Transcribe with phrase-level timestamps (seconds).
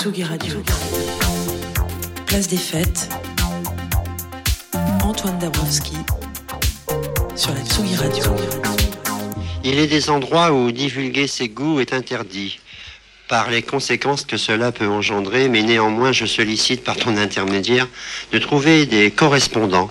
[0.00, 0.62] Tsugi Radio.
[2.26, 3.08] Place des fêtes.
[5.02, 5.96] Antoine Dabrowski
[7.34, 8.24] sur la Tsugi Radio.
[9.64, 12.60] Il est des endroits où divulguer ses goûts est interdit,
[13.26, 17.88] par les conséquences que cela peut engendrer, mais néanmoins je sollicite par ton intermédiaire
[18.30, 19.90] de trouver des correspondants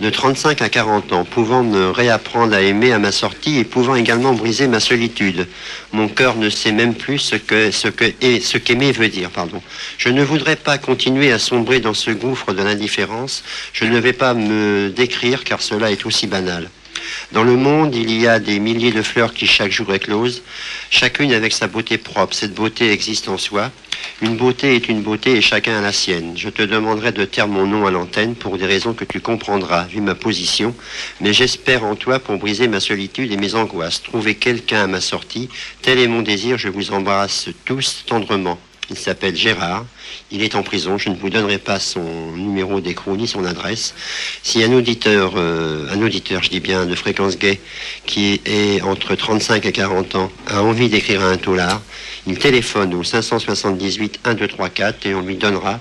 [0.00, 3.94] de 35 à 40 ans, pouvant me réapprendre à aimer à ma sortie et pouvant
[3.94, 5.46] également briser ma solitude.
[5.92, 9.62] Mon cœur ne sait même plus ce que ce qu'aimer veut dire, pardon.
[9.98, 13.44] Je ne voudrais pas continuer à sombrer dans ce gouffre de l'indifférence.
[13.72, 16.68] Je ne vais pas me décrire car cela est aussi banal.
[17.32, 20.42] Dans le monde, il y a des milliers de fleurs qui chaque jour éclosent,
[20.90, 22.34] chacune avec sa beauté propre.
[22.34, 23.70] Cette beauté existe en soi.
[24.22, 26.34] Une beauté est une beauté et chacun a la sienne.
[26.36, 29.84] Je te demanderai de taire mon nom à l'antenne pour des raisons que tu comprendras,
[29.86, 30.74] vu ma position,
[31.20, 34.02] mais j'espère en toi pour briser ma solitude et mes angoisses.
[34.02, 35.48] Trouver quelqu'un à ma sortie,
[35.82, 38.58] tel est mon désir, je vous embrasse tous tendrement.
[38.90, 39.86] Il s'appelle Gérard,
[40.30, 43.94] il est en prison, je ne vous donnerai pas son numéro d'écrou ni son adresse.
[44.42, 47.60] Si un auditeur, euh, un auditeur, je dis bien, de fréquence gay,
[48.04, 51.80] qui est entre 35 et 40 ans, a envie d'écrire à un taulard,
[52.26, 55.80] il téléphone au 578 1234 et on lui donnera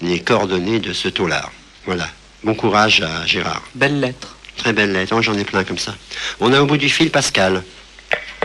[0.00, 1.52] les coordonnées de ce taulard.
[1.84, 2.08] Voilà.
[2.44, 3.62] Bon courage à Gérard.
[3.74, 4.36] Belle lettre.
[4.56, 5.94] Très belle lettre, Oh, j'en ai plein comme ça.
[6.40, 7.62] On a au bout du fil Pascal.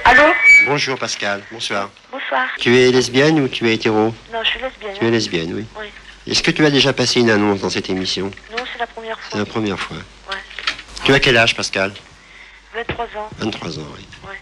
[0.05, 0.23] Allô
[0.67, 1.89] Bonjour Pascal, bonsoir.
[2.11, 2.47] Bonsoir.
[2.59, 4.95] Tu es lesbienne ou tu es hétéro Non, je suis lesbienne.
[4.99, 5.65] Tu es lesbienne, oui.
[5.79, 5.87] Oui.
[6.31, 9.17] Est-ce que tu as déjà passé une annonce dans cette émission Non, c'est la première
[9.23, 9.39] C'est fois.
[9.39, 9.97] la première fois.
[10.29, 10.37] Ouais.
[11.03, 11.93] Tu as quel âge Pascal
[12.75, 13.29] 23 ans.
[13.39, 14.05] 23 ans, oui.
[14.27, 14.35] Ouais.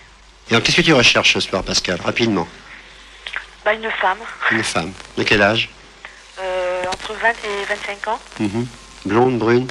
[0.50, 2.47] Et alors qu'est-ce que tu recherches ce soir Pascal Rapidement.
[3.66, 4.17] Bah, une femme.
[4.51, 4.91] Une femme.
[5.17, 5.69] De quel âge
[6.39, 8.19] Euh, entre 20 et 25 ans.
[8.39, 8.67] Mhm.
[9.05, 9.67] Blonde, brune,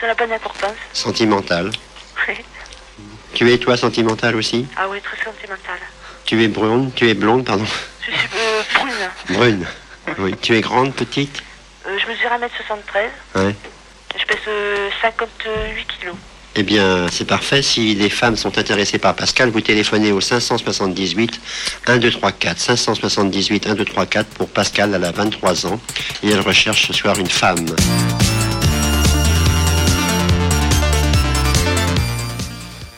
[0.00, 0.76] Ça n'a pas d'importance.
[0.92, 1.70] sentimentale.
[2.28, 2.34] Oui.
[3.36, 4.64] Tu es toi sentimentale aussi?
[4.78, 5.78] Ah oui, très sentimentale.
[6.24, 7.66] Tu es brune, tu es blonde, pardon.
[8.00, 9.36] Je suis euh, brune.
[9.36, 9.66] Brune.
[10.18, 10.34] Oui.
[10.40, 11.42] Tu es grande, petite?
[11.86, 13.42] Euh, je mesure 1m73.
[13.42, 13.54] Ouais.
[14.18, 16.14] Je pèse euh, 58 kilos.
[16.54, 17.60] Eh bien, c'est parfait.
[17.60, 21.38] Si les femmes sont intéressées par Pascal, vous téléphonez au 578
[21.86, 22.58] 1234.
[22.58, 25.78] 578 1234 pour Pascal, elle a 23 ans
[26.22, 27.66] et elle recherche ce soir une femme.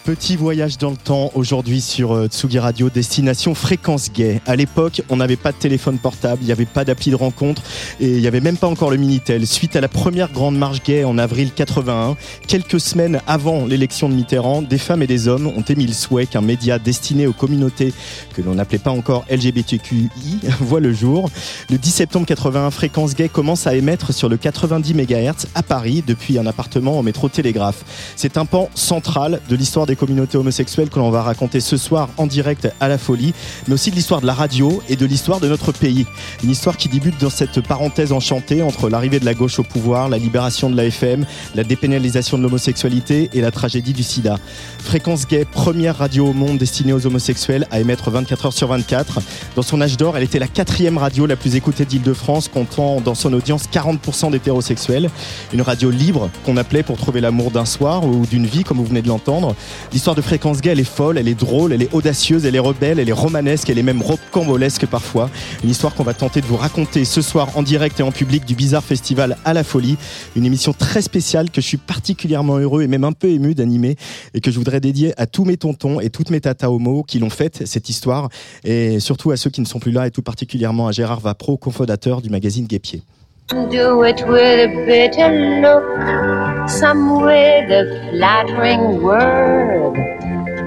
[0.08, 4.41] Petit voyage dans le temps aujourd'hui sur euh, Tsugi Radio, destination fréquence gay.
[4.46, 7.60] À l'époque, on n'avait pas de téléphone portable, il n'y avait pas d'appli de rencontre
[8.00, 9.46] et il n'y avait même pas encore le Minitel.
[9.46, 14.14] Suite à la première grande marche gay en avril 81, quelques semaines avant l'élection de
[14.14, 17.92] Mitterrand, des femmes et des hommes ont émis le souhait qu'un média destiné aux communautés
[18.32, 20.08] que l'on n'appelait pas encore LGBTQI
[20.60, 21.28] voit le jour.
[21.69, 26.02] Le 10 septembre 81, Fréquence Gay commence à émettre sur le 90 MHz à Paris
[26.06, 27.84] depuis un appartement au métro Télégraphe.
[28.16, 32.09] C'est un pan central de l'histoire des communautés homosexuelles que l'on va raconter ce soir
[32.16, 33.34] en direct à la folie,
[33.66, 36.06] mais aussi de l'histoire de la radio et de l'histoire de notre pays.
[36.42, 40.08] Une histoire qui débute dans cette parenthèse enchantée entre l'arrivée de la gauche au pouvoir,
[40.08, 44.38] la libération de la FM, la dépénalisation de l'homosexualité et la tragédie du sida.
[44.78, 49.20] Fréquence Gay, première radio au monde destinée aux homosexuels à émettre 24 heures sur 24.
[49.56, 53.14] Dans son âge d'or, elle était la quatrième radio la plus écoutée d'Île-de-France, comptant dans
[53.14, 55.10] son audience 40% d'hétérosexuels.
[55.53, 58.84] Une radio libre qu'on appelait pour trouver l'amour d'un soir ou d'une vie, comme vous
[58.84, 59.54] venez de l'entendre.
[59.91, 62.60] L'histoire de Fréquence Gay, elle est folle, elle est drôle, elle est audacieuse, elle est
[62.60, 65.31] rebelle, elle est romanesque, elle est même rocambolesque parfois.
[65.65, 68.44] Une histoire qu'on va tenter de vous raconter ce soir en direct et en public
[68.44, 69.97] du Bizarre Festival à la Folie.
[70.37, 73.97] Une émission très spéciale que je suis particulièrement heureux et même un peu ému d'animer
[74.34, 77.19] et que je voudrais dédier à tous mes tontons et toutes mes tatas homo qui
[77.19, 78.29] l'ont faite, cette histoire,
[78.64, 81.56] et surtout à ceux qui ne sont plus là et tout particulièrement à Gérard Vapro,
[81.56, 83.02] cofondateur du magazine Guépier.
[83.48, 85.30] Do it with a bitter
[85.62, 89.94] look, some with a flattering word.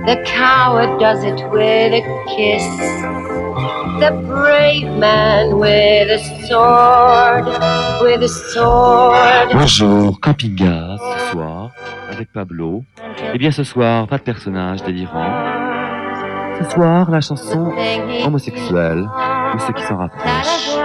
[0.08, 2.66] The coward does it with a kiss,
[4.02, 6.18] the brave man with a
[6.48, 7.46] sword,
[8.02, 9.54] with a sword.
[9.54, 11.70] Bonjour, camping-gaz ce soir
[12.12, 12.84] avec Pablo.
[13.32, 15.32] Eh bien ce soir, pas de personnage délirant.
[16.58, 17.74] Ce soir, la chanson
[18.26, 19.08] homosexuelle
[19.54, 20.80] ou ceux qui s'en rapprochent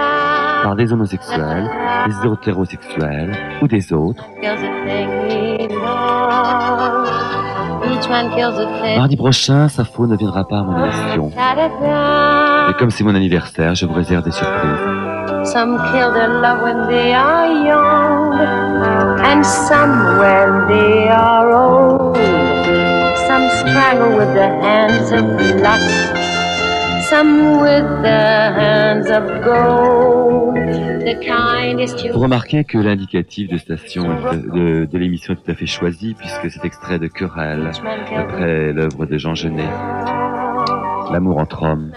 [0.63, 1.69] par des homosexuels,
[2.07, 4.25] des hétérosexuels ou des autres.
[8.97, 11.31] Mardi prochain, Safo ne viendra pas à mon émission.
[12.69, 15.07] Et comme c'est mon anniversaire, je vous réserve des surprises.
[15.43, 18.33] Some kill their love when they are young,
[19.23, 22.17] and some when they are old.
[23.27, 25.25] Some strangle with the hands of
[25.61, 26.26] lust,
[32.11, 36.51] Vous remarquez que l'indicatif de station de, de l'émission est tout à fait choisi, puisque
[36.51, 37.71] c'est extrait de Querelle,
[38.13, 39.69] après l'œuvre de Jean Genet,
[41.11, 41.93] L'amour entre hommes.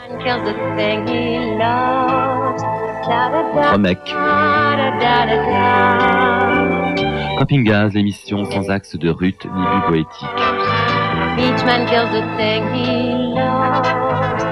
[3.72, 5.40] Remec, Ta-da-da-da.
[7.36, 10.28] Camping Gaz, l'émission sans axe de Ruth ni but poétique.
[11.38, 14.49] Each man kills the thing he loves.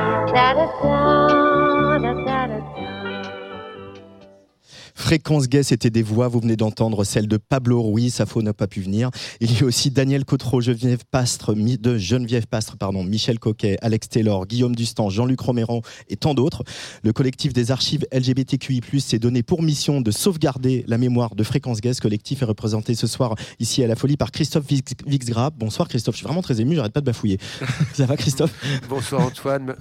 [4.94, 8.66] Fréquence Gay, c'était des voix, vous venez d'entendre celle de Pablo Ruiz, Safo n'a pas
[8.66, 9.10] pu venir.
[9.40, 15.08] Il y a aussi Daniel Cotreau, Geneviève Pastre, de Michel Coquet, Alex Taylor, Guillaume Dustan,
[15.08, 16.64] Jean-Luc Roméran et tant d'autres.
[17.04, 21.80] Le collectif des archives LGBTQI+, s'est donné pour mission de sauvegarder la mémoire de Fréquence
[21.80, 21.94] Gay.
[21.94, 25.54] Ce collectif est représenté ce soir ici à la Folie par Christophe Vix- Vixgrab.
[25.56, 27.38] Bonsoir Christophe, je suis vraiment très ému, j'arrête pas de bafouiller.
[27.94, 28.52] Ça va Christophe?
[28.88, 29.74] Bonsoir Antoine.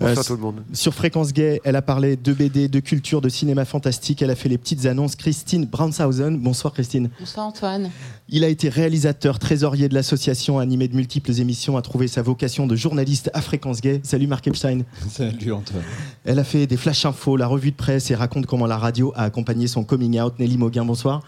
[0.00, 0.62] Euh, Bonsoir tout le monde.
[0.72, 4.22] Sur Fréquence Gay, elle a parlé de BD, de culture, de cinéma fantastique.
[4.22, 5.16] Elle a fait les petites annonces.
[5.16, 6.38] Christine Brownshausen.
[6.38, 7.10] Bonsoir Christine.
[7.18, 7.90] Bonsoir Antoine.
[8.28, 12.66] Il a été réalisateur, trésorier de l'association, animé de multiples émissions, a trouvé sa vocation
[12.66, 14.00] de journaliste à Fréquence Gay.
[14.04, 14.82] Salut Marc Epstein.
[15.10, 15.82] Salut Antoine.
[16.24, 19.12] Elle a fait des flash infos, la revue de presse et raconte comment la radio
[19.16, 20.38] a accompagné son coming out.
[20.38, 21.22] Nelly Moguin, bonsoir.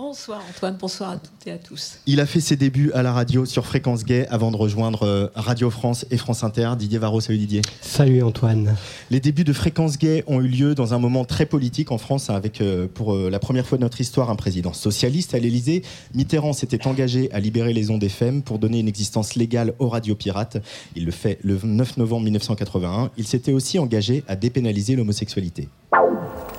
[0.00, 1.98] Bonsoir Antoine, bonsoir à toutes et à tous.
[2.06, 5.26] Il a fait ses débuts à la radio sur Fréquence Gay avant de rejoindre euh,
[5.34, 6.74] Radio France et France Inter.
[6.78, 7.62] Didier Varro, salut Didier.
[7.80, 8.76] Salut Antoine.
[9.10, 12.30] Les débuts de Fréquence Gay ont eu lieu dans un moment très politique en France,
[12.30, 15.40] hein, avec euh, pour euh, la première fois de notre histoire un président socialiste à
[15.40, 15.82] l'Élysée.
[16.14, 20.14] Mitterrand s'était engagé à libérer les ondes FM pour donner une existence légale aux radios
[20.14, 20.58] pirates.
[20.94, 23.10] Il le fait le 9 novembre 1981.
[23.16, 25.68] Il s'était aussi engagé à dépénaliser l'homosexualité.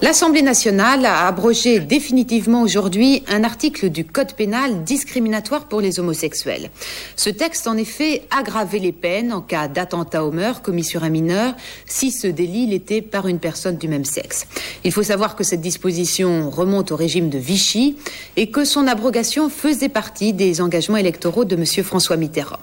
[0.01, 6.69] L'Assemblée nationale a abrogé définitivement aujourd'hui un article du Code pénal discriminatoire pour les homosexuels.
[7.17, 11.09] Ce texte, en effet, aggravait les peines en cas d'attentat au meurtre commis sur un
[11.09, 11.53] mineur
[11.85, 14.47] si ce délit l'était par une personne du même sexe.
[14.85, 17.97] Il faut savoir que cette disposition remonte au régime de Vichy
[18.37, 21.65] et que son abrogation faisait partie des engagements électoraux de M.
[21.83, 22.59] François Mitterrand.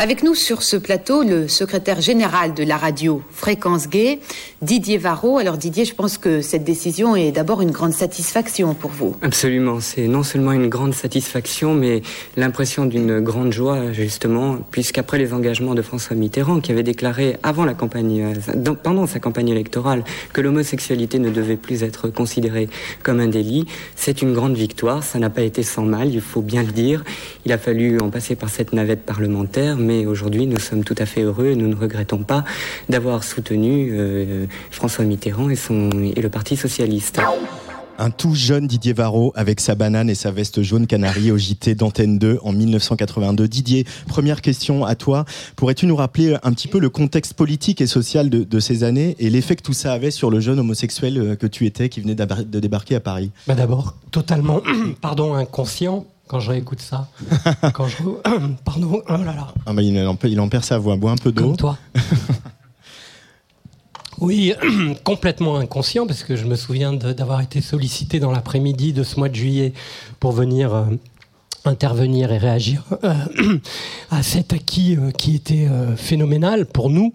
[0.00, 4.20] Avec nous sur ce plateau, le secrétaire général de la radio Fréquence Gay,
[4.62, 5.38] Didier Varro.
[5.38, 9.16] Alors Didier, je pense que cette décision est d'abord une grande satisfaction pour vous.
[9.22, 12.02] Absolument, c'est non seulement une grande satisfaction, mais
[12.36, 17.64] l'impression d'une grande joie, justement, puisqu'après les engagements de François Mitterrand, qui avait déclaré avant
[17.64, 20.04] la campagne, euh, pendant sa campagne électorale,
[20.34, 22.68] que l'homosexualité ne devait plus être considérée
[23.02, 23.64] comme un délit,
[23.96, 25.02] c'est une grande victoire.
[25.04, 27.02] Ça n'a pas été sans mal, il faut bien le dire.
[27.46, 31.06] Il a fallu en passer par cette navette parlementaire, mais aujourd'hui, nous sommes tout à
[31.06, 32.44] fait heureux et nous ne regrettons pas
[32.90, 37.20] d'avoir soutenu euh, François Mitterrand et, son, et le Parti socialiste.
[38.00, 41.74] Un tout jeune Didier Varro avec sa banane et sa veste jaune canari au JT
[41.74, 43.48] d'Antenne 2 en 1982.
[43.48, 45.24] Didier, première question à toi.
[45.56, 49.16] Pourrais-tu nous rappeler un petit peu le contexte politique et social de, de ces années
[49.18, 52.00] et l'effet que tout ça avait sur le jeune homosexuel euh, que tu étais qui
[52.00, 53.32] venait de débarquer à Paris?
[53.48, 54.60] Bah D'abord, totalement,
[55.00, 57.08] pardon, inconscient quand je réécoute ça.
[57.74, 57.96] quand je...
[58.64, 59.48] Pardon, oh là là.
[59.66, 61.46] ah bah, il, en, peut- il en perd sa voix, bois un peu d'eau.
[61.48, 61.78] Comme toi.
[64.20, 64.52] Oui,
[65.04, 69.28] complètement inconscient, parce que je me souviens d'avoir été sollicité dans l'après-midi de ce mois
[69.28, 69.72] de juillet
[70.20, 70.84] pour venir euh,
[71.64, 73.14] intervenir et réagir euh,
[74.10, 77.12] à cet acquis euh, qui était phénoménal pour nous.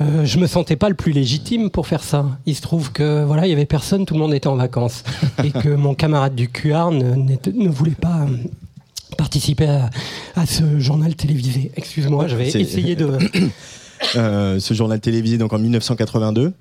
[0.00, 2.24] Euh, je me sentais pas le plus légitime pour faire ça.
[2.46, 5.02] Il se trouve que voilà, il y avait personne, tout le monde était en vacances,
[5.44, 8.26] et que mon camarade du QR ne, voulait pas
[9.16, 9.90] participer à,
[10.36, 11.72] à ce journal télévisé.
[11.76, 13.18] Excuse-moi, je vais essayer de.
[14.16, 16.52] Euh, ce journal télévisé donc en 1982,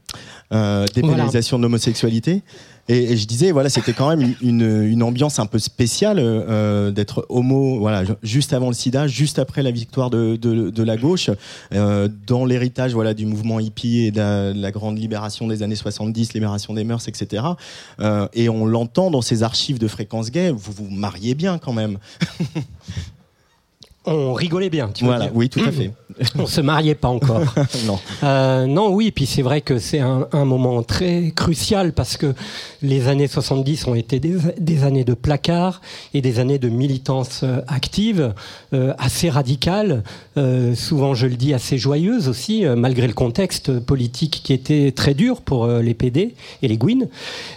[0.54, 2.44] euh, dépénalisation de l'homosexualité.
[2.90, 7.26] Et, et je disais, voilà, c'était quand même une, ambiance un peu spéciale euh, d'être
[7.28, 10.96] homo, voilà, ju- juste avant le SIDA, juste après la victoire de, de, de la
[10.96, 11.30] gauche,
[11.74, 15.64] euh, dans l'héritage, voilà, du mouvement hippie et de la, de la grande libération des
[15.64, 17.44] années 70, libération des mœurs, etc.
[18.00, 20.52] Euh, et on l'entend dans ces archives de fréquence gay.
[20.52, 21.98] Vous vous mariez bien quand même.
[24.10, 25.92] On rigolait bien, tu veux Voilà, oui, tout à fait.
[26.40, 27.42] On se mariait pas encore.
[27.86, 28.00] non.
[28.24, 32.34] Euh, non, oui, puis c'est vrai que c'est un, un moment très crucial parce que
[32.82, 35.82] les années 70 ont été des, des années de placard
[36.14, 38.34] et des années de militance euh, active,
[38.74, 40.04] euh, assez radicale,
[40.38, 44.94] euh, souvent je le dis assez joyeuse aussi, euh, malgré le contexte politique qui était
[44.96, 47.08] très dur pour euh, les PD et les Gwyn.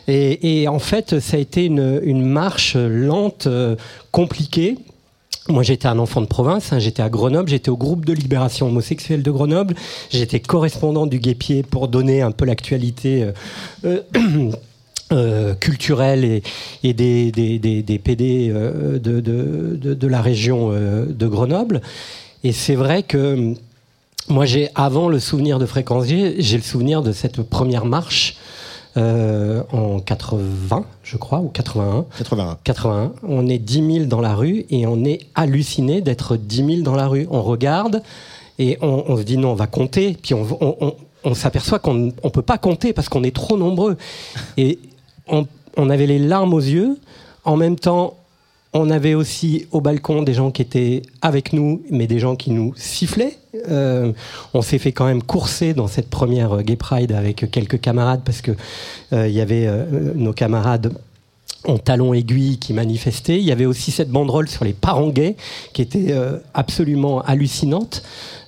[0.09, 3.76] Et, et en fait, ça a été une, une marche lente, euh,
[4.11, 4.76] compliquée
[5.50, 8.69] moi, j'étais un enfant de province, hein, j'étais à Grenoble, j'étais au groupe de libération
[8.69, 9.75] homosexuelle de Grenoble,
[10.11, 13.25] j'étais correspondant du Guépier pour donner un peu l'actualité
[13.85, 14.50] euh, euh,
[15.12, 16.25] euh, culturelle
[16.83, 21.80] et, des, PD de, la région de Grenoble.
[22.45, 23.54] Et c'est vrai que
[24.28, 28.37] moi, j'ai avant le souvenir de Fréquence j'ai le souvenir de cette première marche
[28.97, 32.06] euh, en 80, je crois, ou 81.
[32.18, 32.59] 81.
[32.64, 33.12] 81.
[33.23, 36.97] On est 10 000 dans la rue et on est halluciné d'être 10 000 dans
[36.97, 37.26] la rue.
[37.30, 38.02] On regarde
[38.59, 40.16] et on, on se dit non, on va compter.
[40.20, 43.97] Puis on, on, s'aperçoit qu'on ne peut pas compter parce qu'on est trop nombreux.
[44.56, 44.78] Et
[45.28, 46.99] on avait les larmes aux yeux.
[47.44, 48.14] En même temps,
[48.72, 52.52] on avait aussi au balcon des gens qui étaient avec nous, mais des gens qui
[52.52, 53.36] nous sifflaient.
[53.68, 54.12] Euh,
[54.54, 58.20] on s'est fait quand même courser dans cette première euh, Gay Pride avec quelques camarades
[58.24, 58.52] parce que
[59.12, 59.68] euh, il y avait
[60.14, 60.94] nos camarades
[61.66, 63.38] en talons aiguilles qui manifestaient.
[63.38, 65.36] Il y avait aussi cette banderole sur les parents gays
[65.72, 66.14] qui était
[66.54, 68.02] absolument hallucinante.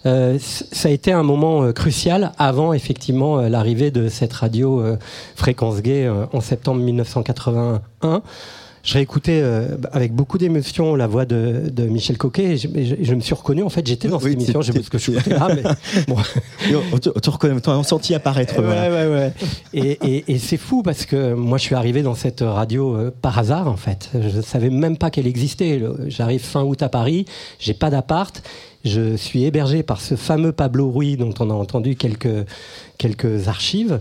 [0.05, 4.83] Ça a été un moment crucial avant effectivement l'arrivée de cette radio
[5.37, 8.23] Fréquence Gay en septembre 1981.
[8.85, 12.85] Je réécoutais euh, avec beaucoup d'émotion la voix de, de Michel Coquet et je, et
[12.85, 13.62] je- je me suis reconnu.
[13.62, 14.61] En fait, j'étais dans cette émission.
[14.61, 15.62] Je sais pas ce que je écoutais là, mais
[16.09, 16.17] bon.
[16.93, 18.57] on te, on te reconnaît, on a senti apparaître.
[18.59, 18.91] Ouais, voilà.
[18.91, 19.33] ouais, ouais.
[19.73, 23.12] Et, et- et c'est fou parce que moi, je suis arrivé dans cette radio euh,
[23.23, 24.11] par hasard, en fait.
[24.15, 25.81] Je ne savais même pas qu'elle existait.
[26.09, 27.25] J'arrive fin août à Paris,
[27.61, 28.43] j'ai pas d'appart.
[28.85, 32.47] Je suis hébergé par ce fameux Pablo Ruiz dont on a entendu quelques,
[32.99, 34.01] quelques archives.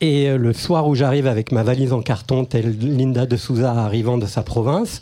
[0.00, 3.72] Et euh, le soir où j'arrive avec ma valise en carton, telle Linda de Souza
[3.72, 5.00] arrivant de sa province,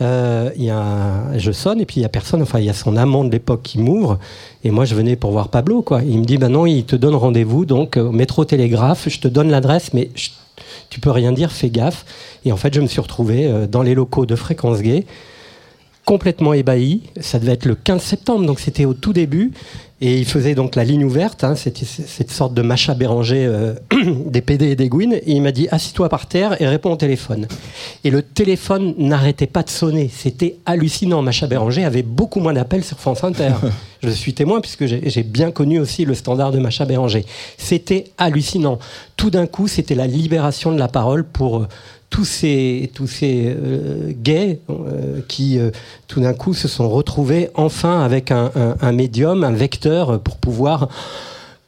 [0.00, 2.42] euh, y a je sonne et puis il y a personne.
[2.42, 4.18] Enfin, il y a son amant de l'époque qui m'ouvre.
[4.64, 6.02] Et moi, je venais pour voir Pablo, quoi.
[6.02, 9.08] Il me dit, bah non, il te donne rendez-vous, donc euh, métro télégraphe.
[9.08, 10.10] Je te donne l'adresse, mais
[10.90, 12.04] tu peux rien dire, fais gaffe.
[12.44, 15.04] Et en fait, je me suis retrouvé euh, dans les locaux de Fréquence Gay,
[16.08, 17.02] complètement ébahi.
[17.20, 19.52] Ça devait être le 15 septembre, donc c'était au tout début.
[20.00, 23.74] Et il faisait donc la ligne ouverte, hein, cette sorte de Macha Béranger euh,
[24.26, 25.12] des PD et des Gouines.
[25.12, 27.46] Et il m'a dit Assis-toi par terre et réponds au téléphone.
[28.04, 30.08] Et le téléphone n'arrêtait pas de sonner.
[30.10, 31.20] C'était hallucinant.
[31.20, 33.52] Macha Béranger avait beaucoup moins d'appels sur France Inter.
[34.02, 37.26] Je suis témoin puisque j'ai j'ai bien connu aussi le standard de Macha Béranger.
[37.58, 38.78] C'était hallucinant.
[39.16, 41.68] Tout d'un coup, c'était la libération de la parole pour euh,
[42.10, 45.70] tous ces, tous ces euh, gays euh, qui, euh,
[46.06, 50.36] tout d'un coup, se sont retrouvés enfin avec un, un- un médium, un vecteur pour
[50.38, 50.88] pouvoir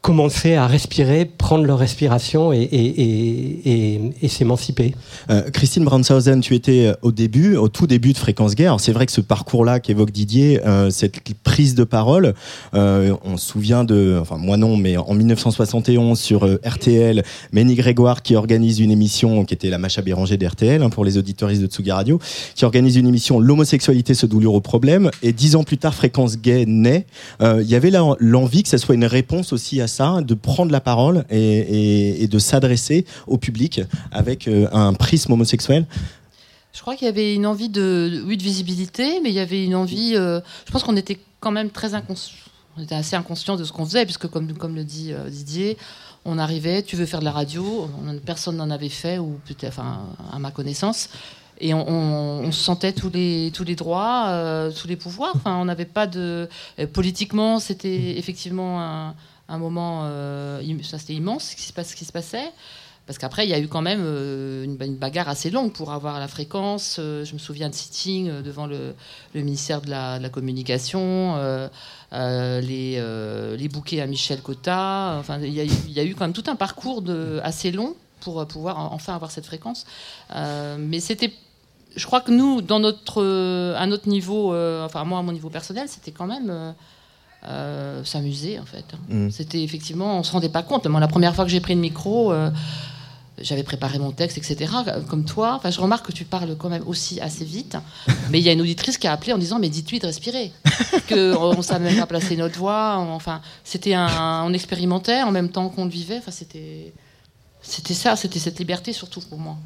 [0.01, 4.95] commencer à respirer, prendre leur respiration et, s'émanciper.
[5.29, 8.67] Euh, Christine Brandshausen, tu étais euh, au début, au tout début de Fréquence Gay.
[8.67, 12.35] Alors c'est vrai que ce parcours-là qu'évoque Didier, euh, cette prise de parole,
[12.73, 18.37] on se souvient de, enfin moi non, mais en 1971 sur RTL, Ménie Grégoire qui
[18.37, 21.91] organise une émission qui était la Macha Béranger d'RTL hein, pour les auditoristes de Tsugi
[21.91, 22.19] Radio,
[22.55, 25.11] qui organise une émission L'homosexualité ce douloureux problème.
[25.23, 27.07] Et dix ans plus tard, Fréquence Gay naît.
[27.41, 27.91] Il y avait
[28.21, 32.39] l'envie que ça soit une réponse aussi à ça, de prendre la parole et, de
[32.39, 33.83] s'adresser au public
[34.13, 35.87] avec euh, un prisme homosexuel.
[36.73, 39.65] Je crois qu'il y avait une envie de, oui, de visibilité, mais il y avait
[39.65, 40.13] une envie.
[40.15, 42.37] euh, je pense qu'on était quand même très inconscient.
[42.77, 45.77] On était assez inconscient de ce qu'on faisait, puisque comme, comme le dit euh, Didier,
[46.25, 50.01] on arrivait, tu veux faire de la radio, on- personne n'en avait fait, ou enfin,
[50.33, 51.09] à ma connaissance.
[51.63, 55.33] Et on, se sentait tous les, tous les droits, tous les pouvoirs.
[55.35, 56.49] Enfin, on n'avait pas de.
[56.95, 59.15] politiquement, c'était effectivement un,
[59.51, 60.03] un moment.
[60.05, 62.53] euh, ça, c'était immense ce qui se, passait.
[63.07, 66.21] Parce qu'après, il y a eu quand même euh, une, bagarre assez longue pour avoir
[66.21, 66.97] la fréquence.
[66.99, 68.95] Euh, je me souviens de sitting devant le,
[69.35, 71.37] ministère de la, Communication,
[72.13, 75.17] les, bouquets à Michel Cotta.
[75.19, 75.61] Enfin, il y,
[76.01, 77.03] a eu- quand même tout un parcours
[77.43, 79.87] assez long pour pouvoir en- enfin avoir cette fréquence.
[80.33, 81.33] Mais c'était.
[81.97, 85.89] Je crois que nous, dans notre, à notre niveau, enfin moi à mon niveau personnel,
[85.89, 86.75] c'était quand même
[87.47, 88.85] euh, s'amuser en fait.
[89.09, 89.31] Mm.
[89.31, 90.87] C'était effectivement, on se rendait pas compte.
[90.87, 92.51] Moi, la première fois que j'ai pris le micro, euh,
[93.39, 94.71] j'avais préparé mon texte, etc.
[95.09, 97.79] Comme toi, enfin, je remarque que tu parles quand même aussi assez vite.
[98.31, 100.53] Mais il y a une auditrice qui a appelé en disant mais dites-lui de respirer,
[101.09, 102.97] que on ne savait même pas placer notre voix.
[102.99, 106.19] Enfin, c'était un, on expérimentait en même temps qu'on le vivait.
[106.19, 106.93] Enfin, c'était
[107.71, 109.57] c'était ça, c'était cette liberté surtout pour moi.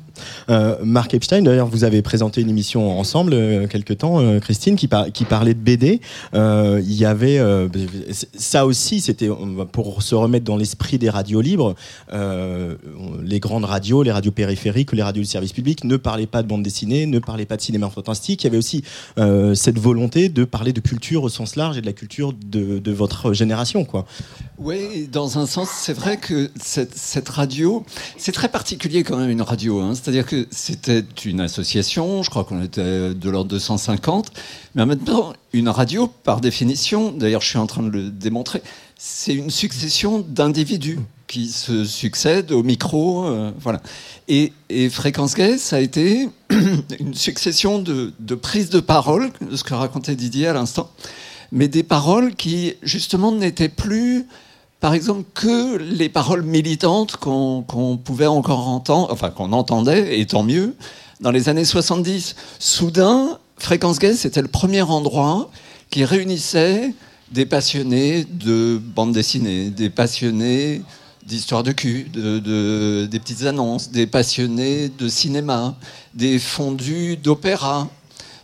[0.50, 4.76] Euh, Marc Epstein, d'ailleurs, vous avez présenté une émission ensemble euh, quelque temps, euh, Christine,
[4.76, 6.00] qui, par- qui parlait de BD.
[6.34, 7.40] Euh, Il y avait
[8.36, 9.28] ça aussi, c'était
[9.72, 11.74] pour se remettre dans l'esprit des radios libres.
[12.12, 16.48] les grandes radios, les radios périphériques les radios du service public ne parlaient pas de
[16.48, 18.42] bande dessinée, ne parlaient pas de cinéma fantastique.
[18.42, 18.84] Il y avait aussi
[19.54, 22.92] cette volonté de parler de culture au sens large et de la culture de, de
[22.92, 24.04] votre génération, quoi.
[24.58, 27.84] Oui, dans un sens, c'est vrai que cette, radio,
[28.16, 29.80] c'est très particulier quand même une radio.
[29.80, 29.94] Hein.
[29.94, 34.30] C'est-à-dire que c'était une association, je crois qu'on était de l'ordre de 150,
[34.76, 38.62] mais temps, une radio, par définition, d'ailleurs je suis en train de le démontrer,
[38.96, 43.26] c'est une succession d'individus qui se succèdent au micro.
[43.26, 43.82] euh, voilà.
[44.28, 46.28] Et, et Fréquence Gay, ça a été
[47.00, 50.90] une succession de, de prises de parole, ce que racontait Didier à l'instant,
[51.54, 54.26] mais des paroles qui, justement, n'étaient plus,
[54.80, 60.42] par exemple, que les paroles militantes qu'on pouvait encore entendre, enfin qu'on entendait, et tant
[60.42, 60.74] mieux,
[61.20, 62.34] dans les années 70.
[62.58, 65.48] Soudain, Fréquence Gay, c'était le premier endroit
[65.90, 66.92] qui réunissait
[67.30, 70.82] des passionnés de bande dessinée, des passionnés
[71.24, 75.76] d'histoire de cul, de, de- des petites annonces, des passionnés de cinéma,
[76.14, 77.88] des fondus d'opéra,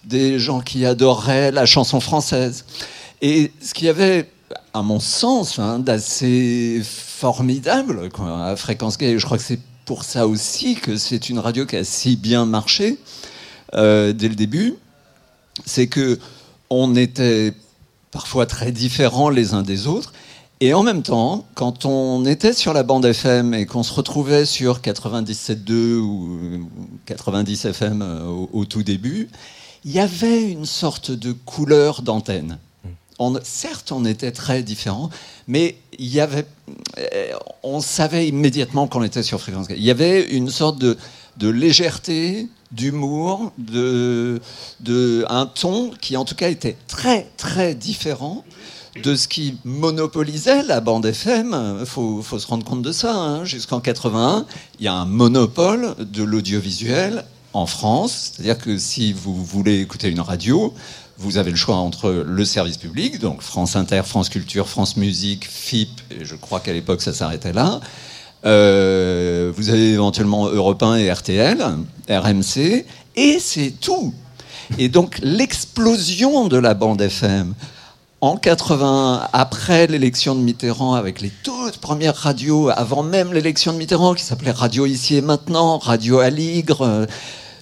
[0.04, 2.64] des gens qui adoraient la chanson française.
[3.22, 4.30] Et ce qu'il y avait,
[4.72, 10.04] à mon sens, hein, d'assez formidable quoi, à Fréquence Gay, je crois que c'est pour
[10.04, 12.98] ça aussi que c'est une radio qui a si bien marché
[13.74, 14.76] euh, dès le début,
[15.66, 16.18] c'est que
[16.70, 17.52] on était
[18.10, 20.12] parfois très différents les uns des autres.
[20.62, 24.44] Et en même temps, quand on était sur la bande FM et qu'on se retrouvait
[24.44, 26.68] sur 97.2 ou
[27.06, 29.28] 90 FM euh, au tout début,
[29.84, 32.58] il y avait une sorte de couleur d'antenne.
[33.20, 35.10] On- certes, on était très différents,
[35.46, 36.46] mais il y avait,
[36.98, 39.66] euh, on savait immédiatement qu'on était sur Fréquence.
[39.70, 40.96] Il y avait une sorte de,
[41.48, 44.40] légèreté, d'humour, de,
[45.28, 48.44] un ton qui en tout cas était très très différent
[49.04, 51.76] de ce qui monopolisait la bande FM.
[51.80, 53.14] Il faut, faut se rendre compte de ça.
[53.14, 53.44] hein.
[53.44, 54.46] Jusqu'en 81,
[54.78, 58.32] il y a un monopole de l'audiovisuel en France.
[58.32, 60.74] C'est-à-dire que si vous voulez écouter une radio,
[61.20, 65.46] vous avez le choix entre le service public, donc France Inter, France Culture, France Musique,
[65.46, 67.80] FIP, et je crois qu'à l'époque ça s'arrêtait là.
[68.46, 71.62] Euh, vous avez éventuellement Europe 1 et RTL,
[72.08, 72.86] RMC,
[73.16, 74.14] et c'est tout.
[74.78, 77.54] Et donc l'explosion de la bande FM
[78.22, 83.78] en 80, après l'élection de Mitterrand, avec les toutes premières radios, avant même l'élection de
[83.78, 87.06] Mitterrand, qui s'appelait Radio Ici et Maintenant, Radio Aligre, euh,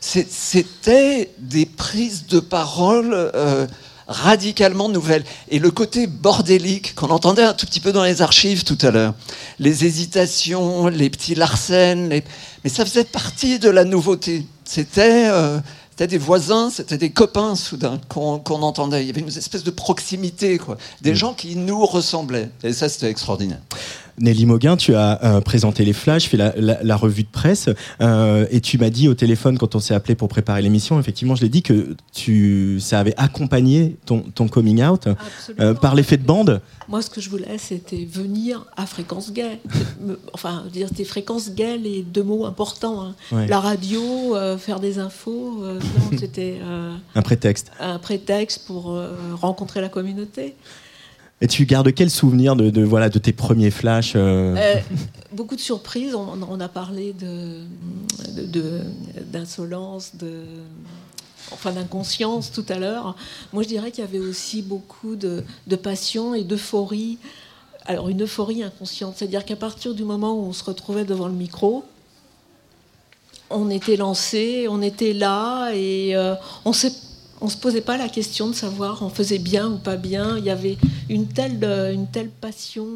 [0.01, 3.67] c'était des prises de parole euh,
[4.07, 5.25] radicalement nouvelles.
[5.49, 8.91] Et le côté bordélique qu'on entendait un tout petit peu dans les archives tout à
[8.91, 9.15] l'heure,
[9.59, 12.25] les hésitations, les petits larcènes, les-
[12.65, 14.47] mais ça faisait partie de la nouveauté.
[14.65, 15.59] C'était euh,
[15.91, 19.03] c'était des voisins, c'était des copains soudain qu'on entendait.
[19.03, 20.77] Il y avait une espèce de proximité, quoi.
[21.03, 22.51] Des gens qui nous ressemblaient.
[22.63, 23.59] Et ça, c'était extraordinaire.
[24.21, 27.69] Nelly Mauguin, tu as euh, présenté les flashs, fait la, la- la revue de presse,
[28.01, 31.35] euh, et tu m'as dit au téléphone quand on s'est appelé pour préparer l'émission, effectivement,
[31.35, 35.09] je l'ai dit que tu, ça avait accompagné ton, ton coming out
[35.61, 36.61] euh, par l'effet de bande.
[36.89, 39.61] Moi, ce que je voulais, c'était venir à Fréquence Gay.
[40.33, 43.03] Enfin, dire c'était Fréquence Gay, les deux mots importants.
[43.03, 43.15] hein.
[43.31, 43.47] Ouais.
[43.47, 45.63] La radio, faire des infos.
[46.19, 46.59] c'était
[47.15, 47.71] Un prétexte.
[47.81, 48.99] un prétexte pour
[49.41, 50.55] rencontrer la communauté.
[51.41, 54.81] Et tu gardes quel souvenir de, voilà, de tes premiers flashs euh, Euh,
[55.33, 56.15] beaucoup de surprises.
[56.15, 57.15] On, a parlé
[59.33, 60.43] d'insolence, de,
[61.53, 63.15] enfin d'inconscience tout à l'heure.
[63.53, 67.19] Moi, je dirais qu'il y avait aussi beaucoup de, de passion et d'euphorie.
[67.87, 71.35] Alors, une euphorie inconsciente, c'est-à-dire qu'à partir du moment où on se retrouvait devant le
[71.35, 71.85] micro,
[73.51, 76.93] on était lancé, on était là et euh, on s'est
[77.41, 80.39] on se posait pas la question de savoir on faisait bien ou pas bien.
[80.39, 80.77] Il y avait
[81.09, 82.87] une telle, euh, une telle passion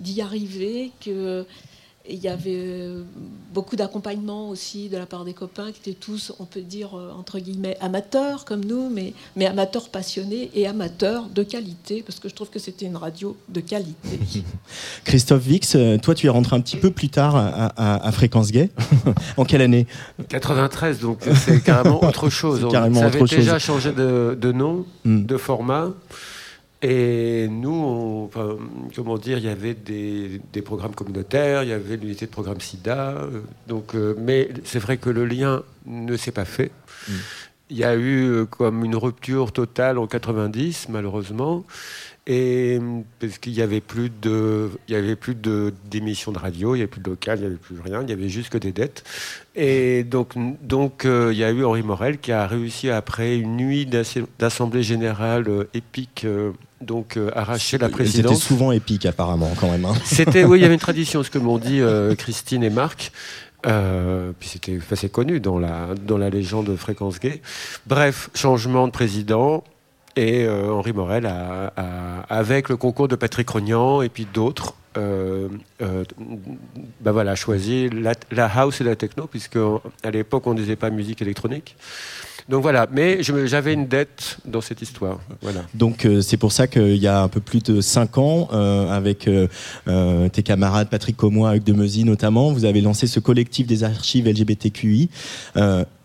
[0.00, 1.44] d'y arriver que
[2.08, 3.02] il y avait euh,
[3.52, 7.10] beaucoup d'accompagnement aussi de la part des copains qui étaient tous, on peut dire, euh,
[7.18, 12.28] entre guillemets, amateurs comme nous, mais, mais amateurs passionnés et amateurs de qualité, parce que
[12.28, 14.18] je trouve que c'était une radio de qualité.
[15.04, 18.12] Christophe Vix, euh, toi tu es rentré un petit peu plus tard à, à- à
[18.12, 18.70] Fréquence Gay.
[19.36, 19.86] en quelle année?
[20.28, 22.66] 93, donc c'est carrément autre chose.
[22.70, 23.82] Carrément ça avait autre déjà chose.
[23.82, 25.24] changé de, de nom, Mm.
[25.24, 25.88] de format.
[26.80, 28.56] Et nous, on- enfin,
[28.94, 32.60] comment dire, il y avait des, des programmes communautaires, il y avait l'unité de programme
[32.60, 33.14] SIDA.
[33.16, 36.70] euh, Donc, euh, mais c'est vrai que le lien ne s'est pas fait.
[37.08, 37.12] Mm.
[37.70, 41.64] Il y a eu euh, comme une rupture totale en 90, malheureusement.
[42.30, 42.78] Et
[43.20, 46.78] parce qu'il y avait plus de, il y avait plus de d'émissions de radio, il
[46.78, 48.58] y avait plus de local, il y avait plus rien, il y avait juste que
[48.58, 49.02] des dettes.
[49.56, 53.56] Et donc, donc euh, il y a eu Henri Morel qui a réussi après une
[53.56, 56.26] nuit d'assem- d'assemblée générale euh, épique,
[56.80, 58.42] donc euh, arracher la C'était présidence.
[58.42, 59.84] souvent épique apparemment quand même.
[59.84, 59.94] hein.
[60.04, 63.12] C'était, oui, il y avait une tradition, ce que m'ont dit euh, Christine et Marc.
[63.66, 67.42] Euh, puis c'était c'est connu dans la, dans la légende de Fréquence Gay.
[67.86, 69.64] Bref, changement de président.
[70.16, 74.74] Et euh, Henri Morel, a, a- avec le concours de Patrick Rognan et puis d'autres,
[74.96, 75.46] euh,
[77.00, 79.58] bah voilà, a choisi la, la house et la techno, puisque
[80.02, 81.76] à l'époque on ne disait pas musique électronique.
[82.48, 85.18] Donc voilà, mais j'avais une dette dans cette histoire.
[85.42, 85.60] Voilà.
[85.74, 88.88] Donc euh, c'est pour ça qu'il y a un peu plus de 5 ans, euh,
[88.90, 93.66] avec euh, tes camarades Patrick Comois, Hugues de Meusy notamment, vous avez lancé ce collectif
[93.66, 95.10] des archives LGBTQI.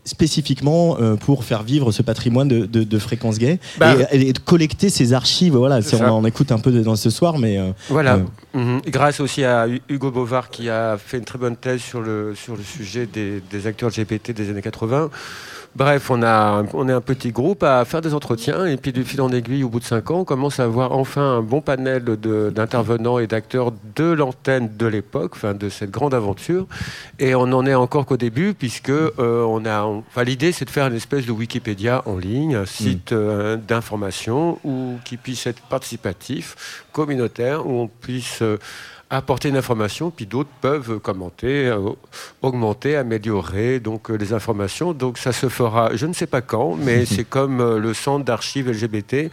[0.06, 4.40] spécifiquement pour faire vivre ce patrimoine de, de, de fréquence gay Bah, et, et de
[4.40, 7.58] collecter ces archives voilà on en écoute un peu dans ce soir mais
[7.90, 8.16] Voilà.
[8.16, 8.20] euh,
[8.56, 8.82] Mhm.
[8.88, 12.36] Grâce aussi à Hu- Hugo Bovard qui a fait une très bonne thèse sur le,
[12.36, 15.10] sur le sujet des, des acteurs LGBT des années 80.
[15.76, 19.04] Bref, on, a, on est un petit groupe à faire des entretiens et puis du
[19.04, 21.62] fil en aiguille, au bout de cinq ans, on commence à avoir enfin un bon
[21.62, 26.68] panel d'intervenants et d'acteurs de l'antenne de l'époque, enfin de cette grande aventure.
[27.18, 30.70] Et on n'en est encore qu'au début puisque euh, on a, enfin, l'idée c'est de
[30.70, 35.62] faire une espèce de Wikipédia en ligne, un site euh, d'information où qui puisse être
[35.64, 38.60] participatif, communautaire, où on puisse euh,
[39.16, 41.80] apporter une information, puis d'autres peuvent commenter, euh,
[42.42, 44.94] augmenter, améliorer donc euh, les informations.
[44.94, 48.26] Donc ça se fera, je ne sais pas quand, mais c'est comme euh, le centre
[48.26, 49.30] d'archives LGBT.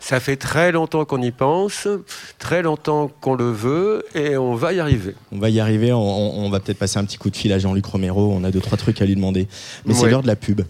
[0.00, 1.86] Ça fait très longtemps qu'on y pense,
[2.38, 5.14] très longtemps qu'on le veut, et on va y arriver.
[5.32, 7.52] on va y arriver on, on- on va peut-être passer un petit coup de fil
[7.52, 9.48] à Jean-Luc Romero on a deux trois trucs à lui demander
[9.84, 10.62] mais c'est l'heure de la pub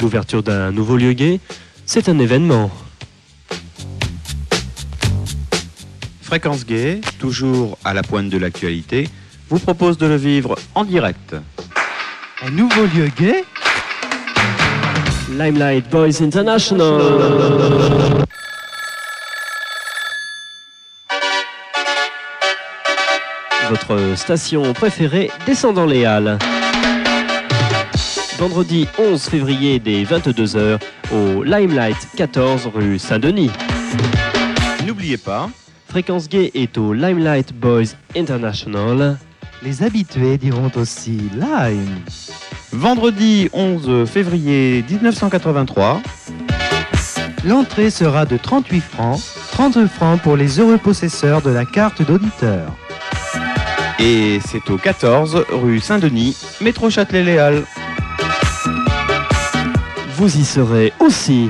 [0.00, 1.40] L'ouverture d'un nouveau lieu gay,
[1.86, 2.70] c'est un événement.
[6.22, 9.08] Fréquence Gay, toujours à la pointe de l'actualité,
[9.48, 11.36] vous propose de le vivre en direct.
[12.42, 13.44] Un nouveau lieu gay
[15.30, 17.00] Limelight Boys International.
[23.70, 26.38] Votre station préférée descendant les Halles.
[28.38, 30.78] Vendredi 11 février dès 22h
[31.12, 33.50] au Limelight 14 rue Saint-Denis.
[34.86, 35.48] N'oubliez pas,
[35.88, 39.16] Fréquence Gay est au Limelight Boys International.
[39.62, 42.00] Les habitués diront aussi Lime.
[42.72, 46.00] vendredi 11 février 1983,
[47.46, 49.20] L'entrée sera de 38 francs,
[49.52, 52.72] 30 francs pour les heureux possesseurs de la carte d'auditeur.
[53.98, 57.64] et c'est au 14 rue Saint-Denis, métro Châtelet-Léal.
[60.16, 61.48] Vous y serez aussi.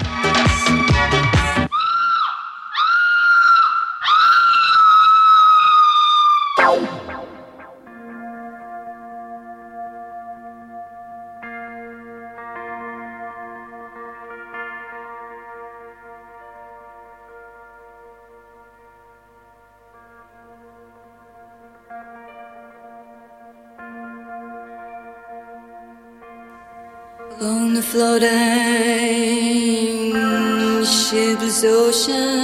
[31.65, 32.44] 就像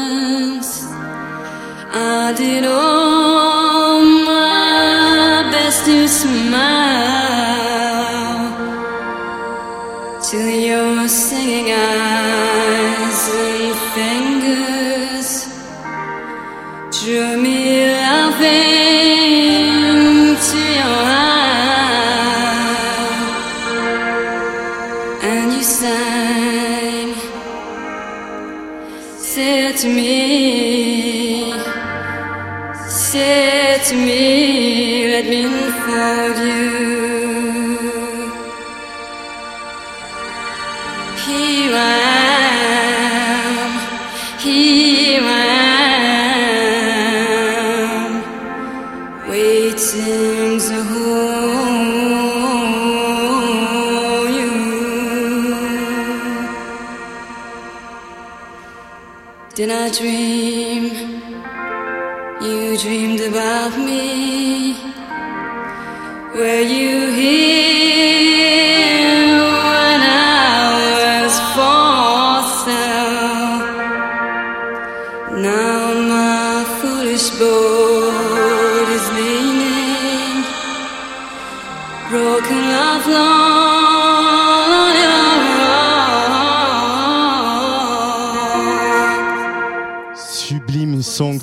[60.21, 60.85] dream?
[62.43, 64.77] You dreamed about me.
[66.35, 67.80] Were you here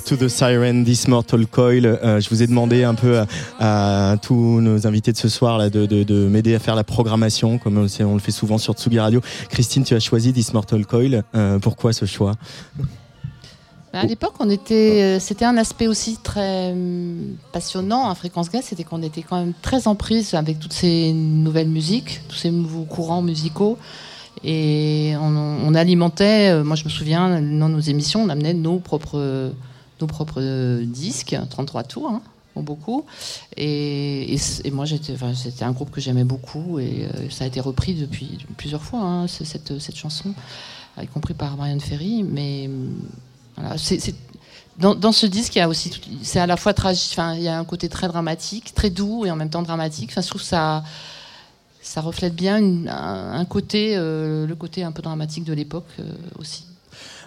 [0.08, 1.84] to the siren, This Mortal Coil.
[1.84, 3.20] Euh, je vous ai demandé un peu
[3.60, 6.84] à, tous nos invités de ce soir là, de, de- de m'aider à faire la
[6.84, 9.20] programmation, comme on, le fait souvent sur Tsugi Radio.
[9.50, 11.24] Christine, tu as choisi This Mortal Coil.
[11.34, 12.32] Euh, pourquoi ce choix?
[13.92, 18.64] À l'époque, on était, euh, c'était un aspect aussi très hum, passionnant à Fréquence Gaz,
[18.64, 22.50] c'était qu'on était quand même très en prise avec toutes ces nouvelles musiques, tous ces
[22.50, 23.76] nouveaux courants musicaux.
[24.42, 29.52] Et on, alimentait, moi je me souviens, dans nos émissions, on amenait nos propres,
[30.00, 32.22] nos propres euh, disques, 33 tours, hein,
[32.62, 33.04] beaucoup.
[33.56, 34.34] Et,
[34.64, 38.38] et moi, c'était un groupe que j'aimais beaucoup et euh, ça a été repris depuis
[38.56, 40.34] plusieurs fois, hein, ce- cette, cette chanson,
[41.00, 42.22] y compris par Marianne Ferry.
[42.24, 42.98] Mais hum,
[43.56, 44.14] voilà, c'est,
[44.78, 45.90] dans, dans ce disque, il y a aussi,
[46.22, 49.24] c'est à la fois tragique, enfin, il y a un côté très dramatique, très doux
[49.26, 50.10] et en même temps dramatique.
[50.12, 50.84] Enfin, je trouve ça,
[51.82, 56.64] ça reflète bien un, côté, euh, le côté un peu dramatique de l'époque euh, aussi.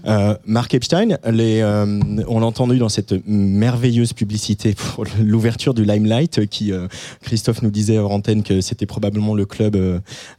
[0.05, 6.39] Euh, Mark Epstein, euh, on l'a entendu dans cette merveilleuse publicité pour l'ouverture du Limelight,
[6.39, 6.71] euh, qui
[7.21, 9.77] Christophe nous disait hors antenne que c'était probablement le club,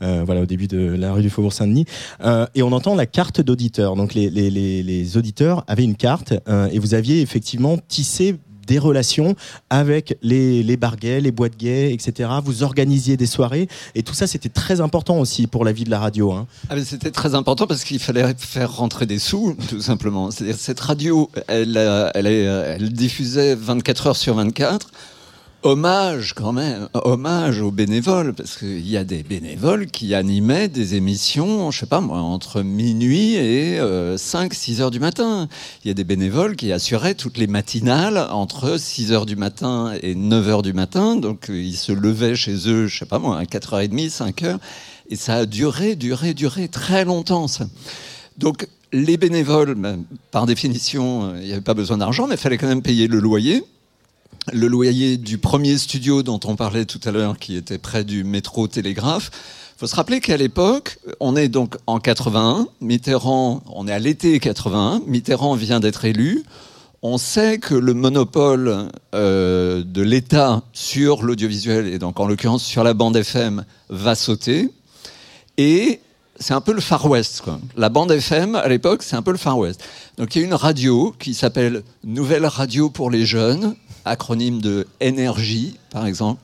[0.01, 1.87] voilà, au début de la rue du Faubourg Saint-Denis.
[2.55, 3.97] Et on entend la carte d'auditeur.
[3.97, 6.35] Donc les, auditeurs avaient une carte
[6.71, 8.37] et vous aviez effectivement tissé
[8.73, 9.37] des relations
[9.69, 10.79] avec les, les
[11.21, 12.31] les boîtes gays, etc.
[12.43, 15.91] Vous organisiez des soirées et tout ça, c'était très important aussi pour la vie de
[15.91, 16.33] la radio.
[16.33, 16.47] Hein.
[16.71, 20.31] Ah, C'était très important parce qu'il fallait faire rentrer des sous, tout simplement.
[20.31, 21.77] C'est-à-dire cette radio, elle,
[22.15, 24.89] elle, elle diffusait 24 heures sur 24.
[25.65, 30.97] Hommage quand même, hommage aux bénévoles, parce qu'il y a des bénévoles qui animaient des
[30.97, 35.49] émissions, je sais pas moi, entre minuit et 5-6 heures du matin.
[35.85, 39.93] Il y a des bénévoles qui assuraient toutes les matinales entre 6 heures du matin
[40.03, 43.21] et 9 heures du matin, donc euh, ils se levaient chez eux, je sais pas
[43.21, 44.59] moi, à 4h30, 5 heures,
[45.11, 47.67] et ça a duré, duré, duré très longtemps ça.
[48.37, 52.41] Donc les bénévoles, ben, par définition, euh, il n'y avait pas besoin d'argent, mais il
[52.41, 53.63] fallait quand même payer le loyer.
[54.53, 58.25] Le loyer du premier studio dont on parlait tout à l'heure, qui était près du
[58.25, 59.31] métro Télégraphe.
[59.77, 63.99] Il faut se rappeler qu'à l'époque, on est donc en 81, Mitterrand, on est à
[63.99, 66.45] l'été 81, Mitterrand vient d'être élu.
[67.03, 72.85] On sait que le monopole euh, de l'État sur l'audiovisuel, et donc en l'occurrence sur
[72.85, 74.71] la bande FM, va sauter.
[75.59, 76.01] Et
[76.39, 77.43] c'est un peu le Far West.
[77.77, 79.83] La bande FM, à l'époque, c'est un peu le Far West.
[80.19, 84.87] Donc il y a une radio qui s'appelle Nouvelle Radio pour les jeunes, acronyme de
[85.01, 86.41] NRJ, par exemple.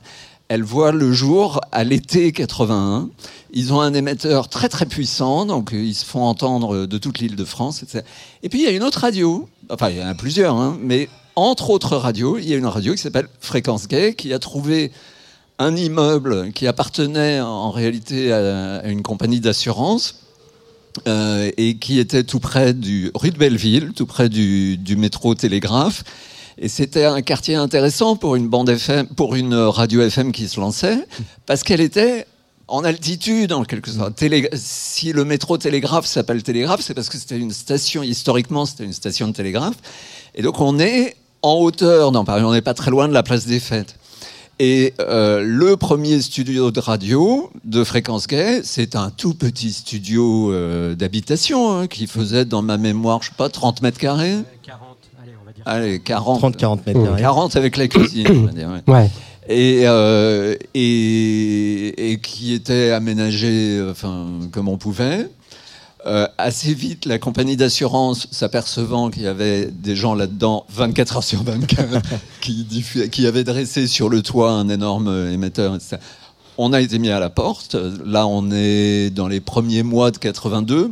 [0.49, 3.09] Elle voit le jour à l'été 81.
[3.53, 7.19] Ils ont un émetteur très très puissant, donc euh, ils se font entendre de toute
[7.19, 7.83] l'île de France.
[7.83, 8.03] Etc.
[8.41, 10.77] Et puis il y a une autre radio, enfin il y en a plusieurs, hein,
[10.81, 14.39] mais entre autres radios, il y a une radio qui s'appelle Fréquence Gay, qui a
[14.39, 14.91] trouvé
[15.59, 20.23] un immeuble qui appartenait en réalité à, une compagnie d'assurance
[21.07, 26.03] euh, et qui était tout près du rue de Belleville, tout près du métro Télégraphe.
[26.61, 28.49] Et c'était un quartier intéressant pour une
[29.35, 31.07] une radio FM qui se lançait,
[31.45, 32.25] parce qu'elle était
[32.67, 34.21] en altitude en quelque sorte.
[34.55, 38.93] Si le métro Télégraphe s'appelle Télégraphe, c'est parce que c'était une station, historiquement, c'était une
[38.93, 39.77] station de télégraphe.
[40.35, 43.23] Et donc on est en hauteur dans Paris, on n'est pas très loin de la
[43.23, 43.95] place des fêtes.
[44.61, 50.51] Et euh, le premier studio de radio de Fréquence Gay, c'est un tout petit studio
[50.51, 54.35] euh, d'habitation hein, qui faisait, dans ma mémoire, je sais pas, 30 mètres carrés.
[54.63, 54.88] 40,
[55.69, 55.91] allez, on va dire.
[55.91, 56.57] Allez, 40.
[56.57, 57.21] 30-40 mètres carrés.
[57.21, 58.69] 40 avec la cuisine, on va dire.
[58.87, 58.93] ouais.
[58.93, 59.09] Ouais.
[59.51, 65.27] Et, euh, et, et qui était aménagé enfin, comme on pouvait.
[66.05, 71.23] Euh, assez vite, la compagnie d'assurance, s'apercevant qu'il y avait des gens là-dedans 24 heures
[71.23, 71.99] sur 24
[72.41, 72.65] qui,
[73.11, 75.97] qui avaient dressé sur le toit un énorme émetteur, etc.
[76.57, 77.75] On a été mis à la porte.
[78.05, 80.91] Là, on est dans les premiers mois de 82.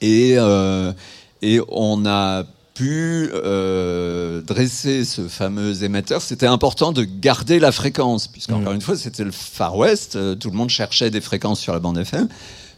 [0.00, 0.92] Et, euh,
[1.40, 6.20] et on a pu euh, dresser ce fameux émetteur.
[6.20, 10.16] C'était important de garder la fréquence, puisqu'encore une fois, c'était le Far West.
[10.16, 12.28] Euh, Tout le monde cherchait des fréquences sur la bande FM.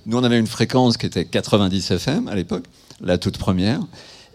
[0.05, 2.65] Nous, on avait une fréquence qui était 90 FM à l'époque,
[3.01, 3.81] la toute première.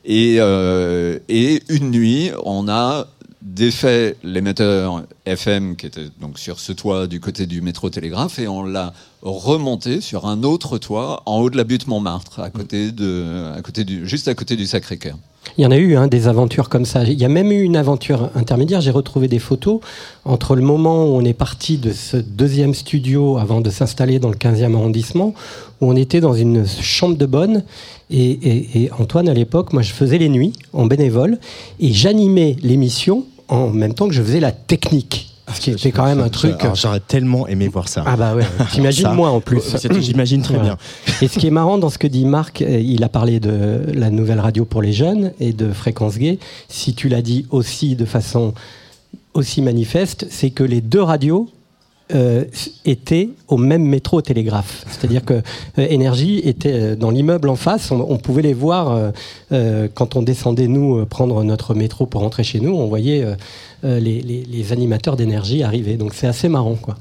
[0.04, 3.08] Et, euh, et une nuit, on a
[3.41, 8.47] défait l'émetteur FM qui était donc sur ce toit du côté du métro Télégraphe et
[8.47, 12.91] on l'a remonté sur un autre toit en haut de la butte Montmartre, à côté
[12.91, 15.17] de, à côté du, juste à côté du Sacré-Cœur.
[15.58, 17.04] Il y en a eu hein, des aventures comme ça.
[17.04, 18.80] Il y a même eu une aventure intermédiaire.
[18.80, 19.80] J'ai retrouvé des photos
[20.23, 24.30] entre le moment où on est parti de ce deuxième studio avant de s'installer dans
[24.30, 25.34] le 15e arrondissement,
[25.82, 27.63] où on était dans une chambre de bonne.
[28.12, 31.38] Et, et- et Antoine, à l'époque, moi, je faisais les nuits en bénévole
[31.80, 35.28] et j'animais l'émission en même temps que je faisais la technique.
[35.54, 36.56] Ce qui était quand même un truc.
[36.76, 38.04] J'aurais tellement aimé voir ça.
[38.06, 39.62] Ah bah ouais, t'imagines moi en plus.
[40.00, 40.62] J'imagine très Ouais.
[40.62, 40.78] bien.
[41.21, 43.82] Et ce qui est marrant dans ce que dit Marc, euh, il a parlé de
[43.93, 46.39] la nouvelle radio pour les jeunes et de Fréquence Gay.
[46.69, 48.54] Si tu l'as dit aussi de façon
[49.34, 51.50] aussi manifeste, c'est que les deux radios
[52.13, 52.43] euh,
[52.86, 54.86] était au même métro télégraphe.
[54.89, 55.41] C'est-à-dire que euh,
[55.89, 57.91] Énergie était euh, dans l'immeuble en face.
[57.91, 59.12] On, on pouvait les voir euh,
[59.52, 62.74] euh, quand on descendait, nous, euh, prendre notre métro pour rentrer chez nous.
[62.76, 63.26] On voyait
[63.84, 65.95] les, les- les animateurs d'énergie arriver.
[65.97, 66.76] Donc c'est assez marrant.
[66.76, 66.95] Quoi.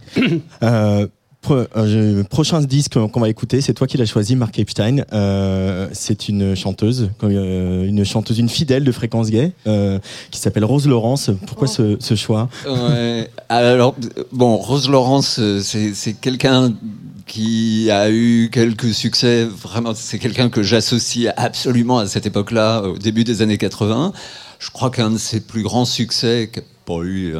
[1.50, 5.04] Euh, je- prochain disque qu'on va écouter, c'est toi qui l'as choisi, Mark Epstein.
[5.12, 9.52] Euh, c'est une chanteuse, euh, une chanteuse, une fidèle de Fréquence Gay,
[10.30, 11.30] qui s'appelle Rose Laurence.
[11.46, 12.48] Pourquoi ce, choix?
[13.48, 13.96] Alors,
[14.32, 16.74] bon, Rose Laurence, c'est c'est quelqu'un
[17.26, 19.44] qui a eu quelques succès.
[19.44, 24.12] Vraiment, c'est quelqu'un que j'associe absolument à cette époque-là, au début des années 80.
[24.58, 27.34] Je crois qu'un de ses plus grands succès, qui n'a pas eu.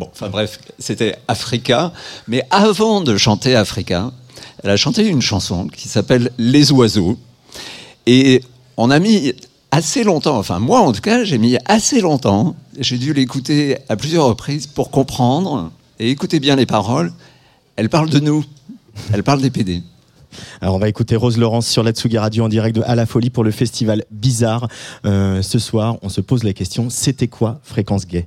[0.00, 1.92] Bon, enfin bref, c'était Africa.
[2.26, 4.10] Mais avant de chanter Africa,
[4.64, 7.18] elle a chanté une chanson qui s'appelle Les oiseaux.
[8.06, 8.42] Et
[8.76, 9.34] on a mis
[9.70, 13.94] assez longtemps, enfin moi en tout cas, j'ai mis assez longtemps, j'ai dû l'écouter à
[13.94, 17.12] plusieurs reprises pour comprendre et écouter bien les paroles.
[17.76, 18.44] Elle parle de nous,
[19.12, 19.82] elle parle des PD.
[20.60, 23.06] Alors on va écouter Rose Laurence sur la Tsugi Radio en direct de À la
[23.06, 24.66] Folie pour le festival Bizarre.
[25.04, 28.26] Euh, ce soir, on se pose la question, c'était quoi Fréquence Gay?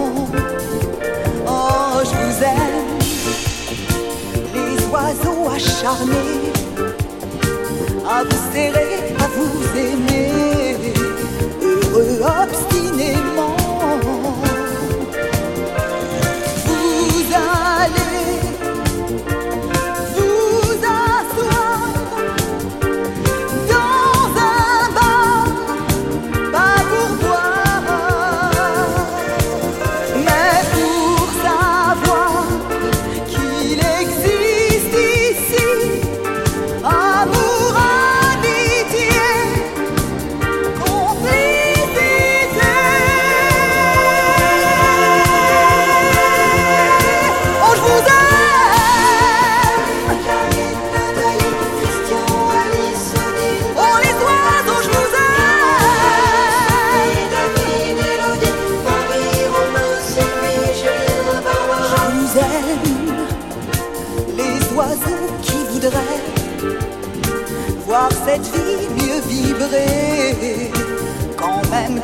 [5.11, 6.51] les oiseaux acharnés
[8.07, 10.93] à vous serrer, à vous aimer,
[11.61, 12.70] heureux obstinément.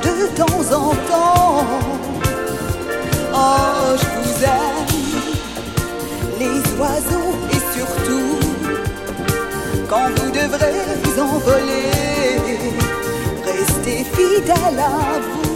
[0.04, 1.66] De temps en temps.
[3.34, 4.88] Oh, je vous aime,
[6.40, 8.40] les oiseaux et surtout,
[9.90, 11.92] quand vous devrez vous envoler,
[13.46, 15.47] restez fidèles à vous.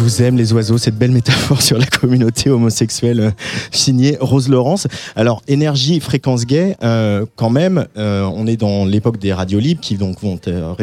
[0.00, 3.30] Je vous aime les oiseaux, cette belle métaphore sur la communauté homosexuelle euh,
[3.70, 4.86] signée Rose Laurence.
[5.14, 9.82] Alors énergie, fréquence gay, euh, quand même, euh, on est dans l'époque des radios libres
[9.82, 10.74] qui donc vont euh,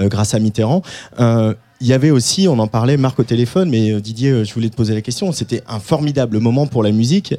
[0.00, 0.82] grâce à Mitterrand.
[1.18, 4.76] Il y avait aussi, on en parlait, Marc au téléphone, mais Didier, je voulais te
[4.76, 5.32] poser la question.
[5.32, 7.34] C'était un formidable moment pour la musique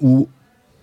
[0.00, 0.28] où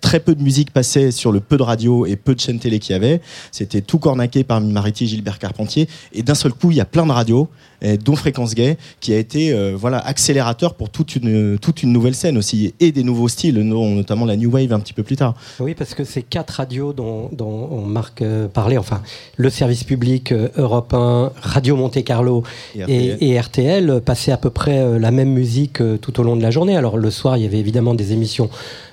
[0.00, 2.78] très peu de musique passait sur le peu de radio et peu de chaînes télé
[2.78, 3.20] qu'il y avait.
[3.50, 5.88] C'était tout cornaqué par Mariti et Gilbert Carpentier.
[6.12, 7.48] Et d'un seul coup, il y a plein de radios,
[7.82, 12.14] dont Fréquence Gay, qui a été euh, voilà accélérateur pour toute une, toute une nouvelle
[12.14, 15.16] scène aussi, et des nouveaux styles, no- notamment la New Wave un petit peu plus
[15.16, 15.34] tard.
[15.60, 19.02] Oui, parce que ces quatre radios dont, dont on Marc euh, parlait, enfin,
[19.36, 22.42] le service public, euh, Europe 1, Radio Monte Carlo
[22.74, 23.18] Et RTL.
[23.20, 26.42] et RTL euh, passaient à peu près euh, la même musique tout au long de
[26.42, 26.76] la journée.
[26.76, 28.50] Alors le soir, il y avait évidemment des émissions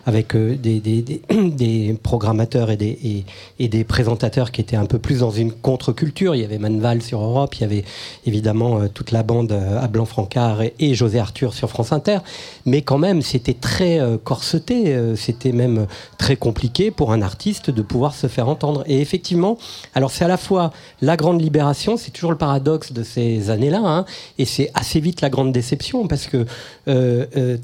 [0.08, 3.26] avec des, des, des, des programmateurs et des, et,
[3.58, 6.36] et des présentateurs qui étaient un peu plus dans une contre-culture.
[6.36, 7.84] Il y avait Manval sur Europe, il y avait
[8.28, 12.20] évidemment euh, toute la bande euh, à Blanc-Francard et, José Arthur sur France Inter.
[12.66, 17.82] Mais quand même, c'était très euh, corseté, c'était même très compliqué pour un artiste de
[17.82, 18.84] pouvoir se faire entendre.
[18.88, 19.58] Et effectivement,
[19.94, 23.82] alors c'est à la fois la grande libération, c'est toujours le paradoxe de ces années-là,
[23.84, 24.06] hein,
[24.38, 26.46] et c'est assez vite la grande déception parce que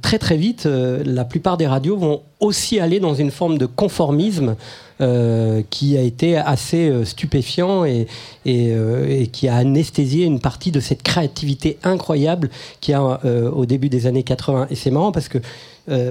[0.02, 4.56] très très vite, la plupart des radios vont aussi aller dans une forme de conformisme
[5.02, 8.06] euh, qui a été assez euh, stupéfiant et,
[8.46, 13.20] et, euh, et qui a anesthésié une partie de cette créativité incroyable qu'il y a
[13.52, 14.68] au début des années 80.
[14.70, 15.40] Et c'est marrant parce que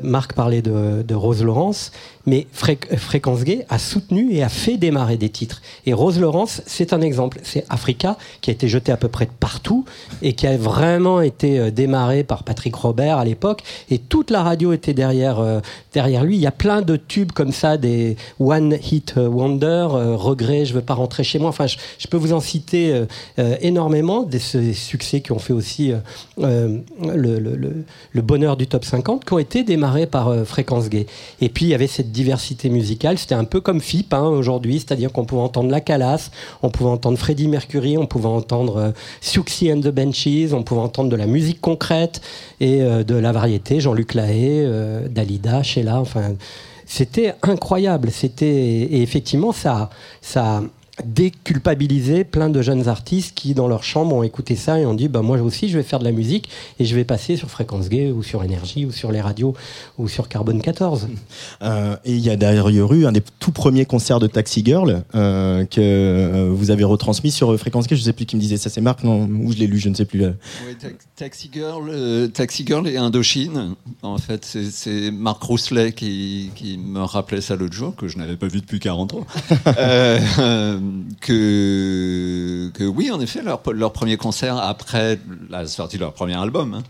[0.02, 1.92] Marc parlait de, de Rose Laurence,
[2.26, 5.62] mais Fré- Fréquence Gay a soutenu et a fait démarrer des titres.
[5.86, 7.40] Et Rose Laurence, c'est un exemple.
[7.42, 9.84] C'est Africa, qui a été jeté à peu près partout
[10.22, 13.62] et qui a vraiment été euh, démarré par Patrick Robert à l'époque.
[13.90, 15.60] Et toute la radio était derrière, euh,
[15.94, 16.36] derrière lui.
[16.36, 20.74] Il y a plein de tubes comme ça, des One Hit Wonder, euh, Regret, je
[20.74, 21.48] veux pas rentrer chez moi.
[21.48, 21.76] Enfin, je,
[22.08, 23.04] peux vous en citer
[23.60, 25.92] énormément, des, succès qui ont fait aussi
[26.38, 26.82] le,
[27.14, 31.06] le- le- bonheur du top 50, qui ont été démarrés par Fréquence Gay.
[31.40, 33.18] Et puis, il y avait cette diversité musicale.
[33.18, 36.30] C'était un peu comme FIP hein, aujourd'hui, c'est-à-dire qu'on pouvait entendre La Calas,
[36.62, 41.10] on pouvait entendre Freddie Mercury, on pouvait entendre euh, and the Benchies, on pouvait entendre
[41.10, 42.20] de la musique concrète
[42.60, 46.34] et euh, de la variété, Jean-Luc Lahaye, euh, Dalida, Sheila, enfin...
[46.92, 48.10] C'était incroyable.
[48.10, 49.90] C'était et effectivement ça,
[50.20, 50.60] ça
[51.00, 54.94] a déculpabilisé plein de jeunes artistes qui, dans leur chambre, ont écouté ça et ont
[54.94, 56.48] dit bah, Moi aussi, je vais faire de la musique
[56.78, 59.54] et je vais passer sur Fréquence Gay ou sur Énergie ou sur les radios
[59.98, 61.08] ou sur Carbone 14.
[61.62, 65.02] Euh, et il y a derrière eu un des tout premiers concerts de Taxi Girl
[65.14, 67.96] euh, que euh, vous avez retransmis sur Fréquence Gay.
[67.96, 69.88] Je sais plus qui me disait ça, c'est Marc, non Ou je l'ai lu, je
[69.90, 70.20] ne sais plus.
[70.20, 73.74] Ta- Taxi Girl, euh, Taxi Girl et Indochine.
[74.02, 78.16] En fait, c'est- c'est Marc Rousselet qui, qui me rappelait ça l'autre jour, que je
[78.16, 79.26] n'avais pas vu depuis 40 ans.
[81.20, 85.18] Que, oui, en effet, leur, premier concert après
[85.48, 86.74] la sortie de leur premier album.
[86.74, 86.82] hein,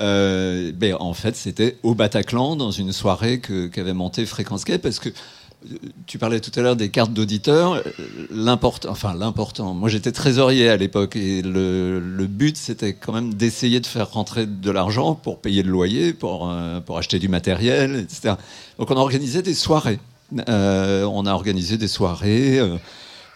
[0.00, 4.98] euh, ben, en fait, c'était au Bataclan, dans une soirée qu'avait montée Fréquence Gay, parce
[4.98, 5.76] que euh,
[6.06, 7.72] tu parlais tout à l'heure des cartes d'auditeurs.
[7.74, 7.82] euh,
[8.30, 9.74] L'important, enfin l'important.
[9.74, 14.46] Moi, j'étais trésorier à l'époque et le, but, c'était quand même d'essayer de faire rentrer
[14.46, 16.52] de l'argent pour payer le loyer, pour
[16.86, 18.34] pour acheter du matériel, etc.
[18.78, 19.98] Donc, on a organisé des soirées.
[20.46, 22.60] On a organisé des soirées.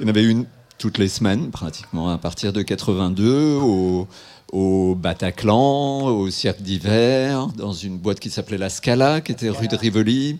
[0.01, 0.45] Il y en avait une
[0.79, 4.09] toutes les semaines, pratiquement, à partir de 82, au,
[4.53, 9.69] au Bataclan, au Cirque d'hiver, dans une boîte qui s'appelait La Scala, qui était rue
[9.69, 10.39] de Rivoli.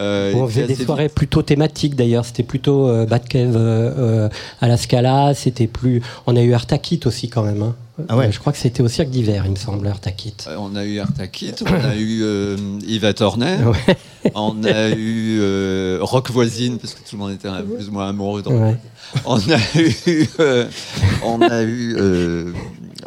[0.00, 2.24] Euh, On faisait des soirées plutôt thématiques d'ailleurs.
[2.24, 4.28] C'était plutôt euh, Batcave euh, euh,
[4.60, 5.34] à la Scala.
[5.34, 6.00] C'était plus.
[6.26, 7.62] On a eu Artakit aussi quand même.
[7.62, 7.74] hein.
[8.08, 8.30] Ah ouais.
[8.32, 10.34] Je crois que c'était au cirque d'hiver, il me semble, Artakit.
[10.46, 13.58] Euh, On a eu Artakit, on a eu euh, Yvette Horner,
[14.34, 17.92] on a eu euh, Rock Voisine, parce que tout le monde était un- plus ou
[17.92, 18.42] moins amoureux.
[18.42, 18.76] dans- Ouais.
[19.26, 20.66] On a eu, euh,
[21.24, 22.52] on a eu, euh,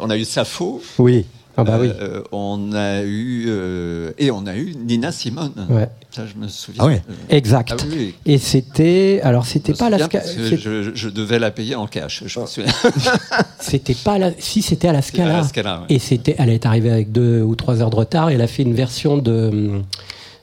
[0.00, 0.80] on a eu Sappho.
[0.98, 1.26] Oui.
[1.58, 1.90] Ah bah oui.
[2.00, 5.52] Euh, on a eu euh, et on a eu Nina Simone.
[5.70, 5.88] Ouais.
[6.10, 6.84] Ça, je me souviens.
[6.86, 6.90] Ah.
[6.92, 6.98] Euh,
[7.30, 7.72] Exact.
[7.74, 8.14] ah oui.
[8.26, 9.20] Et c'était.
[9.22, 12.24] Alors, c'était Je pas la je, je devais la payer en cash.
[12.26, 12.72] Je me souviens.
[13.60, 14.30] C'était pas la.
[14.38, 15.32] Si, c'était à la à Scala.
[15.38, 15.86] la Scala, ouais.
[15.96, 16.36] Et c'était.
[16.38, 18.30] Elle est arrivée avec deux ou trois heures de retard.
[18.30, 19.80] Et elle a fait une version de.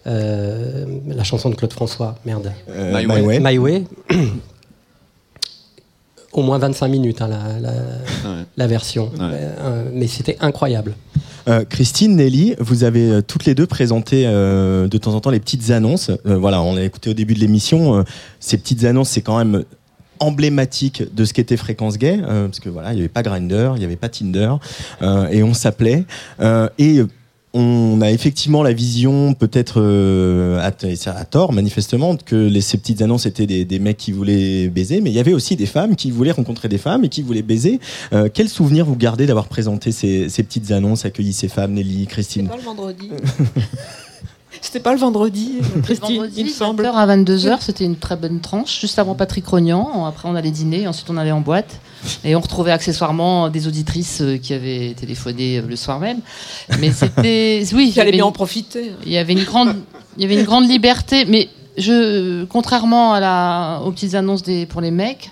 [0.07, 2.15] euh, la chanson de Claude François.
[2.25, 2.51] Merde.
[2.69, 3.39] Euh, My My Way.
[3.39, 3.83] My Way.
[6.33, 7.71] Au moins 25 minutes, hein, la, la,
[8.57, 9.11] la version.
[9.19, 10.95] Euh, mais c'était incroyable.
[11.47, 15.29] Euh, Christine, Nelly, vous avez euh, toutes les deux présenté euh, de temps en temps
[15.29, 16.09] les petites annonces.
[16.25, 17.97] Euh, voilà, on l'a écouté au début de l'émission.
[17.99, 18.03] euh,
[18.39, 19.63] ces petites annonces, c'est quand même
[20.19, 23.71] emblématique de ce qu'était Fréquence Gay, euh, parce que voilà, il n'y avait pas Grinder,
[23.75, 24.53] il n'y avait pas Tinder,
[25.01, 26.05] euh, et on s'appelait.
[26.39, 27.01] Euh, et
[27.53, 30.71] on a effectivement la vision, peut-être euh, à,
[31.11, 35.01] à tort manifestement, que les, ces petites annonces étaient des, des mecs qui voulaient baiser,
[35.01, 37.43] mais il y avait aussi des femmes qui voulaient rencontrer des femmes et qui voulaient
[37.43, 37.79] baiser.
[38.11, 42.07] Euh, quel souvenir vous gardez d'avoir présenté ces, ces petites annonces, accueilli ces femmes, Nelly,
[42.07, 42.47] Christine?
[42.47, 43.09] Pas le vendredi.
[44.61, 46.83] C'était pas le vendredi, Christine, Vendredi, il me semble.
[46.83, 50.05] 20h à 22h, c'était une très bonne tranche, juste avant Patrick Rognan.
[50.05, 51.79] Après, on allait dîner, ensuite on allait en boîte.
[52.23, 56.19] Et on retrouvait accessoirement des auditrices euh, qui avaient téléphoné euh, le soir même.
[56.79, 57.63] Mais c'était.
[57.73, 58.91] Oui, J'allais avait bien une- en profiter.
[59.05, 59.75] Il y avait une grande,
[60.17, 64.65] il y avait une grande liberté, mais je, contrairement à la, aux petites annonces des,
[64.65, 65.31] pour les mecs,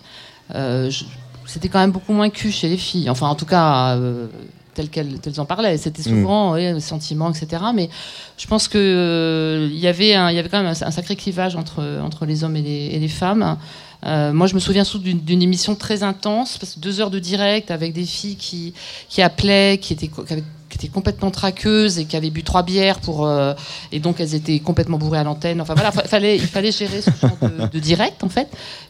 [0.56, 1.04] euh, je-
[1.46, 3.10] c'était quand même beaucoup moins cul chez les filles.
[3.10, 4.28] Enfin, en tout cas, euh,
[4.74, 5.78] tel qu'elles telles en parlaient.
[5.78, 7.62] C'était souvent ouais, sentiments, etc.
[7.76, 7.90] Mais
[8.38, 10.92] je pense que euh, il y avait, un- il y avait quand même un, un
[10.92, 13.58] sacré clivage entre entre les hommes et les, et les femmes.
[14.06, 17.20] Euh, moi, je me souviens surtout d'une émission très intense, parce que deux heures de
[17.20, 18.74] direct avec des filles qui,
[19.10, 23.28] qui appelaient, qui étaient, qui étaient complètement traqueuses et qui avaient bu trois bières pour,
[23.28, 23.54] euh,
[23.92, 25.62] et donc elles étaient complètement bourrées à l'antenne.
[25.62, 27.38] Enfin voilà, fa- fallait, il fallait gérer ce genre
[27.72, 28.48] de, direct en fait,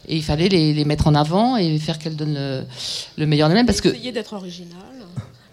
[0.08, 2.62] et il fallait les, les mettre en avant et faire qu'elles donnent le,
[3.18, 4.78] le meilleur d'elles-mêmes, parce que d'être original.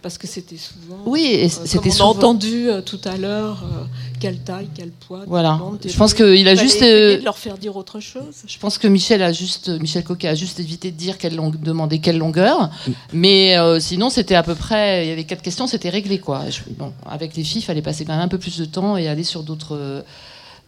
[0.02, 1.02] Parce que c'était souvent.
[1.06, 3.84] Oui, euh, c'était souvent- entendu euh, tout à l'heure, euh,
[4.22, 5.24] quelle taille, quel poids.
[5.28, 5.60] Voilà.
[5.86, 8.44] Je pense qu'il a juste, de leur faire dire autre chose.
[8.48, 11.52] Je pense que Michel a juste, Michel Coquet a juste évité de dire quelle long-
[11.52, 12.70] demander quelle longueur,
[13.12, 16.50] mais euh, sinon c'était à peu près, il y avait quatre questions, c'était réglé quoi.
[16.50, 18.96] Je- bon, avec les filles, il fallait passer quand même un peu plus de temps
[18.96, 19.76] et aller sur d'autres,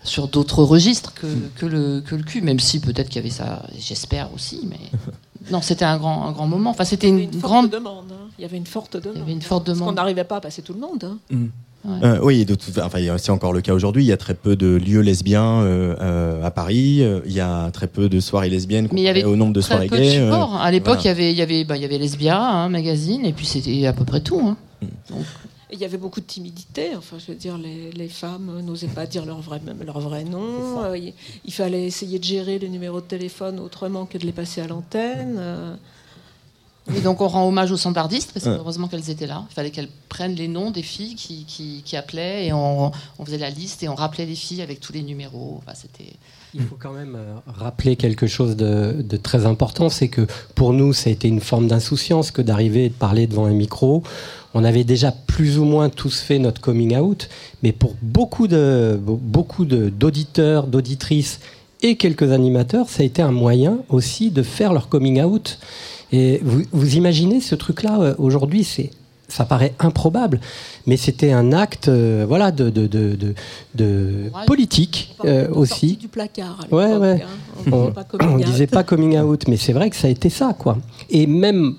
[0.03, 3.29] sur d'autres registres que, que le que le cul, même si peut-être qu'il y avait
[3.29, 4.79] ça, j'espère aussi, mais
[5.51, 6.71] non, c'était un grand un grand moment.
[6.71, 8.05] Enfin, c'était une, Une forte grande demande.
[8.11, 8.27] hein.
[8.39, 9.13] Il y avait une forte demande.
[9.17, 9.95] Il y avait une forte Parce qu'on demande.
[9.97, 11.03] n'arrivait pas à passer tout le monde.
[11.03, 11.17] hein.
[11.29, 11.45] Mm.
[12.03, 14.03] Euh, oui, de toute- enfin, c'est encore le cas aujourd'hui.
[14.03, 17.03] Il y a très peu de lieux lesbiens euh, euh, à Paris.
[17.25, 19.61] Il y a très peu de soirées lesbiennes Mais il y avait au nombre de
[19.61, 20.19] très soirées peu gays.
[20.19, 21.21] euh, à l'époque, il voilà.
[21.21, 23.87] y avait, il y avait, bah, il y avait Lesbia, un magazine, et puis c'était
[23.87, 24.39] à peu près tout.
[24.45, 24.57] hein.
[25.71, 26.95] Il y avait beaucoup de timidité.
[26.97, 30.83] Enfin, je veux dire, les, les femmes n'osaient pas dire leur vrai, leur vrai nom.
[30.83, 31.13] Euh, il,
[31.45, 34.67] il fallait essayer de gérer les numéros de téléphone autrement que de les passer à
[34.67, 35.35] l'antenne.
[35.39, 35.75] Euh,
[36.95, 38.57] Et donc on rend hommage aux standardistes, parce que Ouais.
[38.57, 39.45] heureusement qu'elles étaient là.
[39.51, 43.23] Il fallait qu'elles prennent les noms des filles qui, qui, qui appelaient, et on, on
[43.25, 45.59] faisait la liste, et on rappelait les filles avec tous les numéros.
[45.59, 46.13] Enfin, c'était...
[46.53, 50.73] Il faut quand même euh, rappeler quelque chose de, de très important, c'est que pour
[50.73, 54.03] nous, ça a été une forme d'insouciance que d'arriver et de parler devant un micro.
[54.53, 57.29] On avait déjà plus ou moins tous fait notre coming out,
[57.63, 61.39] mais pour beaucoup de beaucoup de- d'auditeurs, d'auditrices
[61.81, 65.57] et quelques animateurs, ça a été un moyen aussi de faire leur coming out.
[66.11, 68.89] Et vous, vous imaginez ce truc-là euh, aujourd'hui, c'est
[69.29, 70.41] ça paraît improbable,
[70.85, 72.87] mais c'était un acte, euh, voilà, de, de,
[73.75, 75.95] de, politique euh, aussi.
[75.95, 76.59] du placard.
[76.69, 77.21] à Ouais, ouais.
[77.23, 77.27] hein.
[77.71, 78.45] On On, disait pas coming on out.
[78.45, 80.77] disait pas coming out, mais c'est vrai que ça a été ça, quoi.
[81.09, 81.75] Et même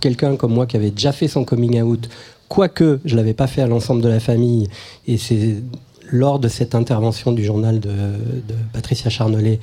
[0.00, 2.08] quelqu'un comme moi qui avait déjà fait son coming out,
[2.48, 4.68] quoique je l'avais pas fait à l'ensemble de la famille,
[5.06, 5.62] et c'est
[6.12, 7.90] lors de cette intervention du journal de,
[8.72, 9.60] Patricia Charnelet,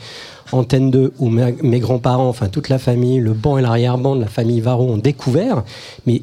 [0.51, 4.27] Antenne 2, où mes, grands-parents, enfin toute la famille, le banc et l'arrière-ban de la
[4.27, 5.63] famille Varro ont découvert,
[6.05, 6.21] mais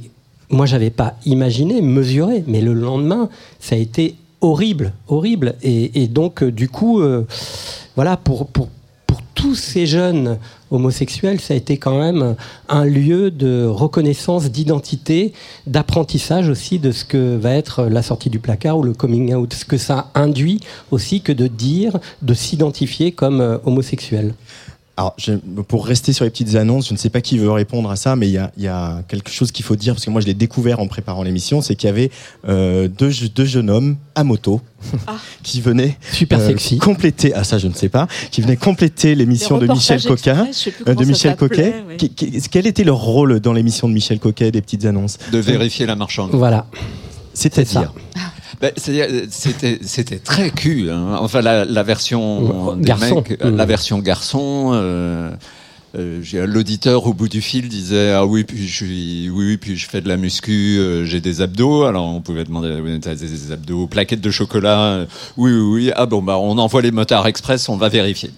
[0.49, 3.29] moi j'avais pas imaginé, mesuré, mais le lendemain,
[3.61, 5.55] ça a été horrible, horrible.
[5.63, 7.27] Et, et donc, euh, du coup, euh,
[7.97, 8.69] voilà, pour, pour,
[9.07, 10.39] pour tous ces jeunes
[10.75, 12.37] homosexuels, ça a été quand même
[12.69, 15.33] un lieu de reconnaissance, d'identité,
[15.67, 19.53] d'apprentissage aussi de ce que va être la sortie du placard ou le coming out,
[19.55, 20.61] ce que ça induit
[20.91, 24.35] aussi que de dire, de s'identifier comme euh, homosexuel.
[24.97, 25.33] Alors, je-
[25.67, 28.15] pour rester sur les petites annonces, je ne sais pas qui veut répondre à ça,
[28.15, 30.21] mais il y a, il y a quelque chose qu'il faut dire, parce que moi
[30.21, 32.11] je l'ai découvert en préparant l'émission, c'est qu'il y avait
[32.49, 34.61] euh, deux, deux jeunes hommes à moto
[35.43, 36.79] qui venaient Super sexy.
[36.79, 40.47] compléter, ah ça je ne sais pas, qui venaient compléter l'émission de Michel Coquin,
[40.87, 41.75] euh, de Michel Coquet.
[41.89, 41.97] ouais.
[42.51, 45.19] Quel était leur rôle dans l'émission de Michel Coquet des petites annonces?
[45.33, 46.37] De vérifier la marchandise.
[46.37, 46.67] Voilà.
[47.33, 47.93] C'est-à-dire
[48.63, 48.71] Euh,
[49.31, 50.91] c'était très cul.
[50.91, 51.17] hein.
[51.21, 53.17] Enfin, la, la version Garçon.
[53.29, 53.57] mecs, euh, Mm.
[53.57, 54.71] la version garçon.
[54.75, 55.31] euh,
[55.97, 59.57] euh, j'ai- L'auditeur au bout du fil disait ah oui puis je suis oui oui
[59.57, 61.85] puis je fais de la muscu euh, j'ai des abdos.
[61.85, 65.91] Alors on pouvait demander oui, t'as des abdos plaquettes de chocolat euh, oui oui oui.
[65.97, 68.31] Ah bon bah on envoie les motards express on va vérifier.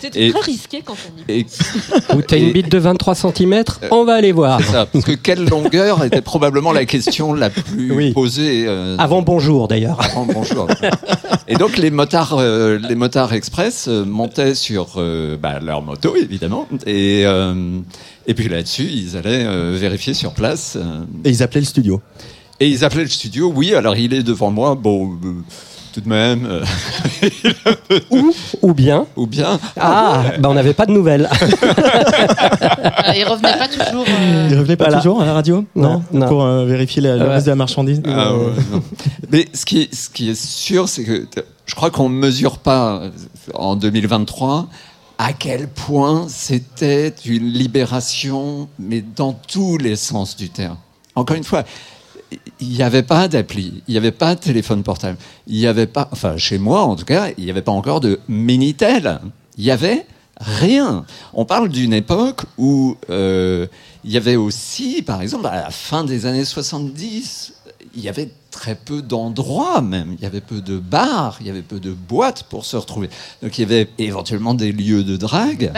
[0.00, 0.94] C'était Et- très risqué quand
[1.28, 1.46] on y et
[2.16, 4.60] Ou t'as une bite de 23 cm, on va aller voir.
[4.60, 9.22] c'est ça parce que quelle longueur était probablement la question la plus posée euh, Avant
[9.22, 10.00] bonjour d'ailleurs.
[10.00, 10.66] avant bonjour.
[11.48, 16.14] Et donc les motards, euh, les motards express euh, montaient sur euh, bah, leur moto
[16.16, 17.80] évidemment, et euh,
[18.26, 20.76] et puis là-dessus ils allaient euh, vérifier sur place.
[20.80, 22.00] euh, Et ils appelaient le studio.
[22.60, 23.52] et ils appelaient le studio.
[23.54, 24.74] Oui, alors il est devant moi.
[24.74, 25.32] Bon, euh,
[25.92, 26.46] tout de même.
[26.46, 26.62] euh,
[28.10, 28.32] ou,
[28.62, 29.06] ou bien.
[29.16, 29.58] Ou bien.
[29.78, 31.28] Ah, bah on n'avait pas de nouvelles.
[33.14, 34.04] Il revenait pas toujours.
[34.08, 34.98] euh, Ils revenaient pas Voilà.
[34.98, 36.28] toujours à la radio Non, non.
[36.28, 37.30] Pour euh, vérifier la, le Ouais.
[37.30, 38.52] reste de la marchandise Ah ouais.
[39.30, 41.26] Mais ce qui est, ce qui est sûr, c'est que
[41.66, 43.02] je crois qu'on ne mesure pas
[43.54, 44.68] en 2023
[45.18, 50.76] à quel point c'était une libération, mais dans tous les sens du terme.
[51.14, 51.64] Encore une fois,
[52.60, 55.86] il n'y avait pas d'appli, il n'y avait pas de téléphone portable, il n'y avait
[55.86, 59.20] pas, enfin chez moi en tout cas, il n'y avait pas encore de Minitel.
[59.56, 60.06] Il y avait
[60.38, 61.04] rien.
[61.32, 63.66] On parle d'une époque où euh,
[64.04, 67.54] il y avait aussi, par exemple, à la fin des années 70,
[67.94, 70.14] il y avait très peu d'endroits même.
[70.18, 73.10] Il y avait peu de bars, il y avait peu de boîtes pour se retrouver.
[73.42, 75.70] Donc il y avait éventuellement des lieux de drague.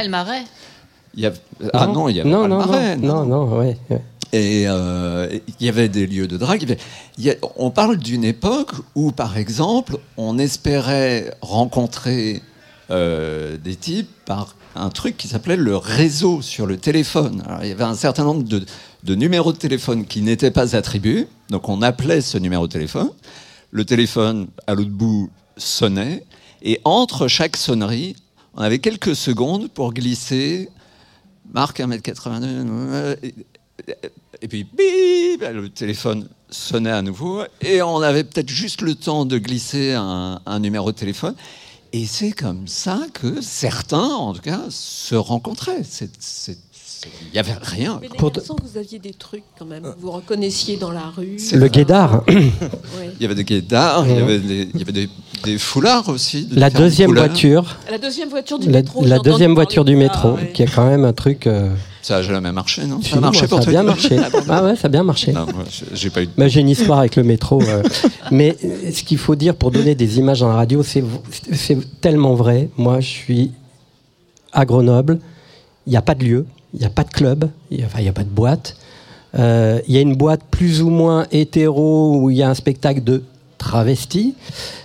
[1.14, 1.38] Il y avait-
[1.74, 4.02] ah non, il y avait non, pas non, le marais, non, non, non, ouais, ouais.
[4.32, 6.76] et euh, il y avait des lieux de drague.
[7.18, 12.42] il y a- on parle d'une époque où, par exemple, on espérait rencontrer
[12.90, 17.42] euh, des types par un truc qui s'appelait le réseau sur le téléphone.
[17.46, 18.64] Alors, il y avait un certain nombre de,
[19.04, 21.28] de numéros de téléphone qui n'étaient pas attribués.
[21.50, 23.10] Donc on appelait ce numéro de téléphone.
[23.70, 26.24] Le téléphone, à l'autre bout, sonnait.
[26.62, 28.16] Et entre chaque sonnerie,
[28.54, 30.68] on avait quelques secondes pour glisser
[31.52, 32.44] Marc 1m82.
[32.44, 37.42] euh, et- puis, bip, le téléphone sonnait à nouveau.
[37.60, 41.34] Et on avait peut-être juste le temps de glisser un, numéro de téléphone.
[41.92, 45.82] Et c'est comme ça que certains, en tout cas, se rencontraient.
[47.22, 47.98] Il n'y avait rien.
[48.02, 49.94] Mais les Pour- garçons, vous aviez des trucs quand même.
[50.00, 51.36] Vous reconnaissiez dans la rue.
[51.52, 52.24] Le guédard.
[52.28, 53.10] Ouais.
[53.18, 54.22] Il y avait des guédards, il y Ouais.
[54.22, 55.08] avait des, il y avait des,
[55.44, 56.46] des foulards aussi.
[56.46, 57.26] de La deuxième couleurs.
[57.26, 57.76] voiture.
[57.90, 59.04] La deuxième voiture du La, métro.
[59.04, 60.50] la deuxième voiture du ça, métro, ouais.
[60.52, 61.46] qui est quand même un truc.
[61.46, 61.70] euh,
[62.02, 63.00] Ça a jamais marché, non?
[63.02, 64.16] Si, moi, ça a bien marché.
[64.48, 65.32] Ah ouais, ça a bien marché.
[65.92, 66.28] J'ai pas eu.
[66.36, 67.62] Bah, J'ai une histoire avec le métro.
[67.62, 67.82] euh.
[68.30, 71.04] Mais euh, ce qu'il faut dire pour donner des images dans la radio, c'est
[71.52, 72.70] c'est tellement vrai.
[72.76, 73.50] Moi, je suis
[74.52, 75.18] à Grenoble.
[75.86, 78.12] Il n'y a pas de lieu, il n'y a pas de club, il n'y a,
[78.12, 78.76] pas de boîte.
[79.38, 82.54] Euh, Il y a une boîte plus ou moins hétéro où il y a un
[82.54, 83.22] spectacle de
[83.58, 84.34] travestis.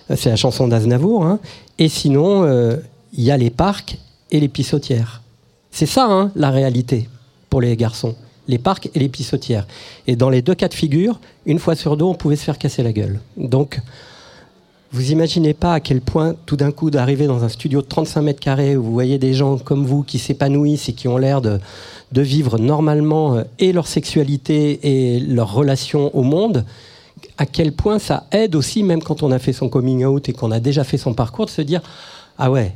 [0.09, 1.25] Euh, C'est la chanson d'Aznavour.
[1.25, 1.39] hein.
[1.79, 2.77] Et sinon, euh,
[3.13, 3.97] il y a les parcs
[4.31, 5.21] et les pissotières.
[5.71, 7.09] C'est ça, hein, la réalité
[7.49, 8.15] pour les garçons.
[8.47, 9.67] Les parcs et les pissotières.
[10.07, 12.57] Et dans les deux cas de figure, une fois sur deux, on pouvait se faire
[12.57, 13.19] casser la gueule.
[13.37, 13.79] Donc,
[14.93, 18.21] vous imaginez pas à quel point, tout d'un coup, d'arriver dans un studio de 35
[18.21, 21.41] mètres carrés où vous voyez des gens comme vous qui s'épanouissent et qui ont l'air
[21.41, 21.59] de,
[22.11, 24.79] de vivre normalement euh, et leur sexualité
[25.15, 26.63] et leur relation au monde,
[27.39, 30.33] à quel point ça aide aussi, même quand on a fait son coming out et
[30.33, 31.81] qu'on a déjà fait son parcours, de se dire
[32.37, 32.75] Ah ouais,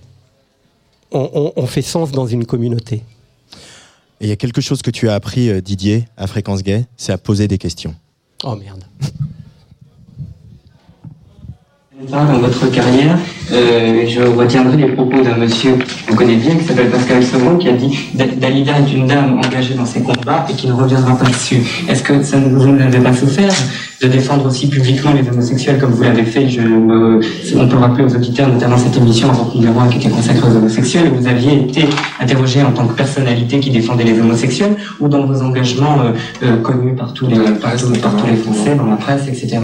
[1.12, 3.04] on, on- on fait sens dans une communauté.
[4.20, 6.86] Et il y a quelque chose que tu as appris, euh, Didier, à Fréquence Gay,
[6.98, 7.94] c'est à poser des questions.
[8.44, 8.84] Oh merde.
[12.00, 13.18] Dans votre carrière,
[13.52, 17.70] euh, je retiendrai les propos d'un monsieur qu'on connaît bien, qui s'appelle Pascal Sevron, qui
[17.70, 21.18] a dit Da- Dalida est une dame engagée dans ses combats et qui ne reviendra
[21.18, 21.58] pas dessus.
[21.90, 23.52] Est-ce que ça ne vous n'avez pas souffert?
[24.02, 27.20] De défendre aussi publiquement les homosexuels comme vous l'avez fait je, me-
[27.58, 30.56] On peut rappeler aux auditeurs, notamment cette émission avant numéro 1 qui était consacrée aux
[30.56, 31.86] homosexuels, vous aviez été
[32.20, 36.12] interrogé en tant que personnalité qui défendait les homosexuels ou dans vos engagements euh,
[36.44, 37.92] euh, connus par tous, les, par, tous-
[38.30, 39.58] les Français, dans la presse, etc.,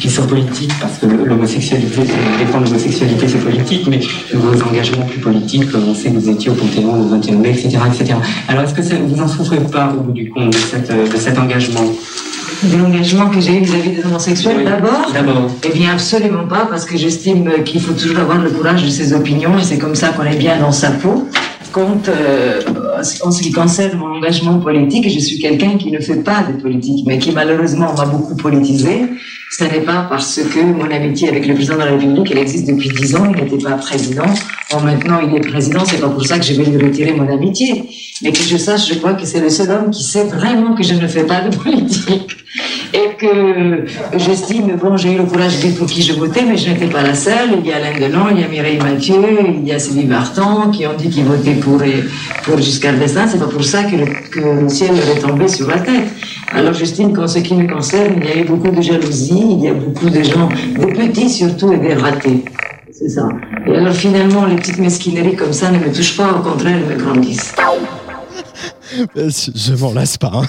[0.00, 2.02] qui sont politiques, parce que l'homosexualité,
[2.38, 4.00] défendre l'homosexualité, c'est politique, mais
[4.34, 7.78] vos engagements plus politiques, on sait que vous étiez au Panthéon, au 21 mai, etc.,
[7.92, 8.14] etc.
[8.48, 11.16] Alors, est-ce que ça, vous en souffrez pas au bout du compte de, euh, de
[11.16, 11.80] cet engagement?
[12.62, 15.50] De l'engagement que j'ai eu vis-à-vis des homosexuels d'abord D'abord.
[15.64, 19.14] Eh bien, absolument pas, parce que j'estime qu'il faut toujours avoir le courage de ses
[19.14, 21.26] opinions, et c'est comme ça qu'on est bien dans sa peau.
[21.72, 22.60] Compte, euh,
[23.22, 26.60] en ce qui concerne mon engagement politique, je suis quelqu'un qui ne fait pas de
[26.60, 29.06] politique, mais qui malheureusement m'a beaucoup politisé.
[29.58, 32.68] Ce n'est pas parce que mon amitié avec le président de la République, elle existe
[32.68, 34.32] depuis dix ans, il n'était pas président.
[34.70, 37.28] Bon, maintenant il est président, c'est pas pour ça que je vais lui retirer mon
[37.28, 37.84] amitié.
[38.22, 40.82] Mais que je sache, je crois que c'est le seul homme qui sait vraiment que
[40.82, 42.36] je ne fais pas de politique.
[42.92, 43.84] Et que
[44.18, 46.86] j'estime, bon, j'ai eu le courage de dire pour qui je votais, mais je n'étais
[46.86, 47.50] pas la seule.
[47.62, 49.14] Il y a Alain Delon, il y a Mireille Mathieu,
[49.62, 51.80] il y a Sylvie Vartan qui ont dit qu'ils votaient pour,
[52.58, 56.08] Giscard C'est pas pour ça que le, ciel est tombé sur la tête.
[56.52, 59.60] Alors j'estime qu'en ce qui me concerne, il y a eu beaucoup de jalousie, il
[59.60, 62.44] y a beaucoup de gens, des petits surtout et des ratés.
[62.90, 63.28] C'est ça.
[63.66, 66.96] Et alors finalement, les petites mesquineries comme ça ne me touchent pas, au contraire, elles
[66.96, 67.54] me grandissent.
[69.16, 70.30] Euh, Je m'en lasse pas.
[70.34, 70.46] hein.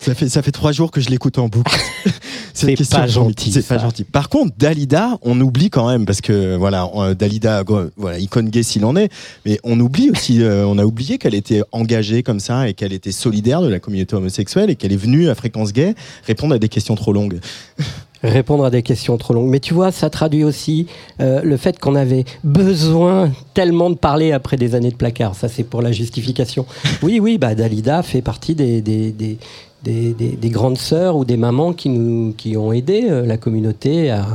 [0.00, 1.74] Ça fait ça fait trois jours que je l'écoute en boucle.
[2.54, 4.04] C'est pas gentil, C'est pas gentil.
[4.04, 7.64] Par contre, Dalida, on oublie quand même parce que voilà, euh, Dalida,
[7.96, 9.10] voilà, icône gay s'il en est,
[9.46, 12.92] mais on oublie aussi, euh, on a oublié qu'elle était engagée comme ça et qu'elle
[12.92, 15.94] était solidaire de la communauté homosexuelle et qu'elle est venue à Fréquence Gay
[16.26, 17.40] répondre à des questions trop longues.
[18.22, 19.48] répondre à des questions trop longues.
[19.48, 20.86] Mais tu vois, ça traduit aussi
[21.20, 25.34] euh, le fait qu'on avait besoin tellement de parler après des années de placard.
[25.34, 26.66] Ça, c'est pour la justification.
[27.02, 29.38] Oui, oui, bah, Dalida fait partie des, des, des,
[29.82, 33.36] des, des- des grandes sœurs ou des mamans qui, nous, qui ont aidé euh, la
[33.36, 34.26] communauté à,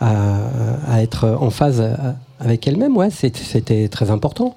[0.00, 0.36] à,
[0.88, 1.94] à être en phase euh,
[2.38, 2.96] avec elle-même.
[2.96, 4.54] Ouais, c'était très important.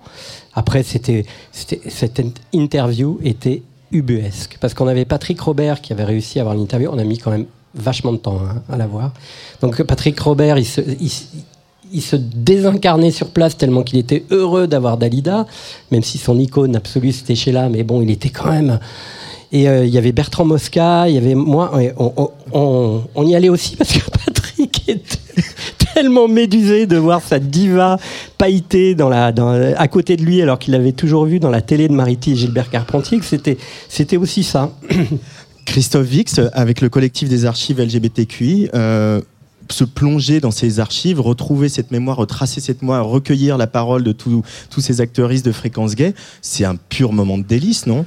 [0.53, 2.21] Après, c'était- cette
[2.53, 4.57] interview était ubuesque.
[4.59, 6.89] Parce qu'on avait Patrick Robert qui avait réussi à avoir l'interview.
[6.91, 7.45] On a mis quand même
[7.76, 9.11] vachement de temps hein, à la voir.
[9.61, 15.45] Donc Patrick Robert, il se, désincarnait sur place tellement qu'il était heureux d'avoir Dalida,
[15.91, 18.80] même si son icône absolue c'était Sheila, mais bon, il était quand même...
[19.53, 21.72] Et euh, il y avait Bertrand Mosca, il y avait moi,
[22.51, 25.18] on, y allait aussi parce que Patrick était
[25.93, 27.97] tellement médusé de voir sa diva
[28.38, 32.34] pailletée à côté de lui alors qu'il l'avait toujours vu dans la télé de Mariti
[32.34, 33.20] et Gilbert Carpentier,
[33.88, 34.72] c'était aussi ça.
[35.68, 39.22] Christophe Vix, avec le collectif des archives LGBTQI, euh,
[39.70, 44.11] se plonger dans ces archives, retrouver cette mémoire, retracer cette mémoire, recueillir la parole de
[44.11, 44.43] tous
[44.80, 48.05] ces acteuristes de fréquence gay, c'est un pur moment de délice, non?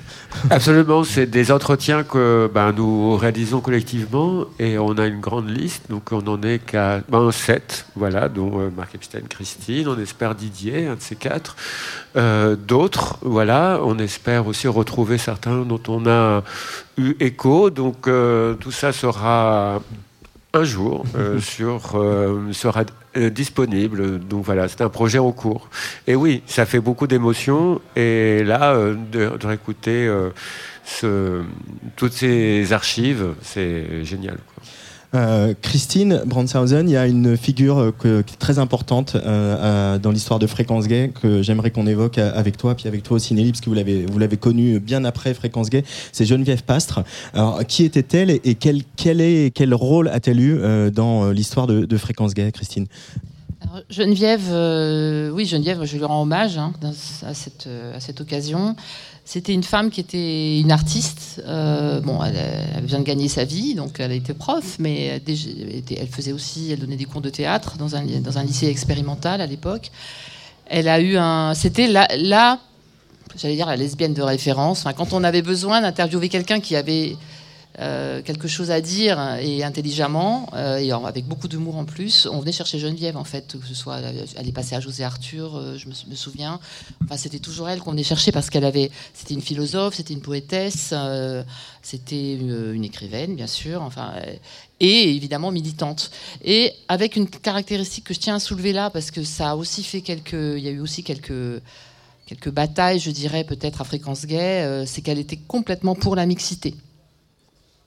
[0.50, 5.84] Absolument, c'est des entretiens que ben, nous réalisons collectivement et on a une grande liste,
[5.90, 10.34] donc on n'en est qu'à ben, sept, voilà, dont euh, Marc Epstein, Christine, on espère
[10.34, 11.56] Didier, un de ces quatre,
[12.16, 16.42] Euh, d'autres, voilà, on espère aussi retrouver certains dont on a
[16.98, 19.80] eu écho, donc euh, tout ça sera
[20.52, 22.84] un jour euh, sur, euh, sera
[23.16, 24.18] euh, disponible.
[24.18, 25.68] Donc voilà, c'est un projet en cours.
[26.06, 27.80] Et oui, ça fait beaucoup d'émotions.
[27.96, 30.08] Et là, de, de réécouter
[30.84, 31.42] ce-
[31.96, 34.38] toutes ces archives, c'est génial.
[34.54, 34.62] quoi.
[35.14, 40.12] Euh, Christine Brandshausen, il y a une figure euh, qui est très importante euh, dans
[40.12, 43.50] l'histoire de Fréquence Gay que j'aimerais qu'on évoque avec toi, puis avec toi aussi Nelly,
[43.50, 45.82] parce que vous l'avez vous l'avez connue bien après Fréquence Gay.
[46.12, 47.02] C'est Geneviève Pastre.
[47.34, 51.96] Alors, qui était-elle et quel quel est quel rôle a-t-elle eu dans l'histoire de, de
[51.96, 52.86] Fréquence Gay, Christine?
[53.88, 56.72] Geneviève, oui, Geneviève, je lui rends hommage hein,
[57.22, 58.76] à, cette, à cette occasion.
[59.32, 61.40] C'était une femme qui était une artiste.
[61.46, 62.34] Euh, bon, elle,
[62.76, 66.80] elle vient de gagner sa vie, donc elle était prof, mais elle, faisait aussi, elle
[66.80, 69.92] donnait des cours de théâtre dans un, dans un lycée expérimental à l'époque.
[70.66, 72.58] Elle a eu un, c'était la, la
[73.36, 74.84] j'allais dire la lesbienne de référence.
[74.96, 77.16] Quand on avait besoin d'interviewer quelqu'un qui avait
[77.80, 82.40] euh, quelque chose à dire et intelligemment euh, et avec beaucoup d'humour en plus, on
[82.40, 84.00] venait chercher Geneviève en fait, que ce soit
[84.36, 86.60] elle est passée à José Arthur, euh, je me, souviens.
[87.04, 90.20] Enfin, c'était toujours elle qu'on venait chercher parce qu'elle avait, c'était une philosophe, c'était une
[90.20, 90.92] poétesse,
[91.80, 93.80] c'était une, écrivaine bien sûr.
[93.80, 94.12] Enfin.
[94.80, 96.10] et évidemment militante.
[96.44, 99.84] Et avec une caractéristique que je tiens à soulever là, parce que ça a aussi
[99.84, 100.32] fait quelques.
[100.32, 101.62] Il y a eu aussi quelques,
[102.26, 106.74] quelques batailles, je dirais, peut-être à fréquence gay, c'est qu'elle était complètement pour la mixité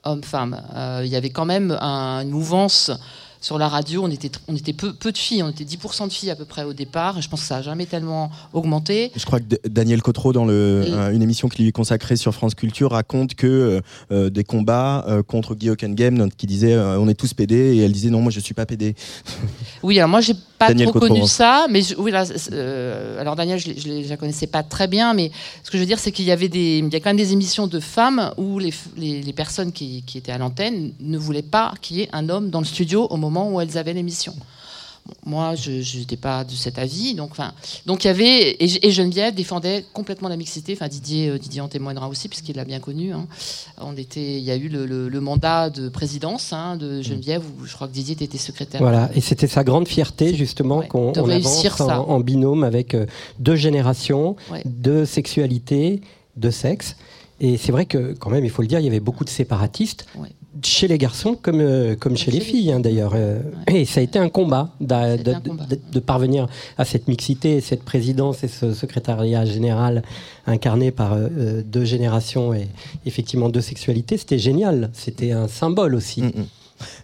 [0.04, 0.60] homme-femme.
[0.74, 2.90] Euh, il y avait quand même un- une mouvance
[3.40, 4.02] sur la radio.
[4.02, 6.46] On était, on était peu, peu de filles, on était 10% de filles à peu
[6.46, 7.18] près au départ.
[7.18, 9.12] Et je pense que ça n'a jamais tellement augmenté.
[9.14, 11.72] Je crois que D- Daniel Cotreau, dans le, Et- euh, une émission qui lui est
[11.72, 13.82] consacrée sur France Culture, raconte que
[14.12, 17.80] euh, des combats euh, contre Guy Hockenheim, qui disait euh, on est tous pédés, et
[17.84, 18.94] elle disait non, moi je suis pas pédé.
[19.82, 23.36] Oui, alors moi, j'ai pas Daniel trop connu ça, mais je- oui, là, euh, alors
[23.36, 25.30] Daniel, je, je, je la connaissais pas très bien, mais
[25.62, 27.16] ce que je veux dire, c'est qu'il y avait des, il y a quand même
[27.16, 31.18] des émissions de femmes où les, les, les personnes qui, qui étaient à l'antenne ne
[31.18, 33.92] voulaient pas qu'il y ait un homme dans le studio au moment où elles avaient
[33.94, 34.34] l'émission.
[35.26, 37.52] Moi, je n'étais pas de cet avis, donc enfin,
[37.84, 40.72] donc il y avait et, et Geneviève défendait complètement la mixité.
[40.72, 43.12] Enfin, Didier, euh, Didier en témoignera aussi puisqu'il l'a bien connu.
[43.12, 43.26] hein.
[43.78, 47.42] On était, il y a eu le, le- le mandat de présidence hein, de Geneviève
[47.60, 48.80] où je crois que Didier était secrétaire.
[48.80, 52.00] Voilà, et c'était sa grande fierté justement qu'on de on réussir avance ça.
[52.00, 53.04] en, en binôme avec euh,
[53.38, 54.62] deux générations, Ouais.
[54.64, 56.00] de sexualité,
[56.36, 56.96] de sexe.
[57.40, 59.30] Et c'est vrai que quand même, il faut le dire, il y avait beaucoup de
[59.30, 60.06] séparatistes
[60.62, 63.12] chez les garçons comme, euh, comme chez les filles hein, d'ailleurs.
[63.14, 66.46] Euh, Et ça a été un combat, de, de- de parvenir
[66.78, 70.02] à cette mixité, cette présidence et ce secrétariat général
[70.46, 72.68] incarné par euh, euh, deux générations et
[73.06, 74.16] effectivement deux sexualités.
[74.16, 76.22] C'était génial, c'était un symbole aussi.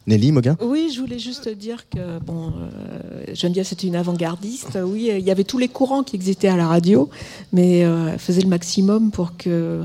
[0.06, 4.78] Nelly Moguin Oui, je voulais juste dire que bon, euh, Geneviève c'était une avant-gardiste.
[4.84, 7.08] Oui, il y avait tous les courants qui existaient à la radio,
[7.52, 9.82] mais euh, elle faisait le maximum pour que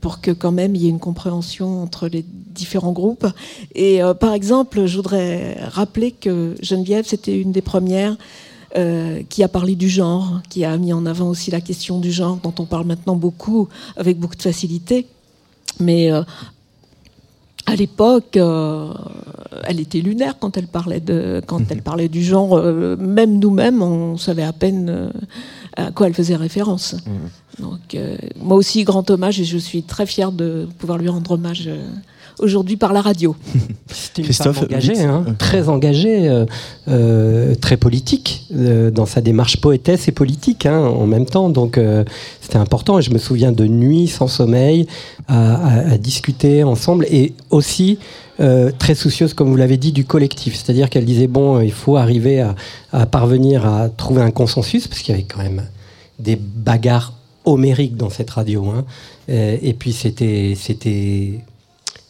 [0.00, 2.24] pour que quand même il y ait une compréhension entre les
[2.54, 3.26] différents groupes.
[3.74, 8.16] Et euh, par exemple, je voudrais rappeler que Geneviève c'était une des premières
[8.76, 12.12] euh, qui a parlé du genre, qui a mis en avant aussi la question du
[12.12, 15.06] genre dont on parle maintenant beaucoup avec beaucoup de facilité.
[15.80, 16.22] Mais euh,
[17.66, 18.92] à l'époque, euh,
[19.64, 22.56] elle était lunaire quand elle parlait de, quand elle parlait du genre.
[22.56, 25.10] euh, même nous-mêmes, on savait à peine euh,
[25.76, 26.96] à quoi elle faisait référence.
[27.60, 31.30] Donc, euh, moi aussi, grand hommage, et je suis très fière de pouvoir lui rendre
[31.32, 31.84] hommage euh,
[32.38, 33.34] aujourd'hui par la radio.
[33.88, 34.22] C'était
[34.66, 36.46] engagée, hein, très engagée, euh,
[36.88, 41.48] euh, très politique euh, dans sa démarche poétesse et politique hein, en même temps.
[41.50, 42.04] Donc euh,
[42.40, 42.98] c'était important.
[42.98, 44.86] Et je me souviens de nuits sans sommeil
[45.26, 47.98] à, à- à discuter ensemble et aussi
[48.40, 50.54] euh, très soucieuse, comme vous l'avez dit, du collectif.
[50.54, 52.54] C'est-à-dire qu'elle disait bon, il faut arriver à,
[52.92, 55.64] à parvenir à trouver un consensus parce qu'il y avait quand même
[56.20, 57.14] des bagarres
[57.48, 58.66] homériques dans cette radio.
[58.66, 58.84] hein.
[59.28, 61.40] Euh, et puis c'était c'était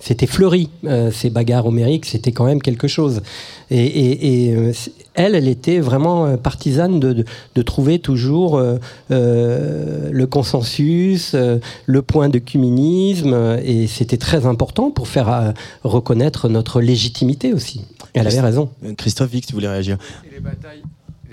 [0.00, 3.20] c'était fleuri, euh, ces bagarres homériques, c'était quand même quelque chose.
[3.70, 4.72] Et, et- et, euh,
[5.14, 7.24] elle, elle était vraiment partisane de, de-
[7.56, 8.76] de trouver toujours euh,
[9.10, 15.50] euh, le consensus, euh, le point de cuminisme, et c'était très important pour faire euh,
[15.82, 17.80] reconnaître notre légitimité aussi.
[18.14, 18.70] Elle avait raison.
[18.96, 19.98] Christophe Vix, tu voulais réagir
[20.30, 20.82] Et les batailles,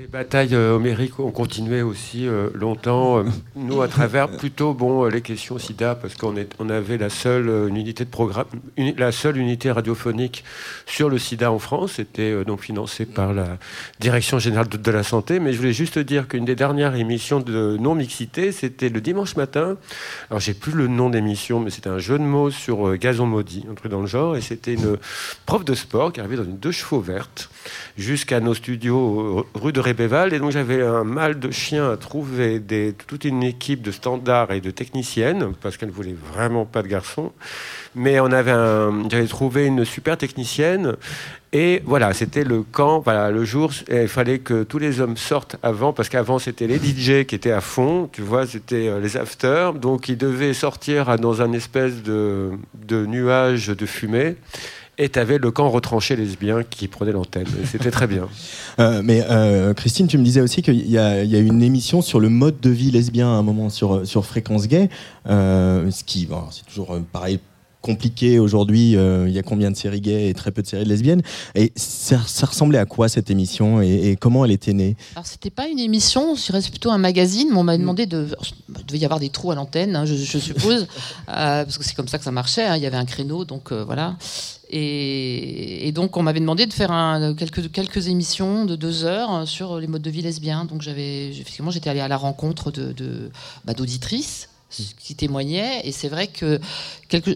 [0.06, 3.18] les batailles euh, homériques ont continué aussi euh, longtemps.
[3.18, 3.24] euh,
[3.56, 6.36] nous, à travers plutôt bon les questions SIDA, parce qu'on
[6.70, 8.46] avait la seule unité de programme,
[8.78, 10.44] la seule unité radiophonique
[10.86, 11.94] sur le SIDA en France.
[11.94, 13.58] C'était donc financé par la
[14.00, 15.40] Direction générale de, la santé.
[15.40, 19.36] Mais je voulais juste dire qu'une des dernières émissions de non mixité, c'était le dimanche
[19.36, 19.76] matin.
[20.30, 23.66] Alors j'ai plus le nom d'émission, mais c'était un jeu de mots sur gazon maudit,
[23.72, 24.38] un truc dans le genre.
[24.38, 24.98] Et c'était une
[25.48, 27.50] prof de sport qui arrivait dans une deux chevaux verte
[27.98, 32.62] jusqu'à nos studios rue de Et donc j'avais un mal de chien à trouver
[33.08, 36.88] toute une équipe de standards et de techniciennes, parce qu'elle ne voulait vraiment pas de
[36.88, 37.32] garçons.
[37.96, 38.52] Mais on avait
[39.10, 40.96] j'avais trouvé une super technicienne.
[41.54, 45.56] Et voilà, c'était le camp, voilà, le jour, il fallait que tous les hommes sortent
[45.64, 49.16] avant, parce qu'avant c'était les DJ qui étaient à fond, tu vois, c'était euh, les
[49.16, 52.52] afters, donc ils devaient sortir à- dans un espèce de
[53.06, 54.36] nuage de fumée.
[54.98, 57.48] Et tu avais le camp retranché lesbien qui prenait l'antenne.
[57.66, 58.28] C'était très bien.
[58.78, 61.64] Euh, mais euh, Christine, tu me disais aussi qu'il y, a il y a une
[61.64, 64.90] émission sur le mode de vie lesbien à un moment sur, sur Fréquence Gay.
[65.28, 67.40] Euh, ce qui, bon, c'est toujours euh, pareil
[67.86, 68.96] compliqué aujourd'hui.
[68.96, 71.22] euh, il y a combien de séries gays et très peu de séries lesbiennes.
[71.54, 73.80] Et ça, ça ressemblait à quoi cette émission?
[73.82, 74.98] Et, et comment elle était née?
[75.16, 78.08] Alors c'était pas une émission, je dirais c'est plutôt un magazine, mais on m'a demandé
[78.08, 78.28] de...
[78.70, 80.88] Il devait y avoir des trous à l'antenne, hein, je, je suppose,
[81.30, 83.46] euh, parce que c'est comme ça que ça marchait, hein, il y avait un créneau,
[83.46, 84.16] donc euh, voilà.
[84.70, 86.92] Et, donc on m'avait demandé de faire
[87.38, 90.66] quelques, émissions de deux heures sur les modes de vie lesbiens.
[90.66, 93.32] Donc j'avais, effectivement, j'étais allée à la rencontre de,
[93.64, 95.82] bah, d'auditrices qui témoignaient.
[95.84, 96.60] Et c'est vrai que
[97.08, 97.32] quelque,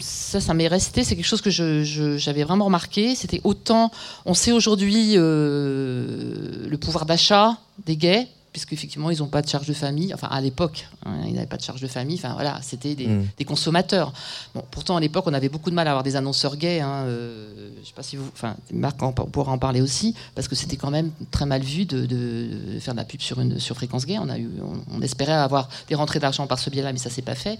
[0.00, 1.04] ça, ça m'est resté.
[1.04, 3.14] C'est quelque chose que j'avais vraiment remarqué.
[3.14, 3.90] C'était autant,
[4.26, 8.28] on sait aujourd'hui euh, le pouvoir d'achat des gays.
[8.52, 10.12] Puisqu'effectivement, ils n'ont pas de charge de famille.
[10.12, 12.16] Enfin, à l'époque, hein, ils n'avaient pas de charge de famille.
[12.16, 13.26] Enfin, voilà, c'était des, Mm.
[13.38, 14.12] des consommateurs.
[14.56, 16.80] Bon, pourtant, à l'époque, on avait beaucoup de mal à avoir des annonceurs gays.
[16.80, 18.28] Hein, euh, je sais pas si vous.
[18.32, 21.84] Enfin, Marc en- pourra en parler aussi, parce que c'était quand même très mal vu
[21.84, 24.18] de, faire de la pub sur, une, sur Fréquence Gay.
[24.18, 27.08] On, a eu, on, on espérait avoir des rentrées d'argent par ce biais-là, mais ça
[27.10, 27.56] s'est pas fait.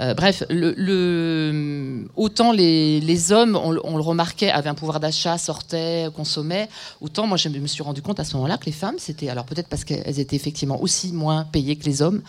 [0.00, 4.74] Euh, bref, le, le- autant les, les hommes, on, le- on le remarquait, avaient un
[4.74, 6.68] pouvoir d'achat, sortaient, consommaient,
[7.00, 9.28] autant moi je me suis rendu compte à ce moment-là que les femmes, c'était.
[9.28, 12.22] Alors peut-être parce qu'elles étaient effectivement aussi moins payées que les hommes,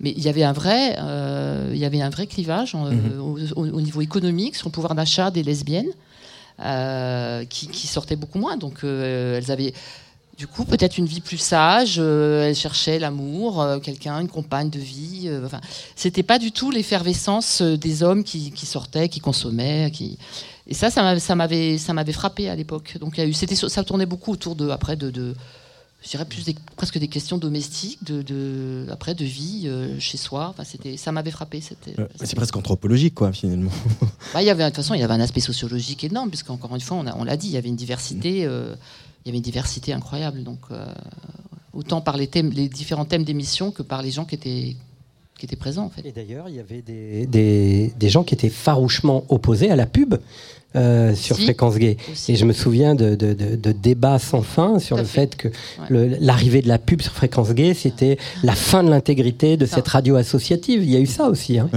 [0.00, 3.20] mais il y avait un vrai, euh, il y avait un vrai clivage en- Mhm.
[3.20, 5.90] au, au- au niveau économique sur le pouvoir d'achat des lesbiennes.
[6.60, 8.56] euh, qui, qui sortaient beaucoup moins.
[8.56, 9.72] Donc euh, elles avaient
[10.36, 11.96] du coup peut-être une vie plus sage.
[11.98, 15.24] euh, elles cherchaient l'amour, euh, quelqu'un, une compagne de vie.
[15.26, 15.60] euh, enfin,
[15.94, 20.18] c'était pas du tout l'effervescence euh, des hommes qui, qui sortaient, qui consommaient, qui
[20.70, 22.96] et ça, ça m'avait- ça m'avait, ça m'avait frappé à l'époque.
[23.00, 25.34] Donc il y a eu, c'était, ça tournait beaucoup autour de, après, de, de
[26.02, 30.16] je dirais plus des- presque des questions domestiques, de, de après de vie euh, chez
[30.16, 30.48] soi.
[30.50, 31.60] Enfin, c'était, ça m'avait frappé.
[31.60, 33.70] C'était, Euh, C'est presque anthropologique, quoi, finalement.
[34.32, 36.74] bah, il y avait, de toute façon, il y avait un aspect sociologique énorme, puisqu'encore
[36.74, 38.74] une fois, on, a- on l'a dit, il y avait une diversité, euh,
[39.24, 40.44] il y avait une diversité incroyable.
[40.44, 40.86] Donc, euh,
[41.72, 44.76] autant par les, thèmes, les différents thèmes d'émission que par les gens qui étaient,
[45.36, 46.06] qui étaient présents, en fait.
[46.06, 49.86] Et d'ailleurs, il y avait des, des, des gens qui étaient farouchement opposés à la
[49.86, 50.14] pub.
[50.76, 51.96] Euh, sur Si, Fréquence Gay.
[52.28, 55.34] Et je me souviens de, de- de- de débats sans fin sur Tout le fait.
[55.34, 55.48] fait que
[56.20, 60.16] l'arrivée de la pub sur Fréquence Gay, c'était la fin de l'intégrité de cette radio
[60.16, 60.82] associative.
[60.82, 61.58] Il y a eu ça aussi.
[61.58, 61.70] Hein.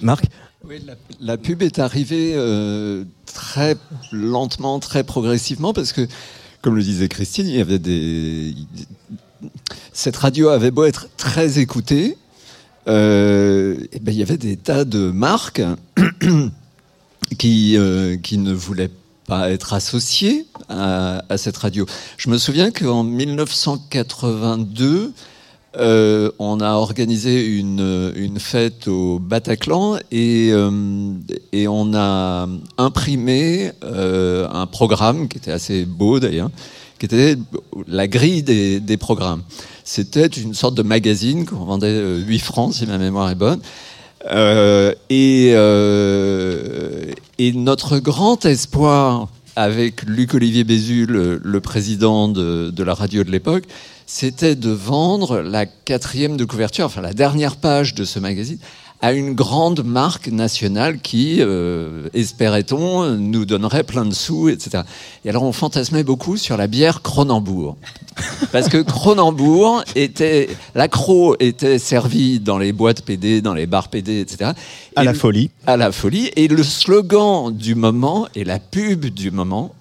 [0.00, 0.24] Marc?
[0.66, 3.76] Oui, la, la pub est arrivée euh, très
[4.12, 6.08] lentement, très progressivement, parce que,
[6.62, 8.54] comme le disait Christine, il y avait des.
[9.92, 12.16] Cette radio avait beau être très écoutée,
[12.88, 15.60] euh, eh ben, il y avait des tas de marques
[17.38, 18.90] qui, euh, qui ne voulaient
[19.26, 21.86] pas être associées à, cette radio.
[22.18, 25.12] Je me souviens qu'en 1982,
[25.76, 30.70] euh, on a organisé une, fête au Bataclan et, euh,
[31.66, 32.46] on a
[32.76, 36.50] imprimé un programme qui était assez beau d'ailleurs,
[36.98, 37.36] qui était
[37.88, 39.42] la grille des, des programmes.
[39.84, 43.60] C'était une sorte de magazine qu'on vendait euh, 8 francs si ma mémoire est bonne.
[44.30, 52.82] Euh, et, euh, et notre grand espoir avec Luc-Olivier Bézu, le, le président de, de
[52.82, 53.64] la radio de l'époque,
[54.06, 58.58] c'était de vendre la quatrième de couverture, enfin la dernière page de ce magazine,
[59.04, 64.82] à une grande marque nationale qui, euh, espérait-on, nous donnerait plein de sous, etc.
[65.26, 67.76] Et alors on fantasmait beaucoup sur la bière Cronenbourg.
[68.52, 74.20] Parce que Cronenbourg était, l'accro était servi dans les boîtes PD, dans les bars PD,
[74.20, 74.52] etc.
[74.96, 75.50] À Et la folie.
[75.66, 76.30] À la folie.
[76.34, 79.74] Et le slogan du moment et la pub du moment,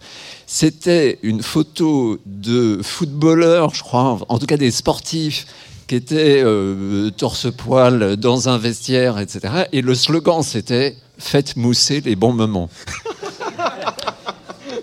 [0.48, 5.46] c'était une photo de footballeurs, je crois, en tout cas des sportifs
[5.88, 9.66] qui étaient euh, torse-poil dans un vestiaire, etc.
[9.72, 12.70] Et le slogan, c'était Faites mousser les bons moments.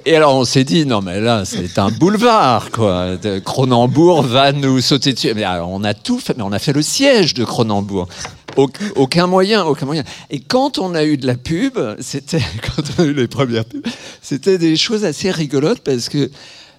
[0.07, 3.17] Et alors on s'est dit non mais là c'est un boulevard quoi.
[3.17, 5.33] De- Cronenbourg va nous sauter dessus.
[5.35, 8.09] Mais on a tout fait, mais on a fait le siège de Cronenbourg.
[8.57, 10.03] Auc- Aucun moyen, aucun moyen.
[10.31, 12.41] Et quand on a eu de la pub, c'était
[12.77, 13.85] quand on a eu les premières pubs,
[14.23, 16.31] c'était des choses assez rigolotes parce que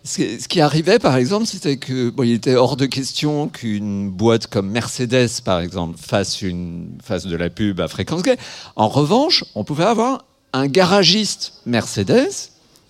[0.04, 4.70] ce qui arrivait, par exemple, c'était que il était hors de question qu'une boîte comme
[4.70, 8.38] Mercedes, par exemple, fasse une fasse de la pub à fréquence gay.
[8.76, 12.32] En revanche, on pouvait avoir un garagiste Mercedes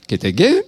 [0.07, 0.65] qui était gay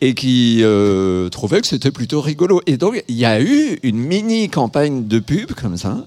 [0.00, 2.60] et qui euh, trouvait que c'était plutôt rigolo.
[2.66, 6.06] Et donc, il y a eu une mini campagne de pub comme ça,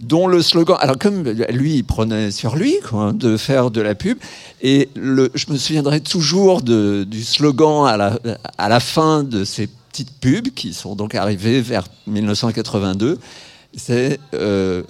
[0.00, 0.76] dont le slogan.
[0.80, 4.18] Alors, comme lui, il prenait sur lui quoi, de faire de la pub,
[4.62, 8.18] et le, je me souviendrai toujours de, du slogan à la,
[8.58, 13.18] à la fin de ces petites pubs qui sont donc arrivées vers 1982.
[13.74, 14.82] C'est euh,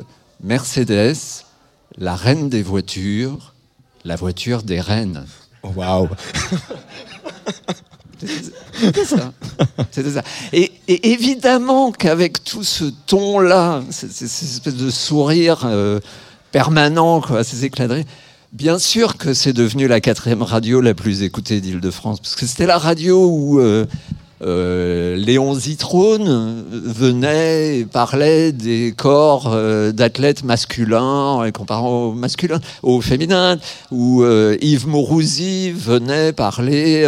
[0.42, 1.16] Mercedes,
[1.98, 3.54] la reine des voitures,
[4.04, 5.24] la voiture des reines.
[5.62, 6.08] Waouh
[8.18, 9.32] C'était ça.
[9.92, 10.22] Ça.
[10.52, 16.00] Et, évidemment qu'avec tout ce ton-là, cette espèce de sourire euh,
[16.52, 17.88] permanent, quoi, ces éclats
[18.52, 22.66] bien sûr que c'est devenu la quatrième radio la plus écoutée d'Île-de-France, parce que c'était
[22.66, 23.86] la radio où euh,
[24.42, 32.60] euh, Léon Zitrone venait et parlait des corps euh, d'athlètes masculins et comparant aux masculins,
[32.82, 33.56] aux féminins,
[33.90, 37.06] où euh, Yves Mourouzi venait parler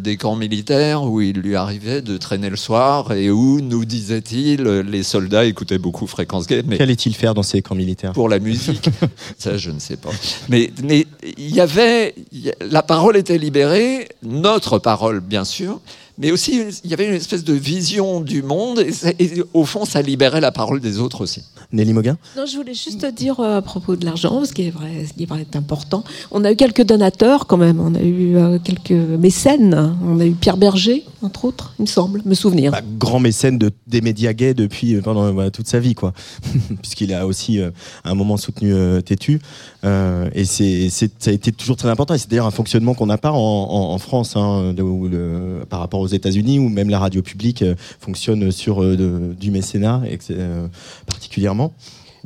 [0.00, 4.62] des camps militaires où il lui arrivait de traîner le soir et où, nous disait-il,
[4.62, 6.62] les soldats écoutaient beaucoup Fréquence Gay.
[6.66, 8.12] Mais Qu'allait-il faire dans ces camps militaires?
[8.12, 8.90] Pour la musique,
[9.38, 10.10] ça je ne sais pas.
[10.48, 11.06] Mais mais
[11.36, 15.80] il y avait y la parole était libérée, notre parole bien sûr,
[16.18, 19.64] mais aussi il y avait une espèce de vision du monde et, ça- et au
[19.64, 21.42] fond ça libérait la parole des autres aussi.
[21.72, 24.70] Nelly Moguin Non, je voulais juste dire euh, à propos de l'argent, ce qui est
[24.70, 26.02] vrai, ce qui est vrai est important.
[26.30, 27.78] On a eu quelques donateurs quand même.
[27.78, 29.94] On a eu euh, quelques mécènes.
[30.02, 32.70] On a eu Pierre Berger, entre autres, il me semble, me souvenir.
[32.72, 36.12] Bah, grand mécène de, des médias gays depuis euh, pendant bah, toute sa vie, quoi.
[36.82, 37.70] Puisqu'il a aussi euh,
[38.04, 39.40] à un moment soutenu euh, Tétu.
[39.84, 42.14] Euh, et c'est, ça a été toujours très important.
[42.14, 45.08] Et c'est d'ailleurs un fonctionnement qu'on n'a pas en, en- en France, hein, de- où
[45.08, 49.34] le- par rapport aux États-Unis, où même la radio publique euh, fonctionne sur euh, de-
[49.34, 50.66] du mécénat, et euh,
[51.06, 51.72] particulièrement.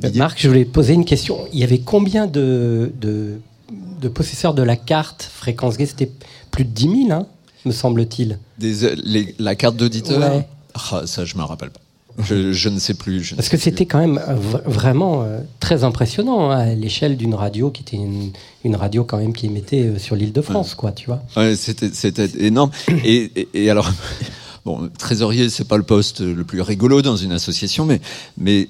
[0.03, 1.37] Euh, Marc, je voulais poser une question.
[1.53, 3.39] Il y avait combien de, de,
[4.01, 5.85] de possesseurs de la carte fréquence gay?
[5.85, 6.11] C'était
[6.51, 7.27] plus de 10 000, hein,
[7.65, 8.39] me semble-t-il.
[8.63, 8.95] Euh,
[9.39, 10.47] la carte d'auditeur, Ouais.
[10.91, 11.79] Ah, ça je me rappelle pas.
[12.23, 13.23] Je, je ne sais plus.
[13.23, 14.35] je ne Parce que c'était quand même euh,
[14.67, 18.31] vraiment euh, très impressionnant hein, à l'échelle d'une radio qui était une,
[18.63, 21.23] une radio quand même qui émettait euh, sur l'île de France, quoi, tu vois.
[21.35, 22.69] Ouais, c'était, énorme.
[23.03, 23.91] Et, et- et alors,
[24.65, 27.99] bon, trésorier, c'est pas le poste le plus rigolo dans une association, mais,
[28.37, 28.67] mais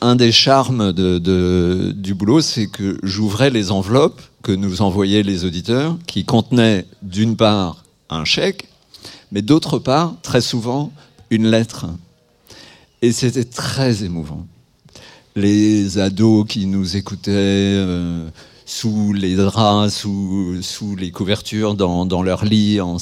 [0.00, 5.22] un des charmes de, de- du boulot, c'est que j'ouvrais les enveloppes que nous envoyaient
[5.22, 7.81] les auditeurs, qui contenaient d'une part
[8.12, 8.68] un chèque,
[9.30, 10.92] mais d'autre part, très souvent,
[11.30, 11.86] une lettre.
[13.00, 14.46] Et c'était très émouvant
[15.36, 18.28] les ados qui nous écoutaient euh,
[18.66, 22.98] sous les draps, sous, sous les couvertures, dans, dans leur lit, en,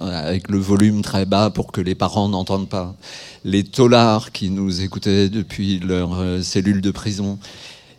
[0.00, 2.94] avec le volume très bas pour que les parents n'entendent pas.
[3.44, 7.38] Les taulards qui nous écoutaient depuis leur euh, cellule de prison.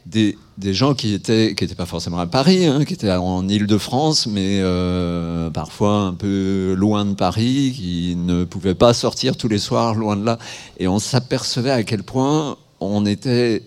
[0.05, 3.47] Des, des gens qui étaient qui étaient pas forcément à Paris, hein, qui étaient en
[3.47, 9.47] Île-de-France, mais euh, parfois un peu loin de Paris, qui ne pouvaient pas sortir tous
[9.47, 10.37] les soirs loin de là.
[10.77, 13.63] Et on s'apercevait à quel point on était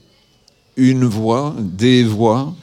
[0.77, 2.55] une voix, des voix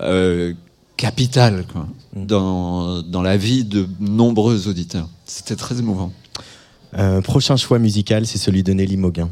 [0.00, 0.52] euh,
[0.98, 5.08] capitales quoi, dans, dans la vie de nombreux auditeurs.
[5.24, 6.12] C'était très émouvant.
[6.98, 9.30] Euh, prochain choix musical, c'est celui de Nelly Moguin.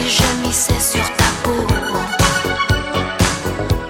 [0.00, 1.66] Qu'ils gémissaient sur ta peau.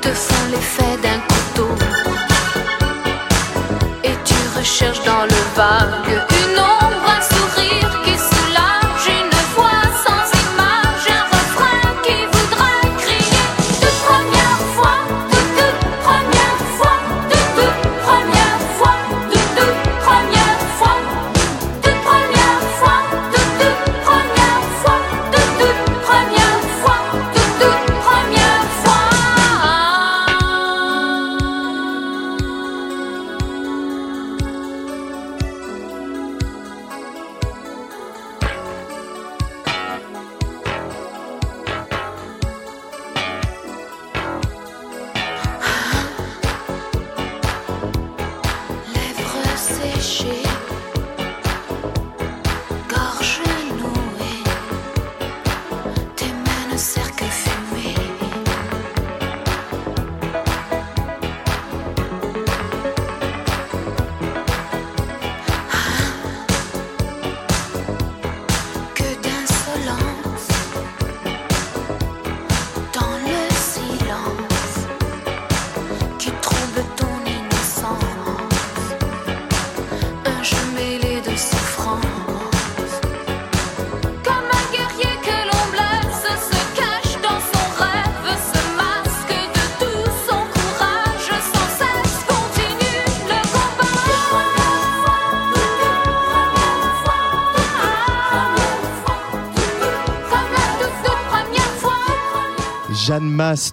[0.00, 1.68] Te font l'effet d'un couteau.
[4.04, 6.29] Et tu recherches dans le vague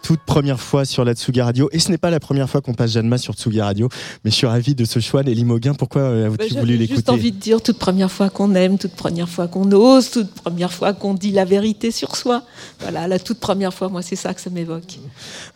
[0.04, 1.70] Toute première fois sur la Tsugi Radio.
[1.72, 3.90] Et ce n'est pas la première fois qu'on passe Jeanne sur Tsugi Radio,
[4.24, 5.24] mais je suis ravi de ce choix.
[5.24, 8.54] Nelly Moguin, pourquoi avez-vous Bah, voulu l'écouter juste envie de dire toute première fois qu'on
[8.56, 12.44] aime, toute première fois qu'on ose, toute première fois qu'on dit la vérité sur soi.
[12.82, 15.00] Voilà, la toute première fois, moi, c'est ça que ça m'évoque.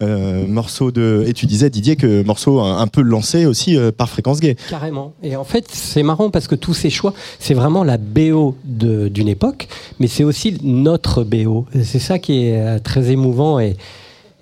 [0.01, 1.23] Euh, morceau de.
[1.27, 4.55] Et tu disais, Didier, que morceau un, un peu lancé aussi euh, par Fréquence Gay.
[4.69, 5.13] Carrément.
[5.23, 9.07] Et en fait, c'est marrant parce que tous ces choix, c'est vraiment la BO de-
[9.07, 9.67] d'une époque,
[9.99, 11.65] mais c'est aussi notre BO.
[11.83, 13.75] C'est ça qui est euh, très émouvant et,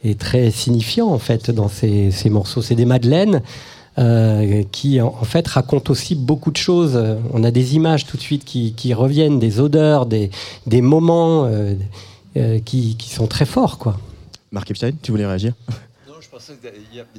[0.03, 2.61] et très signifiant en fait dans ces, ces morceaux.
[2.61, 3.41] C'est des madeleines.
[3.97, 6.97] euh, qui en, fait racontent aussi beaucoup de choses.
[7.33, 10.31] On a des images tout de suite qui, qui reviennent, des odeurs, des,
[10.67, 11.73] des moments euh,
[12.37, 13.99] euh, qui, qui sont très forts, quoi.
[14.51, 15.53] Marc Epstein, tu voulais réagir?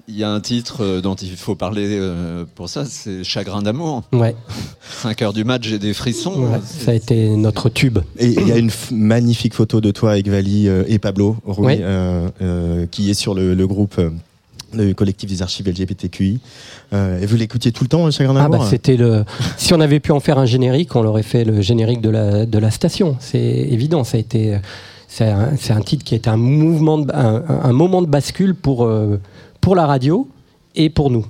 [0.09, 3.63] Il y a un titre euh, dont il faut parler euh, pour ça, c'est Chagrin
[3.63, 4.03] d'amour.
[4.13, 4.35] Ouais.
[5.03, 6.35] 5 heures du match, j'ai des frissons.
[6.45, 7.99] Ouais, ça a été notre tube.
[8.19, 11.37] Et il y a une f- magnifique photo de toi avec Vali euh, et Pablo
[11.45, 11.79] Rui, Ouais.
[11.83, 14.11] euh, euh, qui est sur le, le groupe euh,
[14.73, 16.39] le collectif des archives LGBTQI.
[16.93, 19.25] Euh, et vous l'écoutiez tout le temps, Chagrin Ah d'amour bah c'était le.
[19.57, 22.47] Si on avait pu en faire un générique, on l'aurait fait le générique de la
[22.47, 23.17] de la station.
[23.21, 24.05] C'est évident.
[24.05, 24.59] Ça a été.
[25.13, 29.21] C'est un, titre qui été un mouvement, un, moment de bascule pour euh,
[29.61, 30.29] pour la radio
[30.77, 31.27] et pour nous.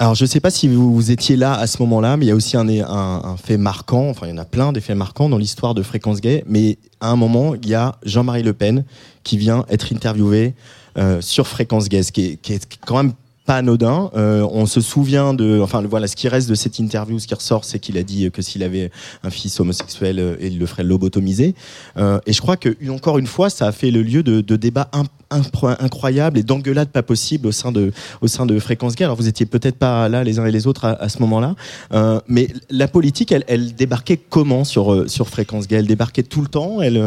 [0.00, 2.32] Alors, je ne sais pas si vous, étiez là à ce moment-là, mais il y
[2.32, 5.38] a aussi un, fait marquant, enfin, il y en a plein des faits marquants dans
[5.38, 8.84] l'histoire de Fréquence Gay, mais à un moment, il y a Jean-Marie Le Pen
[9.22, 10.54] qui vient être interviewé
[10.98, 13.12] euh, sur Fréquence Gay, ce est, qui est quand même
[13.50, 14.12] pas anodin.
[14.14, 17.34] Euh, on se souvient de, enfin, voilà, ce qui reste de cette interview, ce qui
[17.34, 18.92] ressort, c'est qu'il a dit que s'il avait
[19.24, 21.56] un fils homosexuel, euh, il le ferait lobotomiser.
[21.96, 24.54] Euh, et je crois que, encore une fois, ça a fait le lieu de, de
[24.54, 24.88] débats
[25.30, 29.04] incroyables et d'engueulades pas possibles au sein de, au sein de Fréquence Gay.
[29.04, 31.56] Alors, vous étiez peut-être pas là les uns et les autres à, ce moment-là,
[31.92, 36.22] euh, mais la politique, elle, elle débarquait comment sur, euh, sur Fréquence Gay Elle débarquait
[36.22, 36.80] tout le temps?
[36.80, 37.02] Elle,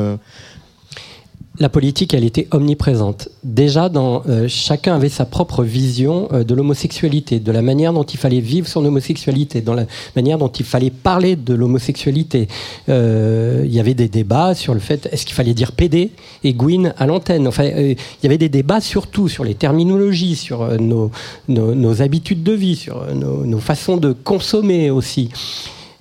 [1.59, 3.29] La politique, elle était omniprésente.
[3.43, 8.17] Déjà, euh, chacun avait sa propre vision euh, de l'homosexualité, de la manière dont il
[8.17, 9.85] fallait vivre son homosexualité, dans la
[10.15, 12.47] manière dont il fallait parler de l'homosexualité.
[12.89, 16.09] Euh, il y avait des débats sur le fait est-ce qu'il fallait dire PD
[16.43, 17.47] et Gwyn à l'antenne?
[17.59, 23.13] Il y avait des débats surtout sur les terminologies, sur nos, habitudes de vie, sur
[23.13, 25.29] nos, façons de consommer aussi.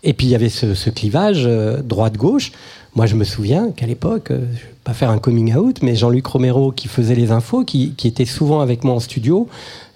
[0.02, 1.46] Et puis il y avait ce, ce clivage
[1.84, 2.52] droite-gauche.
[2.94, 4.32] Moi, je me souviens qu'à l'époque,
[4.82, 8.08] euh, pas faire un coming out, mais Jean-Luc Romero, qui faisait les infos, qui, qui
[8.08, 9.48] était souvent avec moi en studio,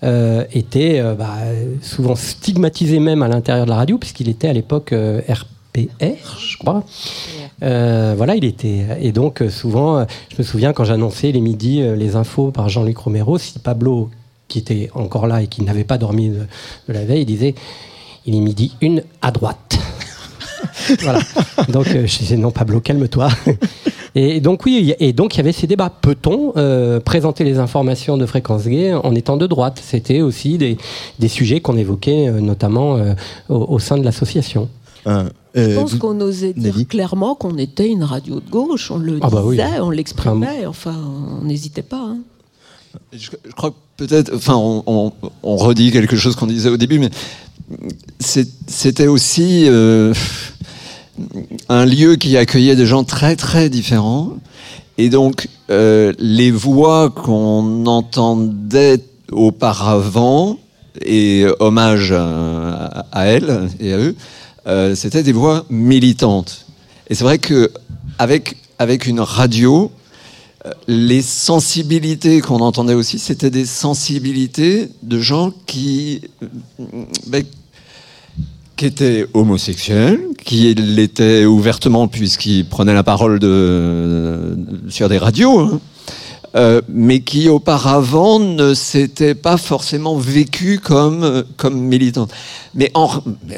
[0.02, 1.36] euh, était euh, bah,
[1.82, 6.58] souvent stigmatisé même à l'intérieur de la radio, puisqu'il était à l'époque euh, RPR, je
[6.58, 6.84] crois.
[7.62, 8.86] Euh, voilà, il était.
[9.00, 12.50] Et donc, euh, souvent, euh, je me souviens quand j'annonçais les midis euh, les infos
[12.50, 14.10] par Jean-Luc Romero, si Pablo,
[14.48, 16.46] qui était encore là et qui n'avait pas dormi de,
[16.88, 17.54] de la veille, il disait
[18.26, 19.78] il est midi une à droite.
[21.02, 21.20] Voilà.
[21.68, 23.28] Donc, euh, je disais non, Pablo, calme-toi.
[24.18, 25.90] Et donc oui, et donc il y avait ces débats.
[25.90, 29.78] Peut-on euh, présenter les informations de fréquence gay en étant de droite?
[29.84, 30.78] C'était aussi des,
[31.18, 33.12] des sujets qu'on évoquait euh, notamment euh,
[33.50, 34.70] au, au sein de l'association.
[35.06, 38.90] euh, Je pense qu'on osait dire clairement qu'on était une radio de gauche.
[38.90, 39.58] On le Ah bah oui.
[39.58, 40.64] disait, on l'exprimait.
[40.64, 40.94] Enfin,
[41.42, 42.00] on n'hésitait pas.
[42.12, 42.16] hein.
[43.12, 45.12] Je, je crois que peut-être, enfin, on, on-
[45.42, 47.10] on redit quelque chose qu'on disait au début, mais
[48.18, 50.14] c'était aussi euh,
[51.68, 54.32] un lieu qui accueillait des gens très très différents,
[54.98, 59.02] et donc euh, les voix qu'on entendait
[59.32, 60.58] auparavant
[61.04, 64.16] et hommage à, à elles et à eux,
[64.66, 66.66] euh, c'était des voix militantes.
[67.08, 67.70] Et c'est vrai que
[68.18, 69.90] avec avec une radio,
[70.66, 76.46] euh, les sensibilités qu'on entendait aussi, c'était des sensibilités de gens qui, euh,
[77.26, 77.44] ben,
[78.76, 84.56] qui étaient homosexuels, qui l'étaient ouvertement puisqu'ils prenaient la parole de,
[84.88, 85.80] sur des radios, hein,
[86.54, 92.28] euh, mais qui auparavant ne s'étaient pas forcément vécus comme, comme militants.
[92.74, 93.08] Mais en,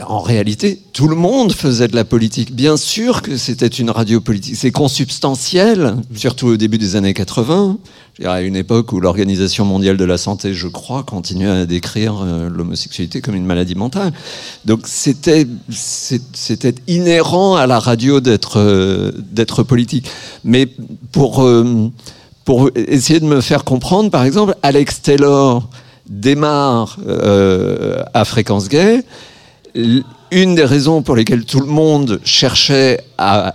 [0.06, 2.54] en réalité, tout le monde faisait de la politique.
[2.54, 4.56] Bien sûr que c'était une radio politique.
[4.56, 7.78] C'est consubstantiel, surtout au début des années 80,
[8.18, 11.66] je dirais à une époque où l'Organisation mondiale de la santé, je crois, continuait à
[11.66, 14.12] décrire euh, l'homosexualité comme une maladie mentale.
[14.64, 20.08] Donc c'était c'était inhérent à la radio d'être euh, d'être politique.
[20.42, 20.66] Mais
[21.12, 21.48] pour
[22.48, 25.68] pour essayer de me faire comprendre, par exemple, Alex Taylor
[26.08, 29.04] démarre euh, à Fréquence Gay.
[29.74, 33.54] Une des raisons pour lesquelles tout le monde cherchait à,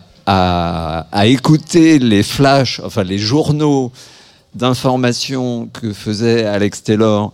[1.23, 3.91] écouter les flashs, enfin les journaux
[4.53, 7.33] d'information que faisait Alex Taylor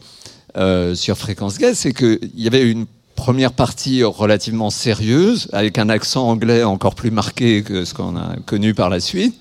[0.55, 2.85] euh, sur Fréquence Gay, c'est qu'il y avait une
[3.17, 8.37] première partie relativement sérieuse, avec un accent anglais encore plus marqué que ce qu'on a
[8.45, 9.35] connu par la suite.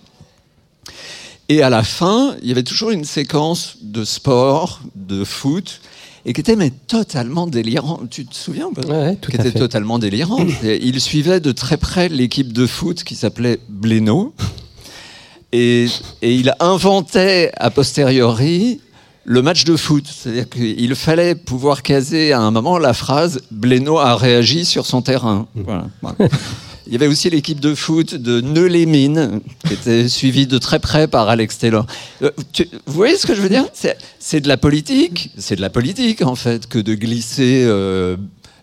[1.49, 5.81] Et à la fin, il y avait toujours une séquence de sport, de foot,
[6.27, 8.01] et qui était mais totalement délirant.
[8.11, 8.87] Tu te souviens ou pas?
[8.87, 9.59] Ouais, tout Qui était fait.
[9.59, 10.45] totalement délirant.
[10.63, 14.35] Il suivait de très près l'équipe de foot qui s'appelait Blénaud.
[15.53, 15.87] Et,
[16.21, 18.81] et il inventait a posteriori
[19.25, 20.05] le match de foot.
[20.07, 25.01] C'est-à-dire qu'il fallait pouvoir caser à un moment la phrase Blénaud a réagi sur son
[25.01, 25.47] terrain.
[25.55, 25.87] Voilà.
[26.89, 31.07] Il y avait aussi l'équipe de foot de Neu-les-Mines, qui était suivie de très près
[31.07, 31.87] par Alex Taylor.
[32.23, 33.67] Euh, tu- vous voyez ce que je veux dire?
[33.75, 37.63] C'est c'est de la politique, c'est de la politique en fait, que de glisser.
[37.67, 38.17] Euh,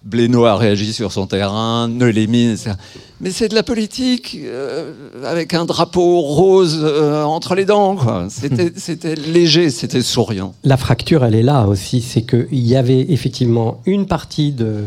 [0.04, 2.74] Blénaud a réagi sur son terrain, Neu-les-Mines, etc.
[3.22, 4.92] Mais c'est de la politique euh,
[5.24, 7.96] avec un drapeau rose euh, entre les dents.
[7.96, 8.28] quoi.
[8.30, 10.54] C'était c'était léger, c'était souriant.
[10.64, 12.02] La fracture, elle est là aussi.
[12.02, 14.84] C'est qu'il y avait effectivement une partie de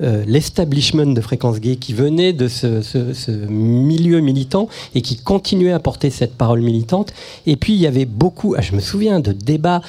[0.00, 5.80] euh, l'establishment de Fréquence Gay qui venait de ce, milieu militant et qui continuait à
[5.80, 7.12] porter cette parole militante.
[7.46, 9.82] Et puis, il y avait beaucoup, ah, je me souviens, de débats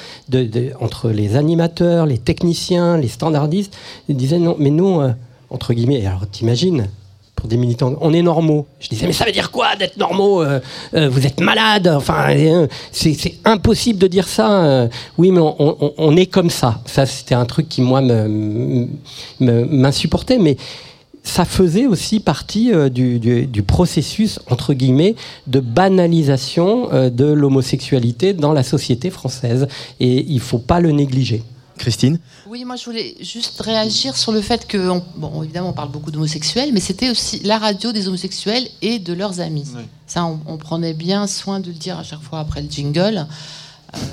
[0.80, 3.76] entre les animateurs, les techniciens, les standardistes.
[4.08, 5.12] Ils disaient non, mais nous, euh,
[5.48, 6.88] entre guillemets, alors t'imagines
[7.40, 8.66] pour des militants, on est normaux.
[8.80, 10.60] Je disais, mais ça veut dire quoi d'être normaux Euh,
[10.92, 14.88] euh, Vous êtes malade Enfin, euh, c'est impossible de dire ça.
[15.16, 16.82] oui, mais on, est comme ça.
[16.84, 18.02] Ça, c'était un truc qui, moi,
[19.40, 20.36] m'insupportait.
[20.38, 20.58] Mais
[21.22, 25.14] ça faisait aussi partie du, processus, entre guillemets,
[25.46, 29.66] de banalisation de l'homosexualité dans la société française.
[29.98, 31.42] Et il faut pas le négliger.
[31.80, 35.72] Christine Oui, moi je voulais juste réagir sur le fait que, on- bon, évidemment, on
[35.72, 39.64] parle beaucoup d'homosexuels, mais c'était aussi la radio des homosexuels et de leurs amis.
[40.06, 43.26] Ça, on, on prenait bien soin de le dire à chaque fois après le jingle.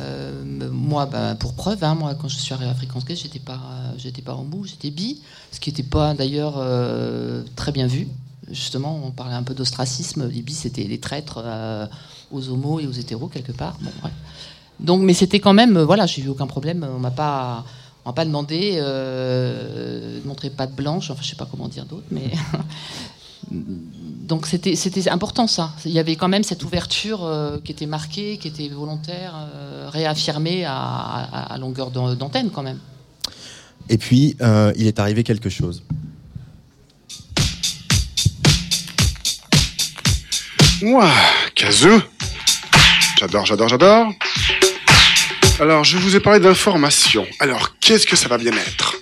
[0.02, 3.40] Euh, moi, bah, pour preuve, hein, moi, quand je suis arrivée à Fréquence Gay, j'étais
[3.40, 3.60] pas,
[3.98, 5.22] j'étais pas en bout, j'étais bi,
[5.52, 8.08] ce qui n'était pas d'ailleurs euh, très bien vu.
[8.50, 10.28] Justement, on parlait un peu d'ostracisme.
[10.30, 11.86] Les bis, c'était les traîtres euh,
[12.32, 13.76] aux homos et aux hétéros quelque part.
[13.82, 14.14] Bon, bref.
[14.80, 16.88] Donc, mais c'était quand même, euh, voilà, j'ai eu aucun problème.
[16.96, 17.66] On m'a pas,
[18.06, 21.10] on m'a pas demandé euh, de montrer patte blanche.
[21.10, 22.32] Enfin, je sais pas comment dire d'autre, mais
[23.52, 25.72] donc c'était, c'était important ça.
[25.86, 29.90] Il y avait quand même cette ouverture euh, qui était marquée, qui était volontaire, euh,
[29.92, 32.80] réaffirmée à, à- à longueur d'an- d'antenne quand même.
[33.90, 35.82] Et puis, euh, il est arrivé quelque chose.
[40.84, 41.10] Ouah,
[41.56, 42.02] Kazoo
[43.20, 44.12] J'adore, j'adore, j'adore.
[45.60, 47.26] Alors, je vous ai parlé d'information.
[47.40, 48.96] Alors, qu'est-ce que ça va bien être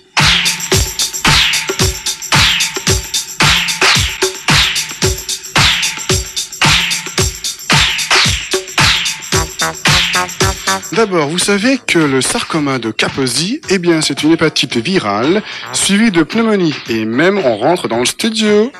[10.92, 15.42] D'abord, vous savez que le sarcoma de Kaposi, eh bien, c'est une hépatite virale
[15.74, 16.74] suivie de pneumonie.
[16.88, 18.72] Et même, on rentre dans le studio.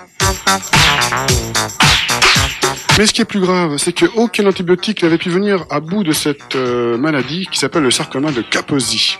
[2.99, 6.13] Mais ce qui est plus grave, c'est qu'aucun antibiotique n'avait pu venir à bout de
[6.13, 9.19] cette euh, maladie qui s'appelle le sarcoma de Kaposi.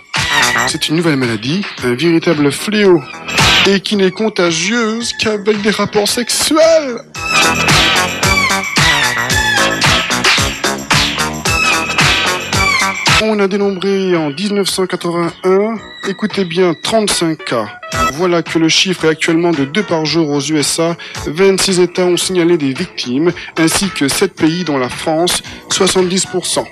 [0.67, 3.03] C'est une nouvelle maladie, un véritable fléau,
[3.67, 7.01] et qui n'est contagieuse qu'avec des rapports sexuels.
[13.23, 15.75] On a dénombré en 1981,
[16.07, 17.67] écoutez bien, 35 cas.
[18.13, 20.95] Voilà que le chiffre est actuellement de 2 par jour aux USA.
[21.25, 25.41] 26 États ont signalé des victimes, ainsi que 7 pays dont la France,
[25.71, 26.63] 70%.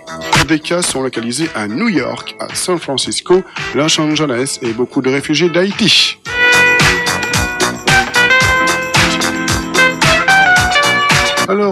[0.47, 3.43] Des cas sont localisés à New York, à San Francisco,
[3.73, 6.19] Los Angeles et beaucoup de réfugiés d'Haïti.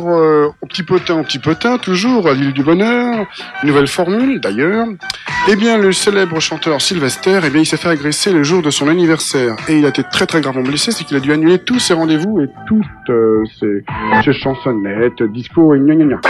[0.04, 3.26] Alors, euh, au petit potin, au petit potin, toujours à l'île du bonheur,
[3.64, 4.88] nouvelle formule d'ailleurs.
[5.50, 8.70] Eh bien, le célèbre chanteur Sylvester, eh bien, il s'est fait agresser le jour de
[8.70, 11.60] son anniversaire et il a été très très gravement blessé, c'est qu'il a dû annuler
[11.60, 16.22] tous ses rendez-vous et toutes euh, ses, chansonnettes, disco et gna gna gna.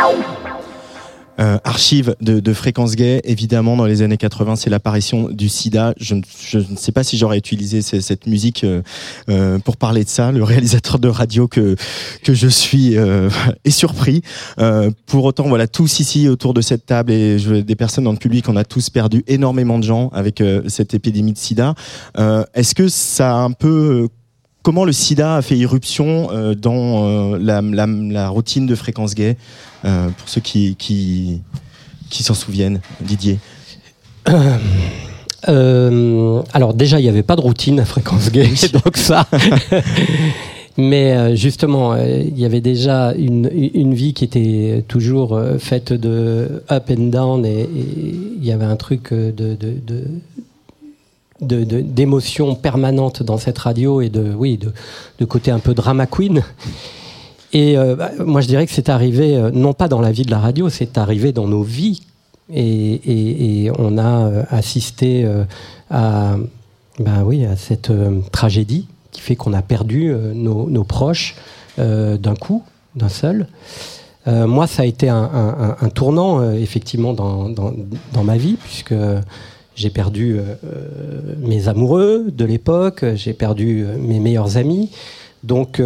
[1.39, 5.95] Euh, archive de, de Fréquence Gay, évidemment, dans les années 80, c'est l'apparition du sida.
[5.99, 8.83] Je, ne- je ne sais pas si j'aurais utilisé ce- cette musique euh,
[9.29, 10.31] euh, pour parler de ça.
[10.31, 11.75] Le réalisateur de radio que,
[12.23, 13.29] que je suis euh,
[13.65, 14.21] est surpris.
[14.59, 18.11] Euh, pour autant, voilà, tous ici autour de cette table et je, des personnes dans
[18.11, 21.73] le public, on a tous perdu énormément de gens avec euh, cette épidémie de sida.
[22.53, 24.07] Est-ce que ça a un peu...
[24.63, 29.13] Comment le sida a fait irruption euh, dans euh, la, la- la routine de Fréquence
[29.13, 29.35] Gay
[29.83, 31.41] euh, Pour ceux qui, qui,
[32.09, 33.39] qui s'en souviennent, Didier?
[35.45, 38.47] Alors déjà, il n'y avait pas de routine à fréquence gay,
[38.85, 39.27] donc ça.
[40.77, 46.89] Mais justement, il y avait déjà une, une vie qui était toujours faite de up
[46.89, 49.57] and down et il y avait un truc de-
[51.43, 56.43] d'émotion permanente dans cette radio et de oui de, côté un peu drama queen
[57.53, 60.23] Et euh, bah, moi, je dirais que c'est arrivé, euh, non pas dans la vie
[60.23, 62.01] de la radio, c'est arrivé dans nos vies.
[62.53, 65.25] Et, on a euh, assisté
[65.89, 66.35] à,
[66.99, 67.91] bah oui, à cette
[68.31, 71.35] tragédie qui fait qu'on a perdu nos, proches
[71.77, 72.63] d'un coup,
[72.95, 73.47] d'un seul.
[74.25, 77.73] Moi, ça a été un, tournant, effectivement, dans, dans-
[78.13, 78.95] dans ma vie, puisque
[79.75, 84.91] j'ai perdu euh, euh, mes amoureux de l'époque, j'ai perdu euh, mes meilleurs amis.
[85.43, 85.81] Donc,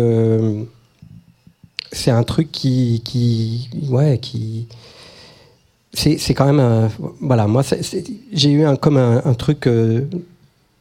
[1.92, 4.68] c'est un truc qui, ouais, qui,
[5.94, 6.92] c'est, quand même,
[7.22, 7.64] voilà, moi,
[8.32, 9.68] j'ai eu un, comme un, truc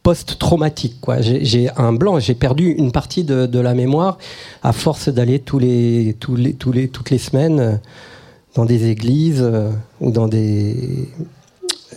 [0.03, 1.21] post-traumatique, quoi.
[1.21, 4.19] J'ai, un blanc, j'ai perdu une partie de, la mémoire
[4.61, 7.81] à force d'aller tous les, les, toutes les semaines
[8.53, 9.43] dans des églises
[10.01, 11.09] ou dans des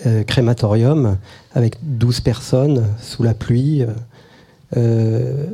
[0.07, 1.17] euh, crématoriums
[1.55, 3.83] avec 12 personnes sous la pluie.
[3.83, 3.87] euh,
[4.77, 5.47] euh,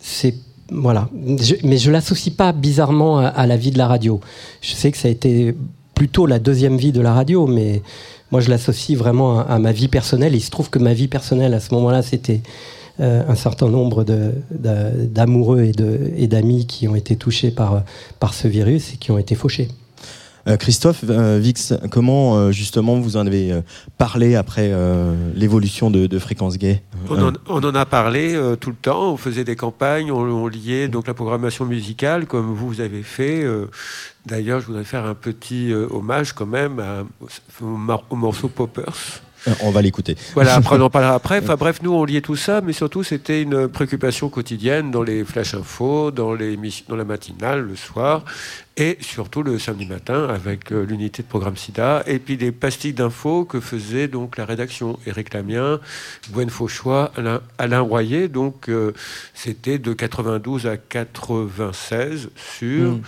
[0.00, 0.34] c'est
[0.70, 1.08] voilà,
[1.40, 4.20] Je- mais je l'associe pas bizarrement à, la vie de la radio.
[4.60, 5.54] Je sais que ça a été
[5.94, 7.82] plutôt la deuxième vie de la radio, mais
[8.32, 10.34] moi je l'associe vraiment à, ma vie personnelle.
[10.34, 12.40] Il se trouve que ma vie personnelle à ce moment-là, c'était
[12.98, 14.04] euh, un certain nombre
[14.50, 15.70] d'amoureux
[16.16, 17.84] et d'amis qui ont été touchés par,
[18.18, 19.68] par ce virus et qui ont été fauchés.
[20.46, 23.62] Euh, Christophe, euh, Vix, comment euh, justement vous en avez
[23.98, 24.72] parlé après
[25.34, 30.10] l'évolution de, Fréquence Gay On en, a parlé tout le temps, on faisait des campagnes,
[30.10, 33.44] on, liait donc la programmation musicale comme vous, avez fait.
[34.24, 36.82] D'ailleurs, je voudrais faire un petit hommage quand même
[37.62, 37.66] au,
[38.10, 39.22] au morceau Poppers.
[39.48, 40.16] Euh, On va l'écouter.
[40.34, 41.38] Voilà, après on en parlera après.
[41.38, 45.24] Enfin bref, nous on liait tout ça, mais surtout c'était une préoccupation quotidienne dans les
[45.24, 46.58] flash infos, dans, les,
[46.88, 48.24] dans la matinale, le soir,
[48.76, 52.92] et surtout le samedi matin avec euh, l'unité de programme SIDA, et puis des pastilles
[52.92, 54.98] d'infos que faisait donc la rédaction.
[55.06, 55.80] Éric Lamien,
[56.32, 58.92] Gwen Fauchois, Alain, Alain Royer, donc euh,
[59.34, 62.92] c'était de 92 à 96 sur...
[62.92, 63.02] Mm.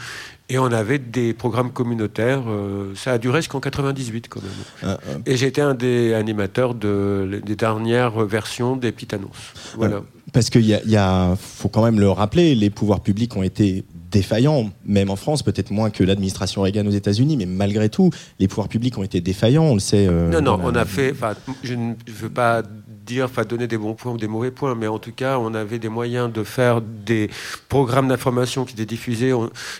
[0.50, 2.42] Et on avait des programmes communautaires.
[2.48, 4.50] euh, ça a duré jusqu'en 98 quand même.
[4.82, 9.52] Ah, Et j'étais un des animateurs de, des dernières versions des petites annonces.
[9.76, 9.96] Voilà.
[9.96, 10.00] Euh,
[10.32, 13.42] Parce qu'il y a, y a- faut quand même le rappeler, les pouvoirs publics ont
[13.42, 18.08] été défaillants, même en France, peut-être moins que l'administration Reagan aux États-Unis, mais malgré tout,
[18.38, 20.06] les pouvoirs publics ont été défaillants, on le sait.
[20.08, 21.10] euh, non, non, dans la- on a fait.
[21.12, 22.62] enfin, Je ne veux pas
[23.08, 25.54] dire, enfin, donner des bons points ou des mauvais points, mais en tout cas, on
[25.54, 27.30] avait des moyens de faire des
[27.68, 29.32] programmes d'information qui étaient diffusés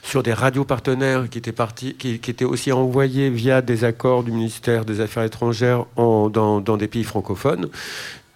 [0.03, 4.33] sur des radios partenaires qui étaient, partis, qui, étaient aussi envoyés via des accords du
[4.33, 7.69] ministère des Affaires étrangères dans des pays francophones.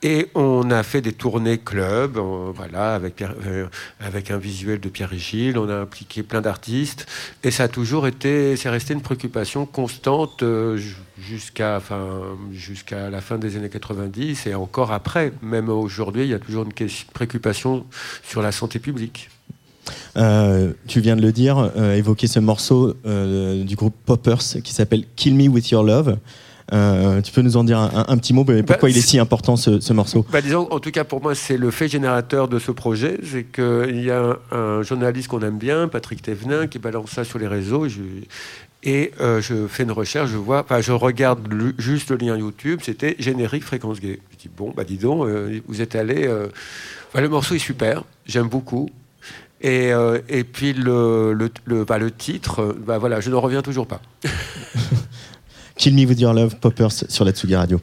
[0.04, 2.18] Et on a fait des tournées club,
[2.56, 3.00] voilà,
[3.46, 3.66] euh,
[4.00, 5.56] avec un visuel de Pierre et.
[5.56, 7.06] On a impliqué plein d'artistes.
[7.44, 12.00] Et ça a toujours été, c'est resté une préoccupation constante euh, ju- jusqu'à, enfin,
[13.10, 15.32] la fin des années 90 et encore après.
[15.40, 16.72] Même aujourd'hui, il y a toujours une
[17.12, 17.84] préoccupation
[18.24, 19.30] sur la santé publique.
[20.16, 25.36] Euh, tu viens de le dire, évoquer ce morceau du groupe Poppers qui s'appelle Kill
[25.36, 26.18] Me With Your Love.
[26.73, 29.19] Euh, tu peux nous en dire un, petit mot mais Pourquoi Bah, il est si
[29.19, 32.49] important ce, ce morceau Bah, disons, en tout cas pour moi, c'est le fait générateur
[32.49, 33.19] de ce projet.
[33.23, 37.24] C'est qu'il y a un, un journaliste qu'on aime bien, Patrick Thévenin, qui balance ça
[37.24, 37.85] sur les réseaux.
[37.86, 38.01] Et je,
[38.85, 42.36] et, euh, je fais une recherche, je vois, enfin, je regarde le- juste le lien
[42.36, 44.19] YouTube, c'était générique fréquence gay.
[44.32, 46.27] Je dis bon, bah dis donc, euh, vous êtes allé.
[46.27, 46.49] euh,
[47.15, 48.89] le morceau est super, j'aime beaucoup.
[49.61, 49.93] Et,
[50.28, 54.01] et puis le, le, le, bah, le titre, bah, voilà, je n'en reviens toujours pas.
[55.77, 57.81] Kill Me With Your Love, Poppers sur la Tsugi Radio.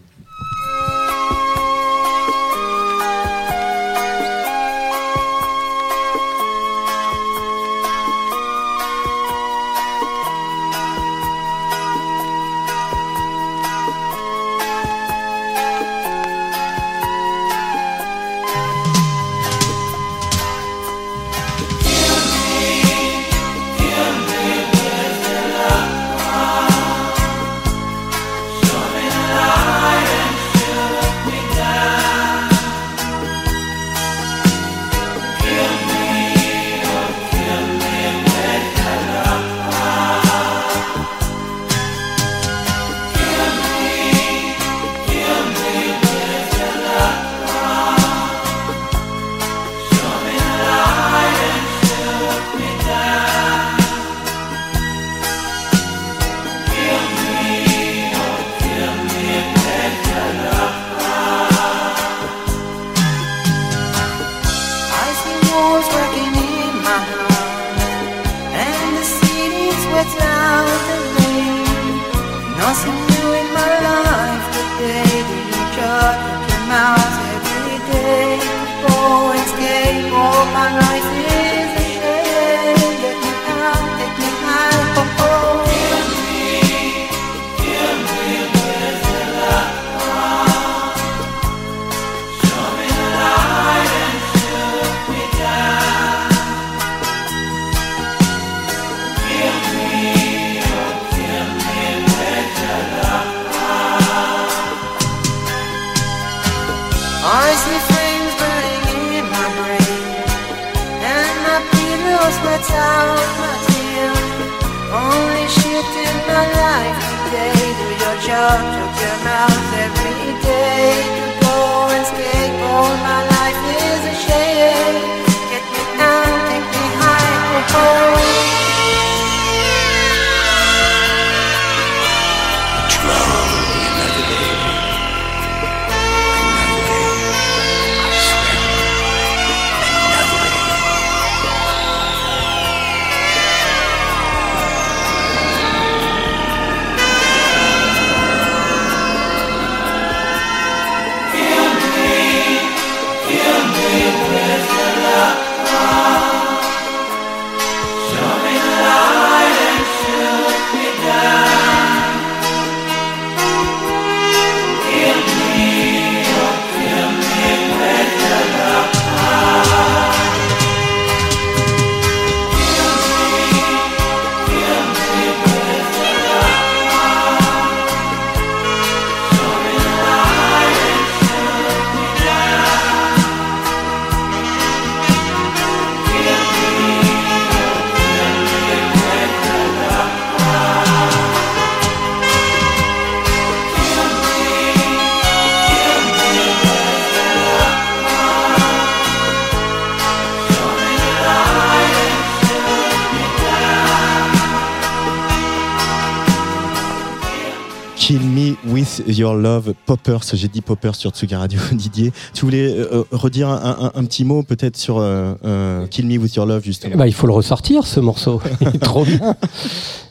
[209.19, 210.21] Your Love, Poppers.
[210.33, 212.11] J'ai dit Poppers sur Tsuga Radio, Didier.
[212.33, 216.45] Tu voulais euh, redire un, petit mot peut-être sur euh, euh, Kill Me With Your
[216.45, 218.41] Love, justement Bah, il faut le ressortir, ce morceau.
[218.81, 219.35] Trop bien.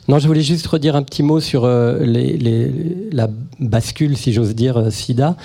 [0.08, 1.98] Non, je voulais juste redire un petit mot sur euh,
[3.10, 3.28] la
[3.60, 5.36] bascule, si j'ose dire, euh, SIDA.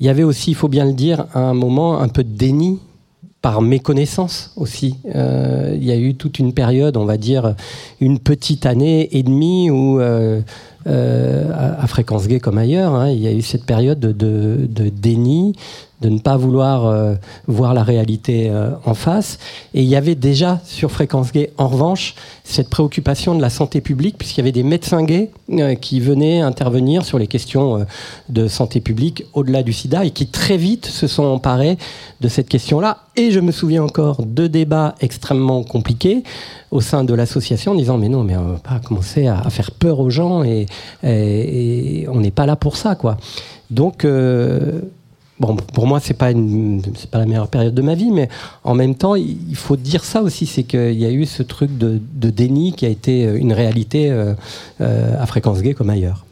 [0.00, 2.78] Il y avait aussi, il faut bien le dire, un moment un peu de déni
[3.46, 4.96] par méconnaissance aussi.
[5.14, 7.54] Euh, il y a eu toute une période, on va dire,
[8.00, 10.40] une petite année et demie où, euh, euh,
[10.86, 14.66] à, à Fréquence Gay comme ailleurs, hein, il y a eu cette période de, de-
[14.68, 15.54] de déni,
[16.00, 17.14] de ne pas vouloir euh,
[17.46, 19.38] voir la réalité euh, en face.
[19.74, 22.14] Et il y avait déjà sur Fréquence Gay, en revanche,
[22.44, 26.40] cette préoccupation de la santé publique, puisqu'il y avait des médecins gays euh, qui venaient
[26.40, 27.86] intervenir sur les questions
[28.28, 31.78] de santé publique au-delà du sida et qui très vite se sont emparés
[32.20, 32.98] de cette question-là.
[33.16, 36.22] Et je me souviens encore de débats extrêmement compliqués
[36.70, 39.70] au sein de l'association en disant mais non mais on va pas commencer à, faire
[39.70, 40.66] peur aux gens et,
[41.02, 43.16] et- on n'est pas là pour ça quoi.
[43.70, 44.04] Donc
[45.38, 46.32] Bon, pour moi, c'est pas
[47.10, 48.28] pas la meilleure période de ma vie, mais
[48.64, 51.76] en même temps, il faut dire ça aussi, c'est qu'il y a eu ce truc
[51.76, 54.34] de, de déni qui a été une réalité euh,
[54.80, 56.24] euh, à fréquence gay comme ailleurs.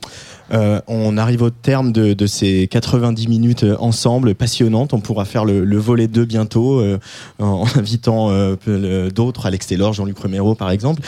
[0.52, 4.92] Euh, on arrive au terme de, de ces 90 minutes euh, ensemble, passionnantes.
[4.92, 6.98] On pourra faire le, le volet 2 bientôt, euh,
[7.38, 11.02] en, invitant euh, d'autres, Alex Taylor, Jean-Luc Romero par exemple.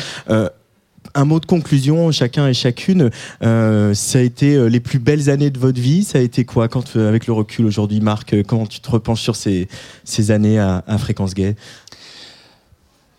[1.17, 3.11] Un mot de conclusion, chacun et chacune.
[3.43, 6.05] Euh, ça a été euh, les plus belles années de votre vie.
[6.05, 9.23] Ça a été quoi quand, euh, avec le recul aujourd'hui, Marc, quand tu te repenches
[9.23, 9.67] sur ces,
[10.05, 11.57] ces années à, Fréquence Gay?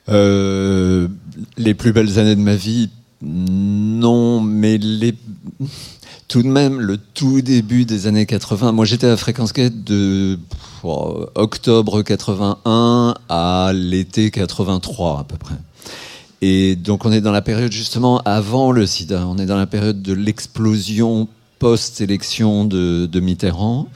[0.10, 2.91] Les plus belles années de ma vie,
[3.24, 5.15] non, mais les...
[6.28, 10.38] tout de même, le tout début des années 80, moi j'étais à Fréquence Gate de
[10.84, 15.56] oh, octobre 81 à l'été 83 à peu près.
[16.41, 19.65] Et donc on est dans la période justement avant le sida, on est dans la
[19.65, 21.27] période de l'explosion
[21.57, 23.88] post-élection de, Mitterrand,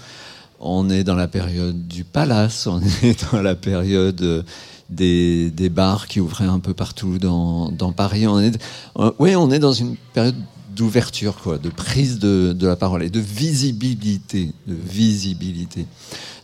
[0.59, 4.41] on est dans la période du palace, on est dans la période euh,
[4.89, 8.26] des, des bars qui ouvraient un peu partout dans, dans Paris.
[8.27, 8.59] On est,
[8.97, 10.35] euh, oui, on est dans une période
[10.76, 15.85] d'ouverture, quoi, de prise de, de la parole et de visibilité, de visibilité.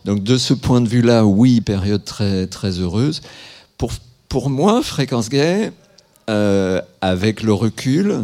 [0.04, 3.20] Donc de ce point de vue-là, oui, période très très heureuse.
[3.76, 3.92] Pour
[4.28, 5.72] pour moi, fréquence gay,
[6.28, 8.14] euh, avec le recul,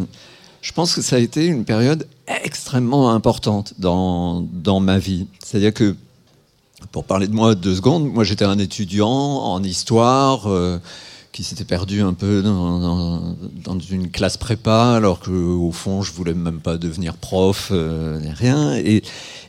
[0.62, 2.06] je pense que ça a été une période
[2.44, 5.26] extrêmement importante dans, dans ma vie.
[5.44, 5.94] C'est-à-dire que,
[6.93, 10.78] pour parler de moi deux secondes, moi j'étais un étudiant en histoire euh,
[11.32, 16.35] qui s'était perdu un peu dans, dans- une classe prépa, alors qu'au fond je voulais
[16.35, 18.74] même pas devenir prof, euh, rien.
[18.76, 19.02] Et,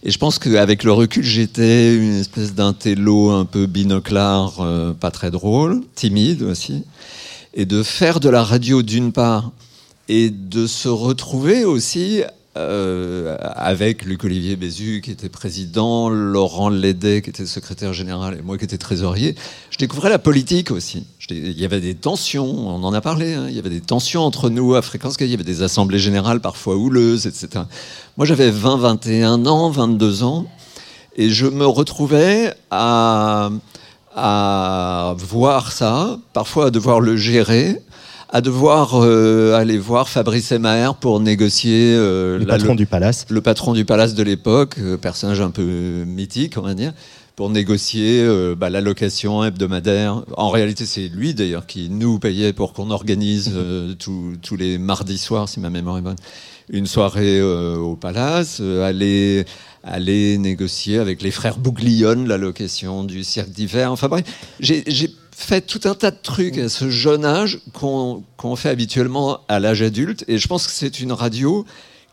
[0.03, 4.53] et je pense qu'avec le recul, j'étais une espèce d'intello un peu binoclard,
[4.99, 6.84] pas très drôle, timide aussi.
[7.56, 9.52] Et de faire de la radio d'une part,
[10.07, 12.22] et de se retrouver aussi
[12.57, 18.41] euh, avec Luc Olivier Bézu qui était président, Laurent Lédet qui était secrétaire général et
[18.41, 19.36] moi qui étais trésorier,
[19.72, 21.06] je découvrais la politique aussi.
[21.30, 24.22] Il y avait des tensions, on en a parlé, hein, il y avait des tensions
[24.22, 27.65] entre nous à Fréquence il y avait des assemblées générales parfois houleuses, etc.
[28.15, 30.45] Moi j'avais 20, 21 ans, 22 ans.
[31.18, 33.49] Et je me retrouvais à,
[34.16, 37.82] à voir ça, parfois à devoir le gérer,
[38.30, 43.26] à devoir euh, aller voir Fabrice Emaer pour négocier euh, Le la- patron du palace.
[43.30, 46.94] le patron du palace de l'époque, euh, personnage un peu mythique, on va dire,
[47.36, 50.22] pour négocier euh, bah, l'allocation hebdomadaire.
[50.38, 55.18] En réalité, c'est lui d'ailleurs qui nous payait pour qu'on organise euh, tous- les mardis
[55.18, 56.16] soirs, si ma mémoire est bonne,
[56.70, 59.46] une soirée au palace, aller
[59.86, 63.91] aller négocier avec les frères Bouglione l'allocation du cirque d'hiver.
[63.91, 64.24] Enfin bref,
[64.60, 64.84] j'ai
[65.32, 69.82] fait tout un tas de trucs à ce jeune âge qu'on fait habituellement à l'âge
[69.82, 70.26] adulte.
[70.28, 71.66] Et je pense que c'est une radio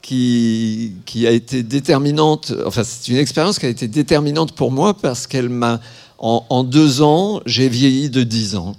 [0.02, 0.92] qui,
[1.24, 2.52] a été déterminante.
[2.66, 5.80] Enfin, c'est une expérience qui a été déterminante pour moi parce qu'elle m'a.
[6.24, 8.76] En, deux ans, j'ai vieilli de 10 ans.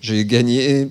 [0.00, 0.88] J'ai gagné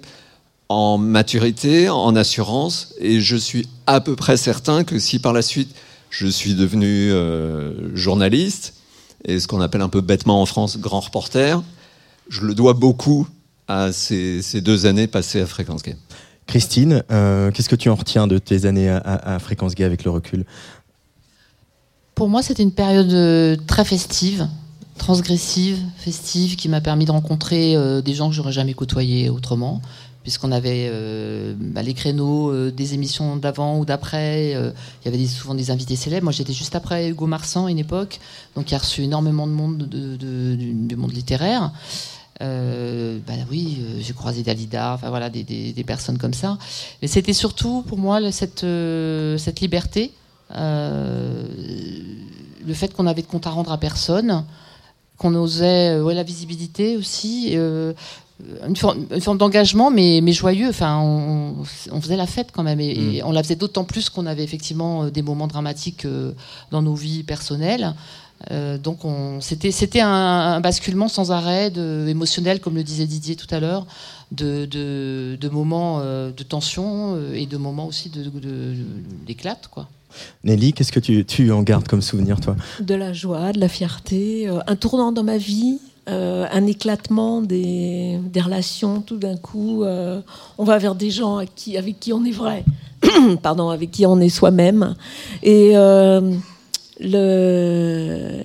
[0.69, 5.41] en maturité, en assurance, et je suis à peu près certain que si par la
[5.41, 5.73] suite
[6.17, 8.73] je suis devenu euh, journaliste,
[9.25, 11.61] et ce qu'on appelle un peu bêtement en France grand reporter,
[12.29, 13.27] je le dois beaucoup
[13.67, 15.97] à ces, ces deux années passées à Fréquence Gay.
[16.47, 19.83] Christine, euh, qu'est-ce que tu en retiens de tes années à, à- à Fréquence Gay
[19.83, 20.45] avec le recul?
[22.13, 24.47] Pour moi, c'était une période euh, très festive,
[24.97, 29.81] transgressive, festive, qui m'a permis de rencontrer euh, des gens que j'aurais jamais côtoyés autrement,
[30.25, 34.55] puisqu'on avait euh, bah, les créneaux euh, des émissions d'avant ou d'après.
[34.55, 34.71] euh,
[35.05, 36.23] Il y avait souvent des invités célèbres.
[36.23, 38.19] Moi, j'étais juste après Hugo Marsan une époque,
[38.55, 41.71] donc qui a reçu énormément de monde de- de- du, monde littéraire.
[42.39, 46.57] Bah oui, j'ai croisé Dalida, enfin voilà, des, personnes comme ça.
[47.03, 48.65] Mais c'était surtout pour moi cette,
[49.37, 50.11] cette liberté,
[50.49, 51.45] le
[52.73, 54.43] fait qu'on avait de compte à rendre à personne,
[55.17, 57.93] qu'on osait, euh, ouais, la visibilité aussi, euh,
[58.67, 60.67] une forme, d'engagement, mais, mais joyeux.
[60.69, 61.55] Enfin, on,
[61.91, 64.43] on faisait la fête quand même, et, et on la faisait d'autant plus qu'on avait
[64.43, 66.05] effectivement euh, des moments dramatiques
[66.71, 67.93] dans nos vies personnelles.
[68.51, 73.05] Euh, donc on- c'était c'était un, un basculement sans arrêt de, émotionnel, comme le disait
[73.07, 73.87] Didier tout à l'heure,
[74.33, 78.29] de, de, de moments euh, de tension et de moments aussi de-
[79.25, 79.87] d'éclate, quoi.
[80.43, 82.55] Nelly, qu'est-ce que tu, tu en gardes comme souvenir, toi?
[82.79, 87.41] De la joie, de la fierté, euh, un tournant dans ma vie, euh, un éclatement
[87.41, 89.01] des, des relations.
[89.01, 90.21] Tout d'un coup, euh,
[90.57, 92.63] on va vers des gens avec qui, avec qui on est vrai,
[93.41, 94.95] pardon, avec qui on est soi-même.
[95.43, 95.73] Et
[96.97, 98.41] le,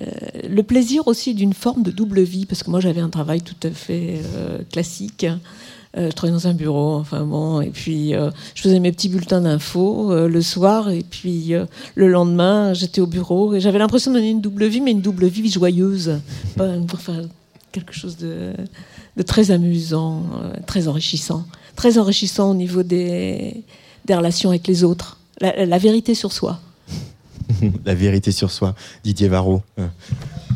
[0.49, 3.55] le plaisir aussi d'une forme de double vie, parce que moi j'avais un travail tout
[3.63, 4.21] à fait
[4.71, 5.25] classique.
[5.97, 9.09] Euh, je travaillais dans un bureau, enfin bon, et puis euh, je faisais mes petits
[9.09, 11.53] bulletins d'infos euh, le soir, et puis
[11.95, 15.01] le lendemain j'étais au bureau, et j'avais l'impression de donner une double vie, mais une
[15.01, 16.19] double vie joyeuse,
[16.93, 17.23] enfin,
[17.73, 18.53] quelque chose de,
[19.17, 20.23] de très amusant,
[20.65, 21.45] très enrichissant,
[21.75, 23.61] très enrichissant au niveau des,
[24.05, 26.59] des relations avec les autres, la, la vérité sur soi.
[27.85, 29.61] La vérité sur soi, Didier Varro.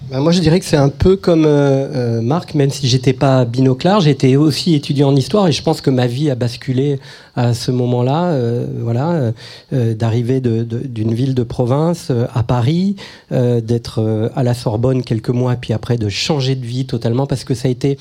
[0.09, 3.13] Bah, moi, je dirais que c'est un peu comme euh, euh, Marc, même si j'étais
[3.13, 6.99] pas binoclard, j'étais aussi étudiant en histoire et je pense que ma vie a basculé
[7.35, 9.31] à ce moment-là, euh, voilà, euh,
[9.73, 12.95] euh, d'arriver d'une ville de province euh, à Paris,
[13.31, 17.53] d'être à la Sorbonne quelques mois, puis après de changer de vie totalement parce que
[17.53, 17.97] ça a été,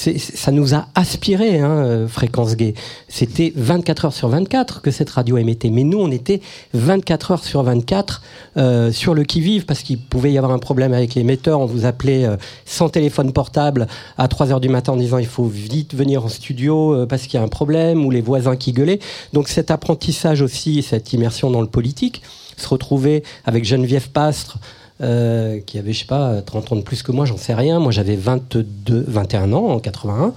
[0.00, 2.74] ça nous a aspiré, hein, euh, Fréquence Gay.
[3.08, 6.40] C'était 24 heures sur 24 que cette radio émettait, mais nous, on était
[6.74, 8.22] 24 heures sur 24
[8.56, 11.60] euh, sur le qui-vive parce qu'il pouvait y avoir un problème avec l'émetteur.
[11.60, 13.86] On vous appelait euh, sans téléphone portable
[14.16, 17.22] à 3 heures du matin en disant il faut vite venir en studio euh, parce
[17.22, 19.00] qu'il y a un problème ou les voisins qui gueulaient.
[19.32, 22.22] Donc cet apprentissage aussi, cette immersion dans le politique,
[22.56, 24.58] se retrouver avec Geneviève Pastre,
[25.02, 27.78] euh, qui avait, je sais pas, 30 ans de plus que moi, j'en sais rien.
[27.78, 30.32] Moi, j'avais 22, 21 ans en 81.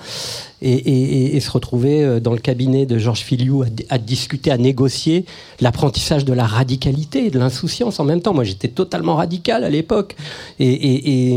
[0.62, 4.50] Et, et- se retrouver euh, dans le cabinet de Georges Filiou à, di- à discuter,
[4.52, 5.26] à négocier
[5.60, 8.34] l'apprentissage de la radicalité et de l'insouciance en même temps.
[8.34, 10.16] Moi, j'étais totalement radical à l'époque.
[10.60, 11.34] Et,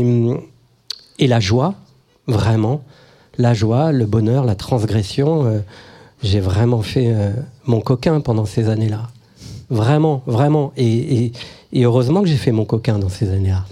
[1.19, 1.73] et- la joie,
[2.27, 2.81] vraiment,
[3.37, 5.45] la joie, le bonheur, la transgression.
[5.45, 5.59] euh,
[6.23, 7.13] j'ai vraiment fait
[7.65, 9.03] mon coquin pendant ces années-là.
[9.69, 10.71] Vraiment, vraiment.
[10.77, 10.85] Et,
[11.25, 11.31] et-
[11.73, 13.65] et heureusement que j'ai fait mon coquin dans ces années-là.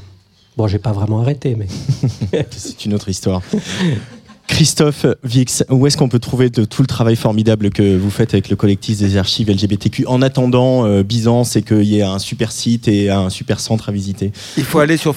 [0.58, 1.68] Bon, j'ai pas vraiment arrêté, mais.
[2.52, 3.42] C'est une autre histoire.
[4.56, 8.34] Christophe Vix, où est-ce qu'on peut trouver de tout le travail formidable que vous faites
[8.34, 12.20] avec le collectif des archives LGBTQ en attendant euh, Byzance et qu'il y ait un
[12.20, 14.32] super site et un super centre à visiter?
[14.56, 15.14] Il faut aller sur,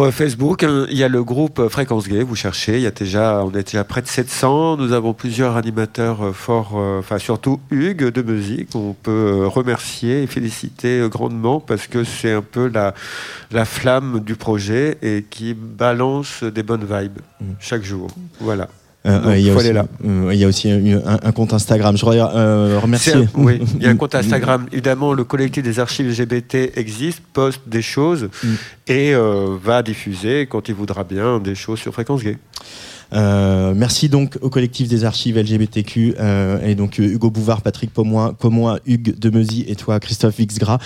[0.00, 0.64] euh, Facebook.
[0.64, 0.86] hein.
[0.90, 2.24] Il y a le groupe euh, Fréquence Gay.
[2.24, 2.74] Vous cherchez.
[2.74, 4.78] Il y a déjà, on est déjà près de 700.
[4.78, 8.70] Nous avons plusieurs animateurs euh, forts, euh, enfin surtout Hugues de musique.
[8.74, 12.94] On peut remercier et féliciter grandement parce que c'est un peu la,
[13.52, 17.20] la flamme du projet et qui balance des bonnes vibes
[17.60, 18.08] chaque jour.
[18.40, 18.68] Voilà.
[19.04, 19.86] Euh, Donc, ouais, il y a faut aussi, aller là.
[20.04, 21.96] euh, il y a aussi un, compte Instagram.
[21.96, 23.14] Je voudrais euh, remercier.
[23.14, 24.66] Un- oui, il y a un compte Instagram.
[24.72, 28.48] Évidemment, le collectif des archives LGBT existe, poste des choses Mm.
[28.88, 32.38] et euh, va diffuser, quand il voudra bien, des choses sur Fréquence Gay.
[33.14, 38.32] Euh, merci donc au collectif des archives LGBTQ euh, et donc Hugo Bouvard, Patrick Pomois,
[38.38, 40.78] Pomois, Hugues Demezy et toi Christophe Vixgras.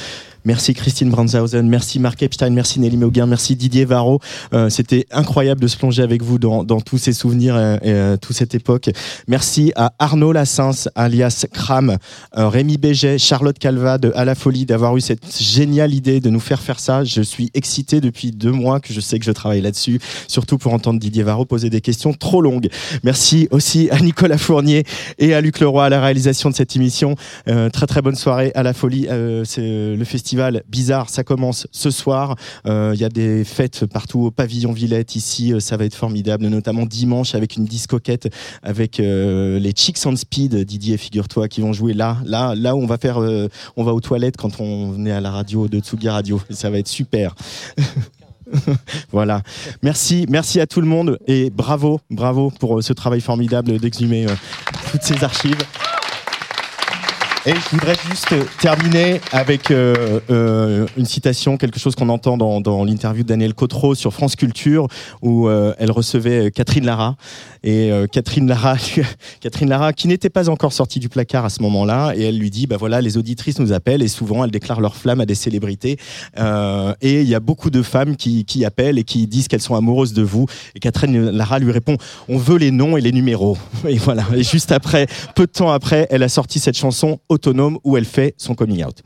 [0.46, 4.20] Merci Christine Brandshausen, merci Marc Epstein, merci Nelly Mauguin, merci Didier Varro.
[4.54, 7.92] Euh, C'était incroyable de se plonger avec vous dans, dans tous ces souvenirs euh, et
[7.92, 8.88] euh, toute cette époque.
[9.26, 11.96] Merci à Arnaud Lassens, alias Kram,
[12.36, 16.30] euh, Rémi Béget, Charlotte Calva de À la Folie d'avoir eu cette géniale idée de
[16.30, 17.02] nous faire faire ça.
[17.02, 19.98] Je suis excité depuis deux mois que je sais que je travaille là-dessus,
[20.28, 22.68] surtout pour entendre Didier Varro poser des questions trop longues.
[23.02, 24.84] Merci aussi à Nicolas Fournier
[25.18, 27.16] et à Luc Leroy à la réalisation de cette émission.
[27.48, 29.08] Euh, très très bonne soirée à la folie.
[29.10, 30.35] Euh, c'est le festival
[30.68, 31.08] bizarre.
[31.08, 32.36] Ça commence ce soir.
[32.66, 35.52] Euh, Il y a des fêtes partout au pavillon Villette ici.
[35.52, 38.28] Euh, ça va être formidable, notamment dimanche avec une discoquette
[38.62, 40.54] avec euh, les Chicks on Speed.
[40.64, 43.92] Didier, figure-toi, qui vont jouer là, là, là où on va faire, euh, on va
[43.92, 46.40] aux toilettes quand on est à la radio de Tsugi Radio.
[46.50, 47.34] Ça va être super.
[49.12, 49.42] voilà.
[49.82, 54.26] Merci, merci à tout le monde et bravo, bravo pour euh, ce travail formidable d'exhumer
[54.26, 54.34] euh,
[54.90, 55.58] toutes ces archives.
[57.48, 62.84] Et je voudrais juste terminer avec euh, euh, une citation, quelque chose qu'on entend dans,
[62.84, 64.88] l'interview de Daniel Cotreau sur France Culture,
[65.22, 67.14] où euh, elle recevait Catherine Lara.
[67.62, 68.76] Et Catherine Lara,
[69.40, 72.50] Catherine Lara, qui n'était pas encore sortie du placard à ce moment-là, et elle lui
[72.50, 75.34] dit, bah voilà, les auditrices nous appellent, et souvent elles déclarent leur flamme à des
[75.34, 75.98] célébrités.
[77.00, 80.12] Et il y a beaucoup de femmes qui appellent et qui disent qu'elles sont amoureuses
[80.12, 80.46] de vous.
[80.76, 81.96] Et Catherine Lara lui répond,
[82.28, 83.58] on veut les noms et les numéros.
[83.88, 84.24] Et voilà.
[84.34, 88.04] Et juste après, peu de temps après, elle a sorti cette chanson autonome où elle
[88.04, 89.02] fait son coming out.